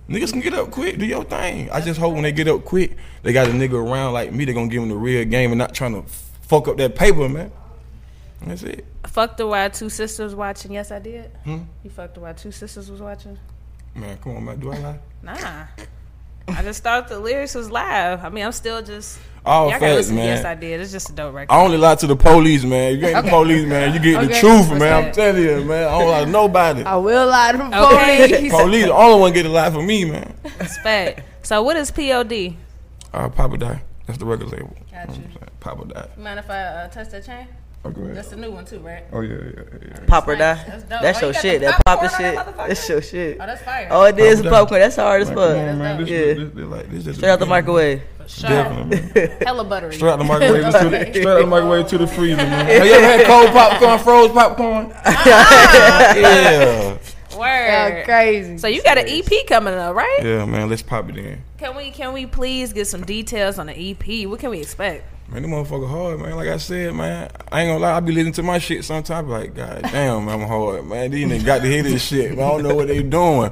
Niggas 0.09 0.31
can 0.31 0.39
get 0.39 0.53
up 0.53 0.71
quick. 0.71 0.97
Do 0.97 1.05
your 1.05 1.23
thing. 1.25 1.69
I 1.69 1.81
just 1.81 1.99
hope 1.99 2.13
when 2.13 2.23
they 2.23 2.31
get 2.31 2.47
up 2.47 2.63
quick, 2.63 2.95
they 3.23 3.33
got 3.33 3.47
a 3.47 3.51
nigga 3.51 3.73
around 3.73 4.13
like 4.13 4.31
me. 4.31 4.45
They 4.45 4.53
gonna 4.53 4.69
give 4.69 4.81
them 4.81 4.89
the 4.89 4.95
real 4.95 5.25
game 5.25 5.51
and 5.51 5.59
not 5.59 5.73
trying 5.73 6.01
to 6.01 6.09
fuck 6.41 6.67
up 6.67 6.77
that 6.77 6.95
paper, 6.95 7.27
man. 7.27 7.51
That's 8.45 8.63
it. 8.63 8.85
fucked 9.05 9.39
her 9.39 9.47
while 9.47 9.69
two 9.69 9.89
sisters 9.89 10.35
watching? 10.35 10.71
Yes, 10.71 10.91
I 10.91 10.99
did. 10.99 11.31
Hmm? 11.43 11.59
You 11.83 11.89
fucked 11.89 12.15
her 12.15 12.21
while 12.21 12.33
two 12.33 12.51
sisters 12.51 12.89
was 12.89 13.01
watching? 13.01 13.37
Man, 13.95 14.17
come 14.17 14.37
on, 14.37 14.45
man. 14.45 14.59
Do 14.59 14.71
I 14.71 14.77
lie? 14.77 14.99
Nah. 15.23 15.65
I 16.49 16.63
just 16.63 16.81
thought 16.83 17.07
the 17.07 17.19
lyrics 17.19 17.55
was 17.55 17.69
live. 17.69 18.23
I 18.23 18.29
mean, 18.29 18.45
I'm 18.45 18.51
still 18.51 18.81
just. 18.81 19.19
All 19.45 19.69
Y'all 19.69 19.79
gotta 19.79 19.85
facts, 19.85 19.95
listen 19.95 20.15
man. 20.17 20.25
Yes, 20.25 20.45
I 20.45 20.55
did. 20.55 20.81
It's 20.81 20.91
just 20.91 21.09
a 21.09 21.13
dope 21.13 21.33
record. 21.33 21.53
I 21.53 21.61
only 21.63 21.77
lie 21.77 21.95
to 21.95 22.07
the 22.07 22.15
police, 22.17 22.65
man. 22.65 22.99
You 22.99 23.07
ain't 23.07 23.23
the 23.25 23.29
police, 23.29 23.65
man. 23.65 23.93
You 23.93 23.99
get 23.99 24.27
the 24.27 24.33
truth, 24.39 24.67
What's 24.67 24.79
man. 24.79 25.05
I'm 25.05 25.11
telling 25.13 25.41
you, 25.41 25.63
man. 25.63 25.87
I 25.87 25.99
don't 25.99 26.09
lie 26.09 26.25
to 26.25 26.29
nobody. 26.29 26.83
I 26.83 26.95
will 26.97 27.27
lie 27.27 27.51
to 27.53 27.57
the 27.57 27.63
Okay. 27.85 28.27
police. 28.27 28.51
police, 28.61 28.85
the 28.85 28.93
only 28.93 29.21
one 29.21 29.33
get 29.33 29.45
a 29.45 29.49
lie 29.49 29.69
for 29.71 29.81
me, 29.81 30.03
man. 30.03 30.33
Respect. 30.59 31.21
So, 31.43 31.63
what 31.63 31.77
is 31.77 31.91
POD? 31.91 32.55
Uh, 33.13 33.29
Pop 33.29 33.53
or 33.53 33.57
Die. 33.57 33.81
That's 34.05 34.19
the 34.19 34.25
record 34.25 34.51
label. 34.51 34.75
Got 34.91 35.15
you. 35.15 35.23
Pop 35.61 35.79
or 35.79 35.85
Die. 35.85 36.07
Mind 36.17 36.39
if 36.39 36.49
I 36.49 36.59
uh, 36.59 36.87
touch 36.89 37.09
that 37.11 37.25
chain? 37.25 37.47
Oh, 37.85 37.89
go 37.91 38.01
ahead. 38.01 38.15
That's 38.17 38.29
the 38.29 38.35
new 38.35 38.51
one 38.51 38.65
too, 38.65 38.79
right? 38.79 39.03
Oh, 39.13 39.21
yeah, 39.21 39.35
yeah, 39.35 39.63
yeah. 39.87 39.99
Pop 40.07 40.27
or 40.27 40.35
die. 40.35 40.55
That's 40.67 40.83
dope. 40.83 41.01
That's 41.01 41.17
Oh, 41.19 41.27
your 41.27 41.33
you 41.35 41.39
shit. 41.41 41.61
That 41.61 41.81
poppin' 41.85 42.09
popcorn 42.09 42.21
shit. 42.25 42.35
that 42.35 42.45
motherfucker? 42.57 42.67
That's 42.67 42.89
your 42.89 43.01
shit. 43.01 43.37
Oh, 43.39 43.45
that's 43.45 43.61
fire. 43.63 43.87
All 43.91 44.03
it 44.05 44.19
is 44.19 44.39
is 44.39 44.45
Pop 44.45 44.51
or 44.51 44.55
popcorn. 44.61 44.81
That's 44.81 44.95
hard 44.97 45.21
as 45.21 45.27
Like, 45.29 45.37
fuck. 45.37 45.55
come 45.55 45.77
man. 45.79 45.97
This, 46.03 46.09
Yeah. 46.09 46.33
this, 46.33 46.53
this, 46.53 46.65
like, 46.65 46.91
this 46.91 47.15
Straight 47.17 47.29
out 47.29 47.39
the 47.39 47.45
microwave. 47.45 48.01
Sure. 48.27 48.49
Definitely. 48.49 49.37
Hella 49.45 49.63
buttery. 49.63 49.93
Straight 49.95 50.09
out 50.11 50.17
the 50.19 50.25
microwave 50.25 50.65
to 50.65 50.89
the, 50.89 51.05
straight 51.13 51.27
out 51.27 51.39
the 51.39 51.45
microwave 51.47 51.87
to 51.87 51.97
the 51.97 52.07
freezer, 52.07 52.35
man. 52.37 52.65
Have 52.67 52.85
you 52.85 52.91
ever 52.91 53.05
had 53.05 53.25
cold 53.25 53.47
popcorn, 53.51 53.99
froze 53.99 54.31
popcorn? 54.31 54.89
yeah. 56.17 56.97
Word. 57.37 57.95
Y'all 57.95 58.03
crazy. 58.03 58.57
So 58.57 58.67
you 58.67 58.81
got 58.83 58.97
an 58.97 59.05
EP 59.07 59.31
coming 59.47 59.73
up, 59.75 59.95
right? 59.95 60.19
Yeah, 60.23 60.45
man. 60.45 60.69
Let's 60.69 60.81
Pop 60.81 61.07
It 61.09 61.15
Then. 61.15 61.43
Can 61.57 61.75
we 61.75 61.91
can 61.91 62.11
we 62.13 62.25
please 62.25 62.73
get 62.73 62.87
some 62.87 63.05
details 63.05 63.59
on 63.59 63.67
the 63.67 63.73
EP? 63.91 64.27
What 64.27 64.39
can 64.39 64.49
we 64.49 64.59
expect? 64.59 65.05
Man, 65.29 65.41
them 65.41 65.51
motherfucker 65.51 65.89
hard, 65.89 66.19
man. 66.21 66.35
Like 66.37 66.47
I 66.47 66.57
said, 66.57 66.93
man, 66.93 67.29
I 67.51 67.61
ain't 67.61 67.69
gonna 67.69 67.79
lie. 67.79 67.97
I 67.97 67.99
be 67.99 68.13
listening 68.13 68.33
to 68.33 68.43
my 68.43 68.59
shit 68.59 68.85
sometimes. 68.85 69.27
Like, 69.27 69.53
God 69.53 69.81
damn, 69.83 70.25
man, 70.25 70.41
I'm 70.41 70.47
hard, 70.47 70.85
man. 70.85 71.11
These 71.11 71.27
niggas 71.27 71.45
got 71.45 71.61
to 71.61 71.67
hear 71.67 71.83
this 71.83 72.05
shit. 72.05 72.37
Man. 72.37 72.45
I 72.45 72.51
don't 72.51 72.63
know 72.63 72.75
what 72.75 72.87
they 72.87 73.03
doing. 73.03 73.51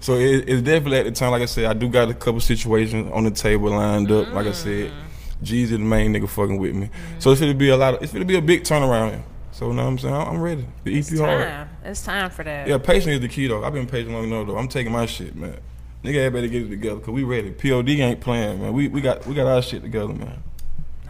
So 0.00 0.14
it, 0.14 0.48
it's 0.48 0.62
definitely 0.62 0.98
at 0.98 1.04
the 1.04 1.12
time. 1.12 1.30
Like 1.30 1.42
I 1.42 1.46
said, 1.46 1.66
I 1.66 1.74
do 1.74 1.88
got 1.88 2.08
a 2.08 2.14
couple 2.14 2.40
situations 2.40 3.10
on 3.12 3.24
the 3.24 3.30
table 3.30 3.70
lined 3.70 4.10
up. 4.10 4.32
Like 4.32 4.46
I 4.46 4.52
said, 4.52 4.90
mm. 4.90 4.94
Jeezy 5.42 5.70
the 5.70 5.78
main 5.78 6.14
nigga 6.14 6.28
fucking 6.28 6.58
with 6.58 6.74
me. 6.74 6.88
So 7.18 7.32
it's 7.32 7.40
gonna 7.40 7.54
be 7.54 7.68
a 7.68 7.76
lot. 7.76 7.94
Of, 7.94 8.02
it's 8.02 8.12
gonna 8.12 8.24
be 8.24 8.36
a 8.36 8.42
big 8.42 8.64
turnaround. 8.64 9.10
Here. 9.10 9.24
So 9.52 9.68
you 9.68 9.74
know 9.74 9.84
what 9.84 9.90
I'm 9.90 9.98
saying? 9.98 10.14
I'm 10.14 10.40
ready. 10.40 10.66
The 10.84 10.98
EP 10.98 11.18
hard. 11.18 11.48
Time. 11.48 11.68
It's 11.84 12.02
time 12.02 12.30
for 12.30 12.44
that. 12.44 12.66
Yeah, 12.66 12.78
patience 12.78 13.08
is 13.08 13.20
the 13.20 13.28
key 13.28 13.46
though. 13.46 13.62
I've 13.62 13.74
been 13.74 13.86
patient 13.86 14.12
long 14.12 14.24
enough 14.24 14.46
though. 14.46 14.56
I'm 14.56 14.68
taking 14.68 14.92
my 14.92 15.06
shit, 15.06 15.36
man. 15.36 15.58
Nigga, 16.02 16.16
everybody 16.16 16.48
get 16.48 16.62
it 16.62 16.68
together 16.70 16.96
because 16.96 17.12
we 17.12 17.24
ready. 17.24 17.50
POD 17.50 17.88
ain't 17.90 18.20
playing, 18.20 18.60
man. 18.60 18.72
We 18.72 18.88
we 18.88 19.00
got 19.00 19.26
we 19.26 19.34
got 19.34 19.46
our 19.46 19.62
shit 19.62 19.82
together, 19.82 20.12
man. 20.12 20.42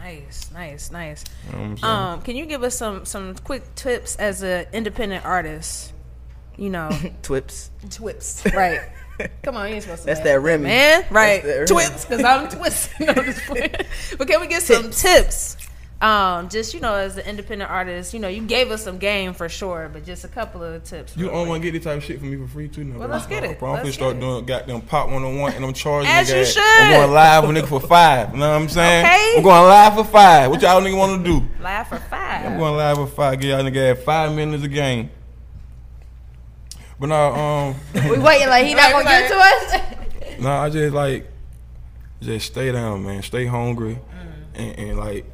Nice, 0.05 0.51
nice, 0.53 0.91
nice. 0.91 1.25
You 1.47 1.53
know 1.53 1.59
what 1.59 1.65
I'm 1.65 1.77
saying? 1.79 1.95
Um, 1.95 2.21
can 2.21 2.37
you 2.37 2.45
give 2.45 2.63
us 2.63 2.77
some 2.77 3.07
some 3.07 3.35
quick 3.37 3.75
tips 3.75 4.17
as 4.17 4.43
an 4.43 4.67
independent 4.71 5.25
artist? 5.25 5.95
You 6.59 6.69
know, 6.69 6.91
Twips. 7.23 7.71
twips, 7.89 8.45
right? 8.55 8.81
Come 9.43 9.57
on, 9.57 9.69
you 9.69 9.77
ain't 9.77 9.83
supposed 9.85 10.03
to. 10.03 10.07
That's 10.07 10.19
laugh. 10.19 10.25
that 10.27 10.41
Remy. 10.41 10.65
man, 10.65 11.07
right? 11.11 11.43
That 11.43 11.55
Remy. 11.55 11.67
Twips, 11.69 12.05
because 12.05 12.23
I'm 12.23 12.51
twisting. 12.51 13.07
No, 13.07 13.15
just 13.15 13.41
playing. 13.47 13.71
but 14.19 14.29
can 14.29 14.41
we 14.43 14.47
get 14.47 14.63
some 14.63 14.91
tips? 14.91 15.57
Um, 16.01 16.49
just 16.51 16.75
you 16.75 16.81
know, 16.81 16.95
as 16.95 17.17
an 17.17 17.25
independent 17.25 17.71
artist, 17.71 18.13
you 18.13 18.21
know, 18.21 18.29
you 18.29 18.43
gave 18.43 18.71
us 18.71 18.85
some 18.85 18.99
game 18.99 19.33
for 19.33 19.49
sure, 19.49 19.89
but 19.93 20.05
just 20.05 20.25
a 20.25 20.29
couple 20.29 20.63
of 20.63 20.85
tips. 20.85 21.17
You 21.17 21.29
don't 21.29 21.49
want 21.49 21.63
to 21.63 21.71
get 21.71 21.79
this 21.79 21.85
type 21.85 21.99
of 21.99 22.05
shit 22.05 22.19
from 22.19 22.31
me 22.31 22.37
for 22.37 22.47
free 22.53 22.69
too, 22.69 22.85
no. 22.85 22.99
Well, 22.99 23.09
let's 23.09 23.27
get 23.27 23.45
it. 23.45 23.59
Bro, 23.59 23.77
I'm 23.77 23.87
finna 23.87 23.93
start 23.93 24.17
it. 24.17 24.21
doing 24.21 24.45
goddamn 24.45 24.83
pop 24.83 25.09
one 25.09 25.23
on 25.23 25.39
one, 25.39 25.53
and 25.55 25.65
I'm 25.65 25.73
charging. 25.73 26.11
As 26.11 26.29
nigga 26.29 26.39
you 26.41 26.45
should. 26.45 26.63
I'm 26.63 26.93
going 26.93 27.13
live 27.13 27.49
with 27.49 27.57
nigga 27.57 27.69
for 27.69 27.81
five. 27.81 28.33
You 28.33 28.39
know 28.39 28.51
what 28.51 28.61
I'm 28.63 28.69
saying? 28.69 29.07
Okay. 29.07 29.35
I'm 29.37 29.43
going 29.43 29.63
live 29.63 29.95
for 29.95 30.05
five. 30.05 30.51
What 30.51 30.61
y'all 30.61 30.83
nigga 30.83 30.99
want 30.99 31.25
to 31.25 31.41
do? 31.41 31.47
Laugh 31.63 31.89
for 31.89 31.99
five. 31.99 32.47
I'm 32.47 32.59
going 32.59 32.77
live 32.77 32.97
for 32.97 33.07
five. 33.07 33.41
Get 33.41 33.49
y'all 33.49 33.63
nigga 33.63 33.97
five 34.03 34.35
minutes 34.35 34.65
a 34.65 34.69
game. 34.69 35.11
But 36.99 37.07
now, 37.07 37.35
um, 37.35 37.75
We 37.95 38.19
waiting 38.19 38.49
like 38.49 38.67
he 38.67 38.75
not 38.75 38.93
gonna 38.93 39.05
give 39.05 39.25
it 39.25 39.29
to 39.29 39.37
us. 39.37 40.39
no, 40.41 40.51
I 40.51 40.71
just 40.71 40.95
like 40.95 41.31
just 42.21 42.47
stay 42.47 42.73
down, 42.73 43.05
man. 43.05 43.23
Stay 43.23 43.47
hungry, 43.47 43.99
and, 44.55 44.79
and 44.79 44.99
like 44.99 45.25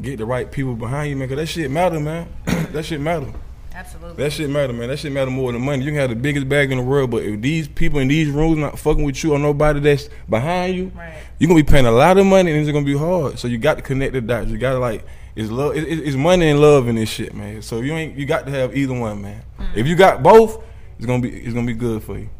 get 0.00 0.18
the 0.18 0.24
right 0.24 0.50
people 0.50 0.74
behind 0.74 1.10
you, 1.10 1.16
man. 1.16 1.28
Cause 1.28 1.36
that 1.38 1.46
shit 1.46 1.70
matter, 1.70 1.98
man. 2.00 2.28
that 2.46 2.84
shit 2.84 3.00
matter. 3.00 3.32
Absolutely. 3.74 4.24
That 4.24 4.32
shit 4.32 4.50
matter, 4.50 4.72
man. 4.72 4.88
That 4.88 4.98
shit 4.98 5.12
matter 5.12 5.30
more 5.30 5.52
than 5.52 5.62
money. 5.62 5.84
You 5.84 5.90
can 5.92 6.00
have 6.00 6.10
the 6.10 6.16
biggest 6.16 6.48
bag 6.48 6.72
in 6.72 6.78
the 6.78 6.84
world, 6.84 7.10
but 7.12 7.22
if 7.22 7.40
these 7.40 7.68
people 7.68 8.00
in 8.00 8.08
these 8.08 8.28
rooms 8.28 8.58
not 8.58 8.76
fucking 8.78 9.04
with 9.04 9.22
you 9.22 9.32
or 9.34 9.38
nobody 9.38 9.78
that's 9.78 10.08
behind 10.28 10.74
you, 10.74 10.90
Right. 10.96 11.14
you're 11.38 11.46
gonna 11.48 11.62
be 11.62 11.68
paying 11.70 11.86
a 11.86 11.90
lot 11.92 12.18
of 12.18 12.26
money 12.26 12.50
and 12.50 12.60
it's 12.60 12.72
gonna 12.72 12.84
be 12.84 12.96
hard. 12.98 13.38
So 13.38 13.46
you 13.46 13.56
got 13.58 13.76
to 13.76 13.82
connect 13.82 14.14
the 14.14 14.20
dots. 14.20 14.48
You 14.50 14.58
gotta 14.58 14.80
like 14.80 15.04
it's 15.36 15.50
love. 15.50 15.76
It, 15.76 15.84
it- 15.84 16.00
it's 16.00 16.16
money 16.16 16.48
and 16.48 16.60
love 16.60 16.88
in 16.88 16.96
this 16.96 17.08
shit, 17.08 17.34
man. 17.34 17.62
So 17.62 17.80
you 17.80 17.92
ain't 17.92 18.16
you 18.16 18.26
got 18.26 18.46
to 18.46 18.50
have 18.52 18.76
either 18.76 18.94
one, 18.98 19.22
man. 19.22 19.42
Mm. 19.60 19.76
If 19.76 19.86
you 19.86 19.94
got 19.94 20.24
both, 20.24 20.60
it's 20.96 21.06
gonna 21.06 21.22
be 21.22 21.30
it's 21.30 21.54
gonna 21.54 21.66
be 21.66 21.74
good 21.74 22.02
for 22.02 22.18
you. 22.18 22.30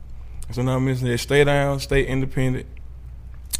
So 0.50 0.62
now 0.62 0.76
I'm 0.76 0.96
saying. 0.96 1.18
Stay 1.18 1.44
down, 1.44 1.78
stay 1.78 2.04
independent. 2.04 2.66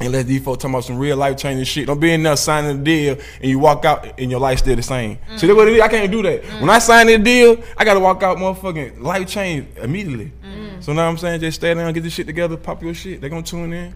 And 0.00 0.12
let 0.12 0.26
these 0.26 0.44
folks 0.44 0.62
talking 0.62 0.74
about 0.74 0.84
some 0.84 0.96
real 0.98 1.16
life 1.16 1.36
changing 1.36 1.64
shit. 1.64 1.88
Don't 1.88 1.98
be 1.98 2.12
in 2.12 2.22
there 2.22 2.36
signing 2.36 2.80
a 2.80 2.84
deal 2.84 3.18
and 3.40 3.50
you 3.50 3.58
walk 3.58 3.84
out 3.84 4.20
and 4.20 4.30
your 4.30 4.38
life 4.38 4.60
still 4.60 4.76
the 4.76 4.82
same. 4.82 5.18
See 5.36 5.48
that 5.48 5.56
what 5.56 5.66
it 5.66 5.74
is? 5.74 5.80
I 5.80 5.88
can't 5.88 6.10
do 6.10 6.22
that. 6.22 6.42
Mm. 6.42 6.60
When 6.60 6.70
I 6.70 6.78
sign 6.78 7.08
a 7.08 7.18
deal, 7.18 7.60
I 7.76 7.84
gotta 7.84 7.98
walk 7.98 8.22
out 8.22 8.36
motherfucking 8.36 9.00
life 9.00 9.26
change 9.26 9.76
immediately. 9.76 10.30
Mm. 10.44 10.84
So 10.84 10.92
now 10.92 11.08
I'm 11.08 11.18
saying 11.18 11.40
just 11.40 11.56
stay 11.56 11.74
down, 11.74 11.92
get 11.92 12.04
this 12.04 12.12
shit 12.12 12.28
together, 12.28 12.56
pop 12.56 12.80
your 12.80 12.94
shit. 12.94 13.20
They're 13.20 13.28
gonna 13.28 13.42
tune 13.42 13.72
in. 13.72 13.94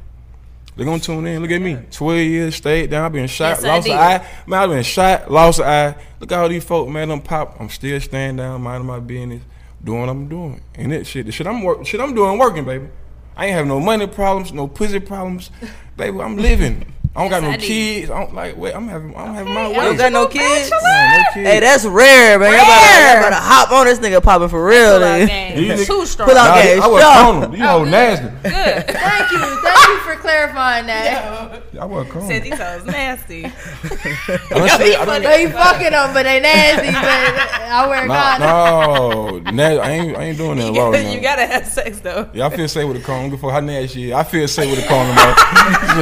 They're 0.74 0.86
gonna 0.86 0.98
tune 0.98 1.26
in. 1.26 1.40
Look 1.40 1.50
at 1.50 1.60
me. 1.60 1.78
Twelve 1.90 2.18
years, 2.18 2.56
stayed 2.56 2.90
down. 2.90 3.04
I've 3.04 3.12
been 3.12 3.28
shot, 3.28 3.60
Yes, 3.60 3.62
lost 3.62 3.86
an 3.86 3.92
eye. 3.92 4.26
Man, 4.46 4.62
I've 4.62 4.70
been 4.70 4.82
shot, 4.82 5.30
lost 5.30 5.60
an 5.60 5.66
eye. 5.66 5.94
Look 6.18 6.32
at 6.32 6.38
all 6.38 6.48
these 6.48 6.64
folks, 6.64 6.90
man. 6.90 7.10
I'm 7.10 7.20
pop. 7.20 7.60
I'm 7.60 7.68
still 7.68 8.00
staying 8.00 8.36
down, 8.36 8.62
minding 8.62 8.86
my 8.86 8.98
business, 8.98 9.42
doing 9.84 10.00
what 10.00 10.08
I'm 10.08 10.28
doing. 10.28 10.62
And 10.74 10.90
that 10.92 11.06
shit, 11.06 11.26
the 11.26 11.32
shit 11.32 11.46
I'm 11.46 11.62
work, 11.62 11.86
shit 11.86 12.00
I'm 12.00 12.14
doing, 12.14 12.38
working, 12.38 12.64
baby. 12.64 12.88
I 13.36 13.46
ain't 13.46 13.54
have 13.54 13.66
no 13.66 13.80
money 13.80 14.06
problems, 14.06 14.52
no 14.52 14.68
pussy 14.68 15.00
problems, 15.00 15.50
baby. 15.96 16.20
I'm 16.20 16.36
living. 16.36 16.92
I 17.14 17.20
don't 17.20 17.30
got 17.30 17.42
no 17.42 17.50
I 17.50 17.56
kids. 17.58 18.10
I 18.10 18.20
don't 18.24 18.34
like. 18.34 18.56
Wait, 18.56 18.74
I'm 18.74 18.88
having. 18.88 19.14
I'm 19.14 19.34
having 19.34 19.52
my 19.52 19.68
way. 19.68 19.74
You 19.74 19.80
don't 19.82 19.96
got 19.98 20.12
no 20.12 20.22
Come 20.28 20.32
kids? 20.32 20.70
bitch, 20.70 21.18
no 21.18 21.34
kids. 21.34 21.48
Hey, 21.50 21.60
that's 21.60 21.84
rare, 21.84 22.38
man. 22.38 22.52
Y'all 22.54 22.64
better, 22.64 23.12
y'all 23.20 23.22
better 23.30 23.36
hop 23.36 23.70
on 23.70 23.84
this 23.84 23.98
nigga 23.98 24.22
popping 24.22 24.48
for 24.48 24.64
real, 24.66 24.94
Pull 24.98 25.04
out 25.04 25.20
nigga. 25.20 25.26
game. 25.28 25.84
Too 25.84 26.06
strong. 26.06 26.28
Pull 26.30 26.38
out 26.38 26.56
Nah, 26.56 26.62
game. 26.62 26.82
I 26.82 26.86
was 26.86 27.00
Strong. 27.02 27.14
calling 27.24 27.40
them. 27.42 27.54
You 27.54 27.64
oh, 27.66 27.84
know, 27.84 27.90
nasty. 27.90 28.24
Good. 28.24 28.42
Thank 28.96 29.30
you, 29.32 29.38
thank 29.62 29.88
you 29.88 29.98
for 29.98 30.14
clarifying 30.22 30.86
that. 30.86 31.62
I 31.78 31.84
was 31.84 32.08
calling. 32.08 32.28
Said 32.28 32.42
these 32.44 32.58
hoes 32.58 32.84
nasty. 32.86 33.44
I 33.44 33.50
done 33.50 34.68
said- 34.68 34.96
I 34.96 35.04
done- 35.04 35.22
No, 35.22 35.34
you 35.34 35.50
fucking 35.50 35.90
them, 35.90 36.14
but 36.14 36.22
they 36.22 36.40
nasty. 36.40 36.92
But 36.92 37.78
I 37.78 37.86
wear 37.88 38.06
Nah, 38.06 38.38
God. 38.38 39.44
no, 39.44 39.50
na- 39.52 39.82
I 39.82 39.90
ain't. 39.90 40.16
I 40.16 40.22
ain't 40.24 40.38
doing 40.38 40.58
that 40.58 40.72
raw. 40.78 40.90
you 40.98 41.20
gotta 41.20 41.46
have 41.46 41.66
sex 41.66 42.00
though. 42.00 42.28
Yeah, 42.34 42.46
I 42.46 42.50
feel 42.56 42.68
safe 42.68 42.86
with 42.86 42.98
a 42.98 43.04
condom. 43.04 43.30
Before 43.30 43.50
how 43.50 43.60
nasty. 43.60 44.12
I 44.12 44.24
feel 44.24 44.46
safe 44.48 44.70
with 44.70 44.84
a 44.84 44.88
condom, 44.88 45.14
man. 45.16 45.34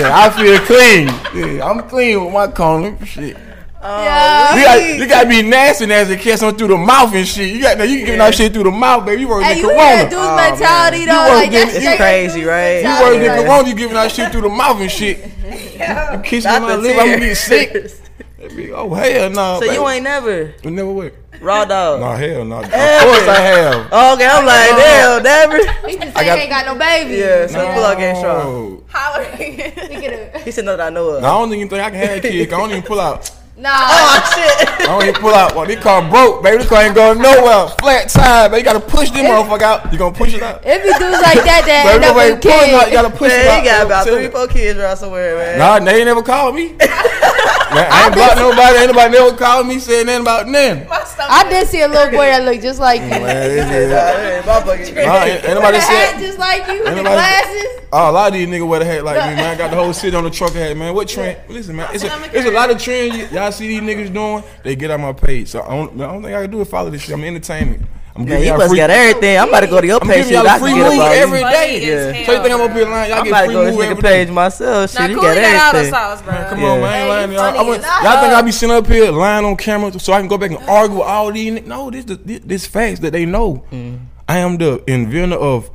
yeah, 0.01 0.11
I 0.13 0.31
feel 0.31 0.59
clean. 0.67 1.00
Yeah, 1.35 1.65
I'm 1.69 1.89
clean 1.89 2.25
with 2.25 2.33
my 2.35 2.49
condom. 2.49 3.03
Shit. 3.05 3.37
Oh, 3.83 4.05
yeah. 4.05 4.55
You 4.57 4.65
got, 4.65 4.99
you 5.01 5.09
got 5.09 5.23
to 5.23 5.29
be 5.31 5.41
nasty 5.43 5.87
nasty 5.87 6.17
to 6.17 6.23
catch 6.23 6.41
them 6.41 6.55
through 6.55 6.69
the 6.69 6.77
mouth 6.77 7.15
and 7.15 7.27
shit. 7.27 7.51
You 7.51 7.63
got 7.63 7.79
now 7.79 7.85
you 7.85 8.05
giving 8.05 8.21
out 8.21 8.35
shit 8.35 8.53
through 8.53 8.65
the 8.65 8.71
mouth, 8.71 9.07
baby. 9.07 9.23
You 9.23 9.29
working 9.29 9.47
Hey, 9.49 9.55
the 9.55 9.61
you 9.61 9.67
corona. 9.69 9.79
that 9.81 10.11
dude's 10.11 10.23
oh, 10.23 10.37
mentality 10.37 10.99
You 11.01 11.07
though? 11.07 11.25
work 11.25 11.35
Like 11.41 11.51
that's 11.51 11.75
it's 11.77 11.97
crazy, 11.97 12.41
dude's 12.41 12.47
right? 12.49 12.77
You 12.77 12.83
mentality, 12.85 13.05
working 13.05 13.23
the 13.23 13.29
right? 13.29 13.47
corona. 13.47 13.69
You 13.69 13.75
giving 13.75 13.97
out 13.97 14.11
shit 14.11 14.33
through 14.33 14.41
the 14.43 14.49
mouth 14.51 14.81
and 14.83 14.91
shit. 14.91 15.19
You 15.19 16.21
kiss 16.23 16.45
me 16.45 16.51
Not 16.51 16.63
my 16.63 16.77
the 16.77 16.83
lip. 16.83 16.97
I'm 16.99 17.07
gonna 17.09 17.19
get 17.21 17.37
sick. 17.37 17.73
Be, 18.57 18.73
oh 18.73 18.93
hell 18.93 19.31
no. 19.31 19.61
So 19.63 19.71
you 19.71 19.89
ain't 19.89 20.03
never 20.05 20.55
You 20.65 20.71
never 20.71 20.93
what? 20.93 21.15
raw 21.41 21.65
dog. 21.65 22.01
No 22.01 22.13
hell 22.17 22.45
no. 22.45 22.59
Of 22.59 22.65
course 22.65 23.29
I 23.29 23.41
have. 23.41 23.89
Oh, 23.93 24.15
okay, 24.15 24.27
I'm 24.27 24.45
like, 24.45 24.71
damn, 24.77 25.23
never. 25.23 25.57
He 25.89 25.97
just 25.97 26.17
I 26.17 26.25
got- 26.25 26.37
he 26.39 26.45
ain't 26.45 26.51
got 26.51 26.67
no 26.67 26.75
baby. 26.75 27.17
Yeah, 27.17 27.47
so 27.47 27.73
pull 27.73 27.85
out 27.85 27.99
ain't 27.99 28.19
strong. 28.19 28.80
No. 28.93 28.99
Hollering. 28.99 29.57
Look. 30.33 30.37
He 30.43 30.51
said, 30.51 30.65
no, 30.65 30.77
that 30.77 30.87
I 30.87 30.91
know 30.91 31.11
of. 31.11 31.23
No, 31.23 31.29
I 31.29 31.39
don't 31.41 31.53
even 31.55 31.69
think 31.69 31.83
I 31.83 31.91
can 31.91 31.99
have 32.09 32.23
kids. 32.23 32.53
I 32.53 32.57
don't 32.57 32.71
even 32.71 32.83
pull 32.83 33.01
out. 33.01 33.31
Nah. 33.61 33.69
Oh, 33.75 34.33
shit. 34.37 34.81
I 34.81 34.87
don't 34.87 35.03
even 35.03 35.21
pull 35.21 35.35
out. 35.35 35.55
What 35.55 35.69
they 35.69 35.77
call 35.77 36.09
broke, 36.09 36.43
baby. 36.43 36.57
This 36.57 36.67
car 36.67 36.83
ain't 36.83 36.95
going 36.95 37.19
nowhere. 37.21 37.69
Flat 37.83 38.09
tire, 38.09 38.49
baby. 38.49 38.61
You 38.61 38.65
gotta 38.65 38.81
push 38.81 39.11
them 39.11 39.27
motherfucker 39.27 39.61
out. 39.63 39.93
You 39.93 39.99
gonna 39.99 40.17
push 40.17 40.33
it 40.33 40.43
out. 40.43 40.63
If 40.65 40.83
you 40.83 40.93
dudes 40.99 41.21
like 41.21 41.45
that, 41.45 41.65
that 41.67 41.85
Baby, 41.85 41.97
end 41.97 42.05
up 42.05 42.17
nobody 42.17 42.33
with 42.33 42.41
pulling 42.43 42.71
out. 42.73 42.73
You 42.73 42.79
kids. 42.81 42.93
gotta 42.93 43.11
push 43.11 43.33
it 43.33 43.45
Man, 43.45 43.49
out. 43.49 43.61
he 43.61 43.69
got 43.69 43.77
baby. 43.77 43.87
about 43.87 44.07
three, 44.07 44.29
four 44.29 44.47
kids 44.49 44.79
around 44.79 44.97
somewhere, 44.97 45.37
man. 45.37 45.59
Nah, 45.59 45.79
they 45.79 45.97
ain't 45.99 46.07
never 46.07 46.23
called 46.23 46.55
me. 46.55 46.69
man, 47.75 47.87
I 47.91 48.07
ain't 48.07 48.15
blocked 48.15 48.37
nobody. 48.37 48.79
Anybody 48.79 49.11
never 49.19 49.37
called 49.37 49.67
me 49.67 49.79
saying 49.79 50.07
nothing 50.07 50.23
about 50.23 50.49
nothing. 50.49 50.87
I 51.21 51.47
did 51.49 51.69
see 51.69 51.83
a 51.83 51.89
little 51.89 52.11
boy 52.11 52.27
that 52.27 52.45
looked 52.45 52.63
just 52.63 52.81
like 52.81 53.01
you. 53.03 53.09
Man, 53.09 53.21
this 53.25 53.69
hey, 53.69 54.43
motherfucker. 54.45 54.95
Nah, 55.07 55.25
ain't, 55.25 55.45
ain't 55.45 55.55
nobody 55.55 55.77
With 55.77 55.85
a 55.85 55.93
hat 55.93 56.11
said. 56.15 56.21
just 56.21 56.39
like 56.39 56.67
you, 56.69 56.79
with 56.85 56.85
the 56.85 57.03
nobody- 57.03 57.15
glasses. 57.15 57.77
Oh, 57.93 58.11
a 58.11 58.13
lot 58.13 58.29
of 58.29 58.35
these 58.35 58.47
niggas 58.47 58.69
wear 58.69 58.79
the 58.79 58.85
hat 58.85 59.03
like 59.05 59.17
me, 59.31 59.35
man. 59.37 59.55
I 59.55 59.59
got 59.59 59.71
the 59.71 59.77
whole 59.77 59.93
city 59.93 60.17
on 60.17 60.23
the 60.23 60.31
trucker 60.31 60.59
hat, 60.59 60.77
man. 60.77 60.95
What 60.95 61.09
trend? 61.09 61.39
Listen, 61.49 61.75
man, 61.75 61.89
it's 61.93 62.05
a, 62.05 62.37
it's 62.37 62.47
a 62.47 62.53
lot 62.53 62.71
of 62.71 62.79
trend 62.81 63.13
y- 63.13 63.29
y'all 63.33 63.51
see 63.51 63.67
these 63.67 63.81
niggas 63.81 64.13
doing. 64.15 64.45
They 64.63 64.77
get 64.77 64.93
on 64.93 65.01
my 65.01 65.13
page. 65.13 65.49
So 65.49 65.63
I 65.63 65.71
don't, 65.71 65.99
the 65.99 66.09
only 66.09 66.29
thing 66.29 66.35
I 66.37 66.43
can 66.43 66.51
do 66.53 66.61
is 66.61 66.69
follow 66.69 66.91
this 66.91 67.03
shit. 67.03 67.15
I'm 67.15 67.25
entertainment. 67.25 67.83
I'm 68.17 68.23
Man, 68.25 68.29
giving 68.29 68.47
you 68.49 68.57
must 68.59 68.69
free. 68.71 68.77
got 68.79 68.91
everything. 68.91 69.39
I'm 69.39 69.49
about 69.49 69.61
to 69.61 69.67
go 69.69 69.81
to 69.81 69.87
your 69.87 69.99
I'm 70.03 70.09
page 70.09 70.25
giving 70.25 70.35
y'all 70.35 70.49
I 70.49 70.59
free 70.59 70.71
can 70.71 70.79
get 70.79 70.85
move 70.91 70.95
about 70.95 71.13
every 71.15 71.39
you. 71.41 71.45
Yeah. 71.47 72.13
So 72.13 72.19
you 72.19 72.25
think 72.25 72.45
I'm 72.45 72.59
gonna 72.59 72.75
be 72.75 72.85
lying? 72.85 73.11
Y'all 73.11 73.19
I'm 73.19 73.25
get 73.25 73.31
about 73.31 73.41
to 73.41 73.47
free 73.47 73.55
go 73.55 73.65
to 73.65 73.71
move 73.71 73.79
this 73.79 73.87
nigga 73.87 73.91
every 73.91 74.03
day. 74.03 74.25
page 74.25 74.35
myself. 74.35 74.95
Now, 74.95 75.01
Shit, 75.01 75.11
you 75.11 75.17
Cooley 75.21 75.35
got 75.35 75.41
got 75.41 75.55
all 75.67 75.73
the 75.73 75.79
everything. 75.79 75.91
sauce, 75.95 76.23
bro. 76.23 76.47
Come 76.51 76.61
Yeah. 76.61 76.67
on, 76.71 76.81
man. 76.81 76.91
I 76.91 76.99
ain't 76.99 77.09
lying 77.09 77.33
y'all. 77.33 77.41
I 77.59 77.63
want, 77.63 77.83
y'all 77.83 78.21
think 78.21 78.35
I 78.35 78.43
be 78.43 78.53
sitting 78.53 78.75
up 78.77 78.87
here 78.87 79.11
lying 79.13 79.45
on 79.45 79.57
camera 79.57 79.99
so 80.01 80.13
I 80.13 80.19
can 80.19 80.29
go 80.29 80.39
back 80.39 80.51
and 80.51 80.59
argue 80.69 80.99
with 80.99 81.07
all 81.07 81.31
these? 81.33 81.53
niggas? 81.53 81.67
No, 81.67 81.91
this 81.91 82.05
this, 82.05 82.41
this 82.45 82.67
facts 82.67 82.99
that 83.01 83.13
they 83.13 83.27
know. 83.27 83.65
Mm. 83.71 84.01
I 84.29 84.39
am 84.39 84.59
the 84.59 84.83
inventor 84.87 85.37
of. 85.37 85.71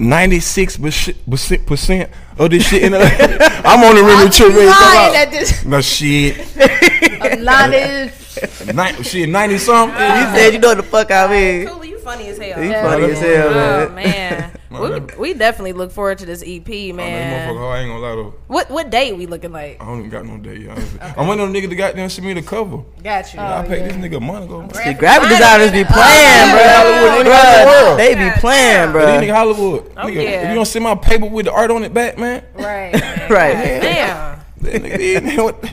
96 0.00 0.76
percent 0.76 1.66
percent 1.66 2.10
of 2.38 2.50
this 2.50 2.68
shit 2.68 2.84
in 2.84 2.92
the, 2.92 2.98
I'm 3.64 3.82
on 3.82 3.96
the 3.96 4.02
river 4.04 4.30
trip 4.30 4.50
ready 4.54 4.68
to 4.68 4.72
come 4.72 4.94
lying 4.94 5.16
at 5.16 5.30
this. 5.32 5.64
No 5.64 5.80
shit. 5.80 6.36
A 7.20 7.36
lot 7.42 7.74
of 7.74 8.12
Nin- 8.74 9.02
shit, 9.02 9.28
90 9.28 9.58
something. 9.58 9.96
He 9.96 10.22
said, 10.36 10.50
you 10.52 10.58
know 10.58 10.74
the 10.74 10.82
fuck 10.82 11.10
I 11.10 11.26
mean. 11.30 11.66
Cooley, 11.68 11.88
you 11.90 11.98
funny 11.98 12.28
as 12.28 12.38
hell. 12.38 12.60
He 12.62 12.70
funny 12.72 13.04
as 13.12 13.18
hell, 13.20 13.48
Oh 13.48 13.88
man. 13.94 14.52
man, 14.70 15.08
we, 15.18 15.30
we 15.32 15.34
definitely 15.34 15.72
look 15.72 15.90
forward 15.92 16.18
to 16.18 16.26
this 16.26 16.42
EP, 16.46 16.66
Oh, 16.68 16.68
that 16.68 16.92
man. 16.96 17.48
motherfucker, 17.48 17.72
I 17.72 17.78
ain't 17.80 17.88
gonna 17.90 17.98
lie 18.00 18.14
though. 18.16 18.34
What 18.46 18.70
what 18.70 18.90
date 18.90 19.16
we 19.16 19.26
looking 19.26 19.52
like? 19.52 19.80
I 19.80 19.84
don't 19.86 19.98
even 20.00 20.10
got 20.10 20.24
no 20.26 20.36
day 20.38 20.56
yet. 20.58 20.70
honestly. 20.70 21.00
I'm 21.00 21.26
waiting 21.26 21.44
on 21.44 21.52
the 21.52 21.60
nigga 21.60 21.68
to 21.70 21.76
goddamn 21.76 22.08
send 22.10 22.26
me 22.26 22.34
the 22.34 22.42
cover. 22.42 22.78
Got 23.02 23.32
you. 23.34 23.40
I 23.40 23.66
paid 23.66 23.84
this 23.84 23.94
oh, 23.94 23.96
nigga 23.98 24.20
money 24.22 24.46
go. 24.46 24.66
See, 24.72 24.94
graphic 24.94 25.28
designers 25.30 25.72
be 25.72 25.84
playing, 25.84 26.50
bro. 26.50 26.62
Hollywood, 26.68 27.10
any 27.20 27.30
other 27.30 27.30
Bruh, 27.30 27.66
world. 27.66 27.88
Oh, 27.88 27.96
they 27.96 28.14
be 28.14 28.30
playing, 28.40 28.92
But 28.92 29.06
these 29.06 29.14
bro. 29.14 29.20
nigga 29.26 29.34
Hollywood. 29.34 29.92
Oh, 29.96 30.00
nigga, 30.06 30.14
yeah. 30.14 30.42
If 30.42 30.48
you 30.50 30.54
don't 30.54 30.66
send 30.66 30.82
my 30.84 30.94
paper 30.94 31.26
with 31.26 31.46
the 31.46 31.52
art 31.52 31.70
on 31.70 31.84
it 31.84 31.92
back, 31.94 32.18
man. 32.18 32.44
Right. 32.54 32.92
Right. 33.28 33.52
Damn. 33.82 34.40
That 34.62 34.82
nigga, 34.82 34.96
these 34.98 35.18
nigga, 35.20 35.44
what- 35.44 35.64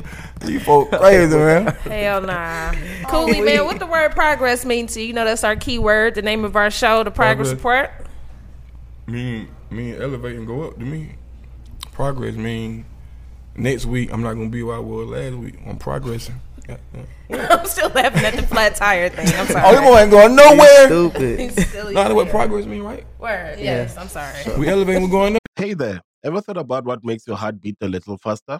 you 0.45 0.59
folk 0.59 0.91
crazy, 0.91 1.35
man. 1.35 1.67
Hell 1.67 2.21
nah. 2.21 2.71
Cooley, 3.07 3.39
oh, 3.41 3.45
man, 3.45 3.65
what 3.65 3.79
the 3.79 3.85
word 3.87 4.11
progress 4.11 4.65
mean 4.65 4.87
to 4.87 4.99
you? 5.01 5.07
You 5.07 5.13
know 5.13 5.25
that's 5.25 5.43
our 5.43 5.55
key 5.55 5.79
word, 5.79 6.15
the 6.15 6.21
name 6.21 6.43
of 6.45 6.55
our 6.55 6.69
show, 6.71 7.03
the 7.03 7.11
progress 7.11 7.53
Progress. 7.53 7.89
report. 7.91 8.07
mean, 9.07 9.47
mean 9.69 9.95
elevate 10.01 10.35
and 10.35 10.45
go 10.47 10.63
up 10.63 10.75
to 10.77 10.85
me. 10.85 11.15
Progress 11.91 12.35
mean 12.35 12.85
next 13.55 13.85
week 13.85 14.11
I'm 14.11 14.21
not 14.21 14.33
gonna 14.33 14.49
be 14.49 14.63
where 14.63 14.75
I 14.75 14.79
was 14.79 15.07
last 15.09 15.35
week. 15.35 15.55
I'm 15.65 15.77
progressing. 15.77 16.41
I'm 17.29 17.65
still 17.67 17.89
laughing 17.89 18.25
at 18.25 18.35
the 18.35 18.41
flat 18.43 18.75
tire 18.75 19.09
thing. 19.09 19.27
I'm 19.29 19.41
Oh, 19.41 19.51
sorry. 19.53 19.75
you 19.75 19.81
boy 19.81 19.97
ain't 19.99 20.11
going 20.11 20.35
nowhere. 20.35 20.85
Stupid. 20.87 21.53
Silly 21.69 21.93
No, 21.93 22.03
that's 22.03 22.13
what 22.15 22.29
progress 22.29 22.65
mean, 22.65 22.81
right? 22.83 23.05
Word. 23.19 23.59
Yes, 23.59 23.95
I'm 23.97 24.07
sorry. 24.07 24.33
We 24.57 24.67
elevating, 24.67 25.03
we're 25.03 25.09
going 25.09 25.35
up. 25.35 25.41
Hey 25.55 25.73
there. 25.75 26.01
Ever 26.23 26.41
thought 26.41 26.57
about 26.57 26.85
what 26.85 27.03
makes 27.03 27.27
your 27.27 27.37
heart 27.37 27.61
beat 27.61 27.77
a 27.81 27.87
little 27.87 28.17
faster? 28.17 28.59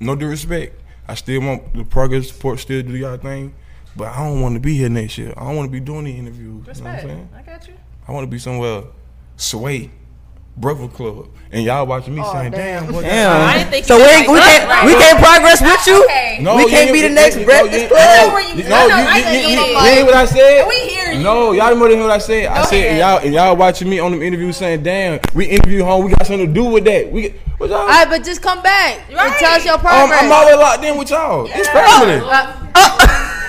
no 0.00 0.16
disrespect, 0.16 0.80
I 1.08 1.14
still 1.14 1.40
want 1.40 1.74
the 1.74 1.84
progress 1.84 2.32
report 2.32 2.58
still 2.60 2.82
do 2.82 2.96
y'all 2.96 3.16
thing, 3.16 3.54
but 3.94 4.08
I 4.08 4.24
don't 4.24 4.40
want 4.40 4.54
to 4.54 4.60
be 4.60 4.76
here 4.76 4.88
next 4.88 5.18
year. 5.18 5.32
I 5.36 5.44
don't 5.44 5.56
want 5.56 5.68
to 5.68 5.72
be 5.72 5.80
doing 5.80 6.04
the 6.04 6.16
interviews. 6.16 6.66
You 6.66 6.84
know 6.84 6.90
what 6.90 7.00
I'm 7.00 7.00
saying? 7.00 7.28
I 7.36 7.42
got 7.42 7.68
you. 7.68 7.74
I 8.08 8.12
want 8.12 8.24
to 8.24 8.30
be 8.30 8.38
somewhere 8.38 8.84
Sway, 9.36 9.90
Breakfast 10.58 10.94
Club, 10.94 11.28
and 11.52 11.64
y'all 11.64 11.84
watching 11.86 12.14
me 12.14 12.24
saying, 12.32 12.50
"Damn, 12.52 12.90
boy, 12.90 13.02
Damn. 13.02 13.46
I 13.46 13.58
didn't 13.58 13.70
think 13.70 13.84
So 13.84 13.98
we 13.98 14.04
ain't, 14.04 14.26
like 14.26 14.32
we 14.32 14.40
can't 14.40 14.86
we 14.86 14.92
can't 14.94 15.18
progress 15.18 15.60
with 15.60 15.86
you. 15.86 16.02
Okay. 16.04 16.38
No, 16.40 16.56
we 16.56 16.62
can't 16.64 16.88
ain't- 16.88 16.92
be 16.94 17.02
the 17.02 17.10
next 17.10 17.36
you- 17.36 17.44
breakfast 17.44 17.82
you- 17.82 17.88
club. 17.88 18.00
I 18.00 18.26
know 18.26 18.38
you- 18.38 18.64
No, 18.64 18.86
you, 18.86 18.92
I 18.94 19.18
you, 19.18 19.24
you, 19.24 19.30
you 19.30 19.48
you, 19.50 19.56
did. 19.56 19.68
you 19.68 19.80
hear 19.92 20.04
what 20.06 20.14
I 20.14 20.24
said? 20.24 20.66
We 20.66 20.74
hear 20.88 21.12
you. 21.12 21.22
No, 21.22 21.52
y'all 21.52 21.68
didn't 21.74 21.90
hear 21.90 22.00
what 22.00 22.10
I 22.10 22.16
said. 22.18 22.46
I 22.46 22.62
Go 22.62 22.68
said 22.70 22.84
ahead. 22.86 22.98
y'all 22.98 23.18
and 23.18 23.34
y'all 23.34 23.54
watching 23.54 23.88
me 23.90 23.98
on 23.98 24.12
them 24.12 24.22
interviews 24.22 24.56
saying, 24.56 24.82
"Damn, 24.82 25.20
we 25.34 25.44
interview 25.44 25.84
home. 25.84 26.04
We 26.06 26.10
got 26.12 26.26
something 26.26 26.46
to 26.46 26.52
do 26.52 26.64
with 26.64 26.84
that. 26.86 27.12
We 27.12 27.34
what 27.58 27.68
y'all? 27.68 27.80
All 27.80 27.86
right, 27.88 28.08
but 28.08 28.24
just 28.24 28.40
come 28.40 28.62
back 28.62 29.00
and 29.08 29.16
Right. 29.18 29.36
tell 29.38 29.52
us 29.52 29.64
your 29.64 29.74
Um, 29.74 29.80
progress. 29.80 30.22
I'm 30.22 30.32
always 30.32 30.56
locked 30.56 30.84
in 30.84 30.96
with 30.96 31.10
y'all. 31.10 31.46
It's 31.52 31.68
family. 31.68 32.22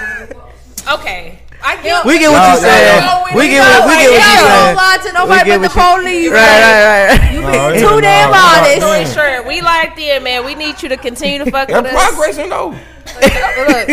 Okay. 0.90 1.40
I 1.62 1.82
get 1.82 2.06
We 2.06 2.20
get 2.20 2.30
what 2.32 2.38
Y'all- 2.44 2.56
you 2.56 2.62
saying. 2.62 3.02
We 3.36 3.48
get 3.50 3.62
what 3.66 3.88
we 3.90 3.96
get 3.98 4.12
what 4.14 4.22
you 4.22 4.38
Y'all 4.38 4.66
don't 4.68 4.76
lie 4.78 4.98
to 5.04 5.12
nobody 5.14 5.50
but 5.52 5.62
the 5.62 5.70
what 5.74 5.98
police. 6.00 6.32
Right, 6.32 6.62
right, 6.62 7.18
right. 7.18 7.32
You 7.34 7.42
No, 7.42 7.52
been 7.52 7.80
too 7.82 8.02
damn 8.02 8.34
honest. 8.34 8.80
no. 8.80 8.88
Long 8.88 9.06
shirt. 9.06 9.46
We 9.48 9.62
like 9.62 9.98
in, 9.98 10.24
man. 10.24 10.46
We 10.46 10.56
need 10.56 10.82
you 10.82 10.90
to 10.90 10.98
continue 10.98 11.44
to 11.44 11.50
fuck 11.52 11.68
That 11.70 11.84
with 11.84 11.94
us. 11.94 12.08
progressing 12.14 12.50
though. 12.50 12.76
Look, 13.18 13.88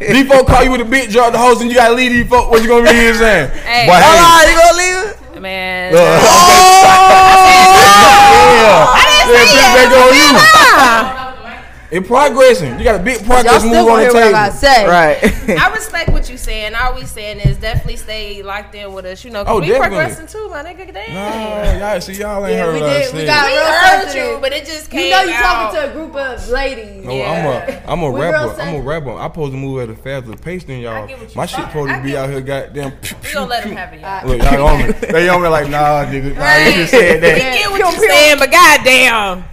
These 0.00 0.26
folk 0.28 0.46
call 0.46 0.62
you 0.64 0.70
with 0.70 0.80
a 0.80 0.84
bitch, 0.84 1.10
drop 1.12 1.32
the 1.32 1.38
host, 1.38 1.60
and 1.60 1.68
you 1.70 1.76
gotta 1.76 1.92
leave 1.94 2.12
these 2.12 2.26
folk. 2.28 2.50
What 2.50 2.62
you 2.62 2.68
gonna 2.68 2.84
be 2.88 2.94
here 2.96 3.14
saying? 3.14 3.50
Hey. 3.50 3.86
Boy, 3.86 3.92
Hold 3.98 4.18
hey. 4.18 4.24
on, 4.24 4.48
you 4.48 4.56
gonna 4.56 4.78
leave 4.78 4.96
oh! 4.96 5.36
it? 5.36 5.40
man. 5.42 5.92
Yeah. 5.92 6.00
Yeah, 9.24 9.34
bitch, 9.34 9.54
back 9.74 9.92
on 9.92 11.18
you. 11.18 11.23
It 11.94 12.04
progressing. 12.08 12.76
You 12.76 12.82
got 12.84 12.98
a 13.00 13.02
big 13.04 13.18
Y'all 13.18 13.26
progress 13.26 13.62
move 13.62 13.74
on 13.86 13.98
the 13.98 14.02
hear 14.02 14.12
what 14.12 14.34
I 14.34 14.48
table. 14.48 14.56
say. 14.56 14.84
Right. 14.88 15.58
I 15.60 15.72
respect 15.72 16.10
what 16.10 16.28
you 16.28 16.36
saying. 16.36 16.74
All 16.74 16.96
we 16.96 17.04
saying 17.04 17.38
is 17.38 17.56
definitely 17.58 17.94
stay 17.96 18.42
locked 18.42 18.74
in 18.74 18.92
with 18.92 19.04
us. 19.04 19.24
You 19.24 19.30
know, 19.30 19.44
'cause 19.44 19.52
Oh, 19.56 19.60
we 19.60 19.68
definitely. 19.68 19.98
progressing 19.98 20.26
too, 20.26 20.48
my 20.48 20.64
nigga. 20.64 20.92
Damn. 20.92 21.14
Nah, 21.78 21.92
y'all 21.92 22.00
see, 22.00 22.14
y'all 22.14 22.44
ain't 22.44 22.56
Yeah, 22.56 22.64
heard 22.64 22.74
we 22.74 22.80
what 22.80 22.90
I 22.90 22.98
did. 22.98 23.14
We 23.14 23.24
got 23.26 23.46
We 23.46 23.54
heard 23.54 24.14
you, 24.32 24.38
but 24.40 24.52
it 24.52 24.66
just 24.66 24.90
came 24.90 25.00
You 25.04 25.10
know 25.10 25.22
you 25.22 25.32
talking 25.34 25.78
to 25.80 25.90
a 25.90 25.92
group 25.92 26.16
of 26.16 26.48
ladies. 26.48 27.04
No, 27.04 27.12
Yeah. 27.14 27.30
I'm 27.30 27.46
a 27.46 27.92
I'm 27.92 28.02
a 28.02 28.10
rapper. 28.18 28.60
I'm 28.60 28.74
a 28.74 28.80
rapper. 28.80 29.10
I'm 29.12 29.30
supposed 29.30 29.52
to 29.52 29.56
move 29.58 29.80
at 29.88 29.88
a 29.88 29.94
faster 29.96 30.36
pace 30.36 30.64
than 30.64 30.80
y'all. 30.80 31.06
get 31.06 31.20
what 31.20 31.28
you 31.30 31.36
My 31.36 31.46
shit 31.46 31.64
supposed 31.66 31.94
to 31.94 32.02
be 32.02 32.16
out 32.16 32.28
here 32.28 32.40
goddamn. 32.40 32.92
We 33.22 33.32
gonna 33.32 33.46
let 33.46 33.62
him 33.64 33.76
have 33.76 33.92
it, 33.94 34.00
y'all. 34.00 34.26
Look, 34.26 34.42
y'all 34.42 34.66
on 34.66 34.78
me. 34.86 34.92
They 35.12 35.28
on 35.28 35.40
me 35.42 35.48
like, 35.48 35.68
nah, 35.68 36.04
nigga. 36.06 36.34
Nah, 36.34 36.40
Right. 36.42 36.66
you 36.66 36.72
just 36.74 36.90
said 36.90 37.22
We 37.22 37.28
get 37.40 37.70
what 37.70 37.78
you 37.94 38.08
saying, 38.08 38.38
but 38.40 38.50
goddamn. 38.50 39.44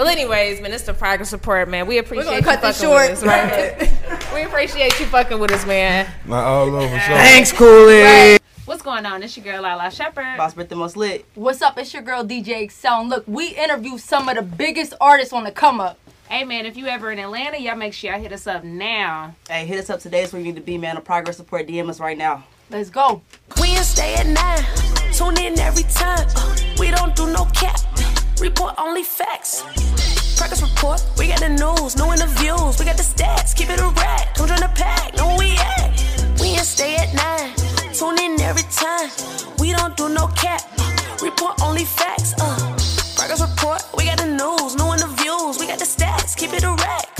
Well, 0.00 0.08
anyways, 0.08 0.62
man, 0.62 0.72
it's 0.72 0.84
the 0.84 0.94
progress 0.94 1.30
report, 1.30 1.68
man. 1.68 1.86
We 1.86 1.98
appreciate 1.98 2.24
gonna 2.24 2.36
you 2.38 2.42
cut 2.42 2.62
this 2.62 2.80
fucking 2.80 2.94
with 2.94 3.10
us, 3.10 3.20
short. 3.20 3.28
right? 3.28 4.32
we 4.34 4.44
appreciate 4.44 4.98
you 4.98 5.04
fucking 5.04 5.38
with 5.38 5.52
us, 5.52 5.66
man. 5.66 6.10
Not 6.24 6.42
all 6.42 6.74
over. 6.74 6.88
So. 7.00 7.06
Thanks, 7.06 7.52
Cooley. 7.52 8.38
What's 8.64 8.80
going 8.80 9.04
on? 9.04 9.22
It's 9.22 9.36
your 9.36 9.44
girl 9.44 9.60
Lala 9.60 9.90
Shepherd. 9.90 10.38
Boss 10.38 10.54
Britt 10.54 10.70
the 10.70 10.74
most 10.74 10.96
lit. 10.96 11.26
What's 11.34 11.60
up? 11.60 11.76
It's 11.76 11.92
your 11.92 12.00
girl 12.00 12.24
DJ 12.24 12.62
Excel. 12.62 13.02
And 13.02 13.10
look, 13.10 13.24
we 13.26 13.48
interview 13.48 13.98
some 13.98 14.26
of 14.30 14.36
the 14.36 14.42
biggest 14.42 14.94
artists 15.02 15.34
on 15.34 15.44
the 15.44 15.52
come 15.52 15.82
up. 15.82 15.98
Hey, 16.30 16.44
man, 16.44 16.64
if 16.64 16.78
you 16.78 16.86
ever 16.86 17.12
in 17.12 17.18
Atlanta, 17.18 17.58
y'all 17.58 17.76
make 17.76 17.92
sure 17.92 18.10
y'all 18.10 18.22
hit 18.22 18.32
us 18.32 18.46
up 18.46 18.64
now. 18.64 19.34
Hey, 19.50 19.66
hit 19.66 19.78
us 19.78 19.90
up 19.90 20.00
today. 20.00 20.22
It's 20.22 20.32
where 20.32 20.40
you 20.40 20.46
need 20.46 20.56
to 20.56 20.62
be, 20.62 20.78
man. 20.78 20.96
A 20.96 21.02
progress 21.02 21.38
report. 21.38 21.66
DM 21.66 21.90
us 21.90 22.00
right 22.00 22.16
now. 22.16 22.44
Let's 22.70 22.88
go. 22.88 23.20
Wednesday 23.58 24.14
at 24.14 24.26
9. 24.26 25.12
Tune 25.12 25.38
in 25.44 25.58
every 25.58 25.82
time. 25.82 26.26
Uh, 26.34 26.56
we 26.78 26.90
don't 26.90 27.14
do 27.14 27.30
no 27.30 27.44
cap. 27.52 27.78
Report 28.40 28.74
only 28.78 29.02
facts. 29.02 29.62
Progress 30.38 30.62
report. 30.62 31.04
We 31.18 31.28
got 31.28 31.40
the 31.40 31.50
news, 31.50 31.96
new 31.98 32.10
interviews. 32.10 32.78
We 32.78 32.86
got 32.86 32.96
the 32.96 33.04
stats. 33.04 33.54
Keep 33.54 33.68
it 33.68 33.80
a 33.80 33.88
rack. 33.88 34.34
Come 34.34 34.48
join 34.48 34.60
the 34.60 34.72
pack. 34.74 35.14
Know 35.14 35.26
where 35.26 35.38
we 35.38 35.58
at. 35.58 35.92
Wednesday 36.40 36.96
at 36.96 37.12
9. 37.12 37.92
Tune 37.92 38.18
in 38.18 38.40
every 38.40 38.62
time. 38.72 39.10
We 39.58 39.72
don't 39.72 39.94
do 39.94 40.08
no 40.08 40.26
cap. 40.28 40.62
Report 41.20 41.60
only 41.62 41.84
facts. 41.84 42.32
Uh, 42.40 42.56
progress 43.14 43.42
report. 43.42 43.82
We 43.94 44.06
got 44.06 44.16
the 44.16 44.32
news, 44.32 44.74
new 44.74 44.88
interviews. 44.88 45.58
We 45.60 45.66
got 45.66 45.78
the 45.78 45.84
stats. 45.84 46.34
Keep 46.34 46.54
it 46.54 46.64
a 46.64 46.72
rack. 46.72 47.19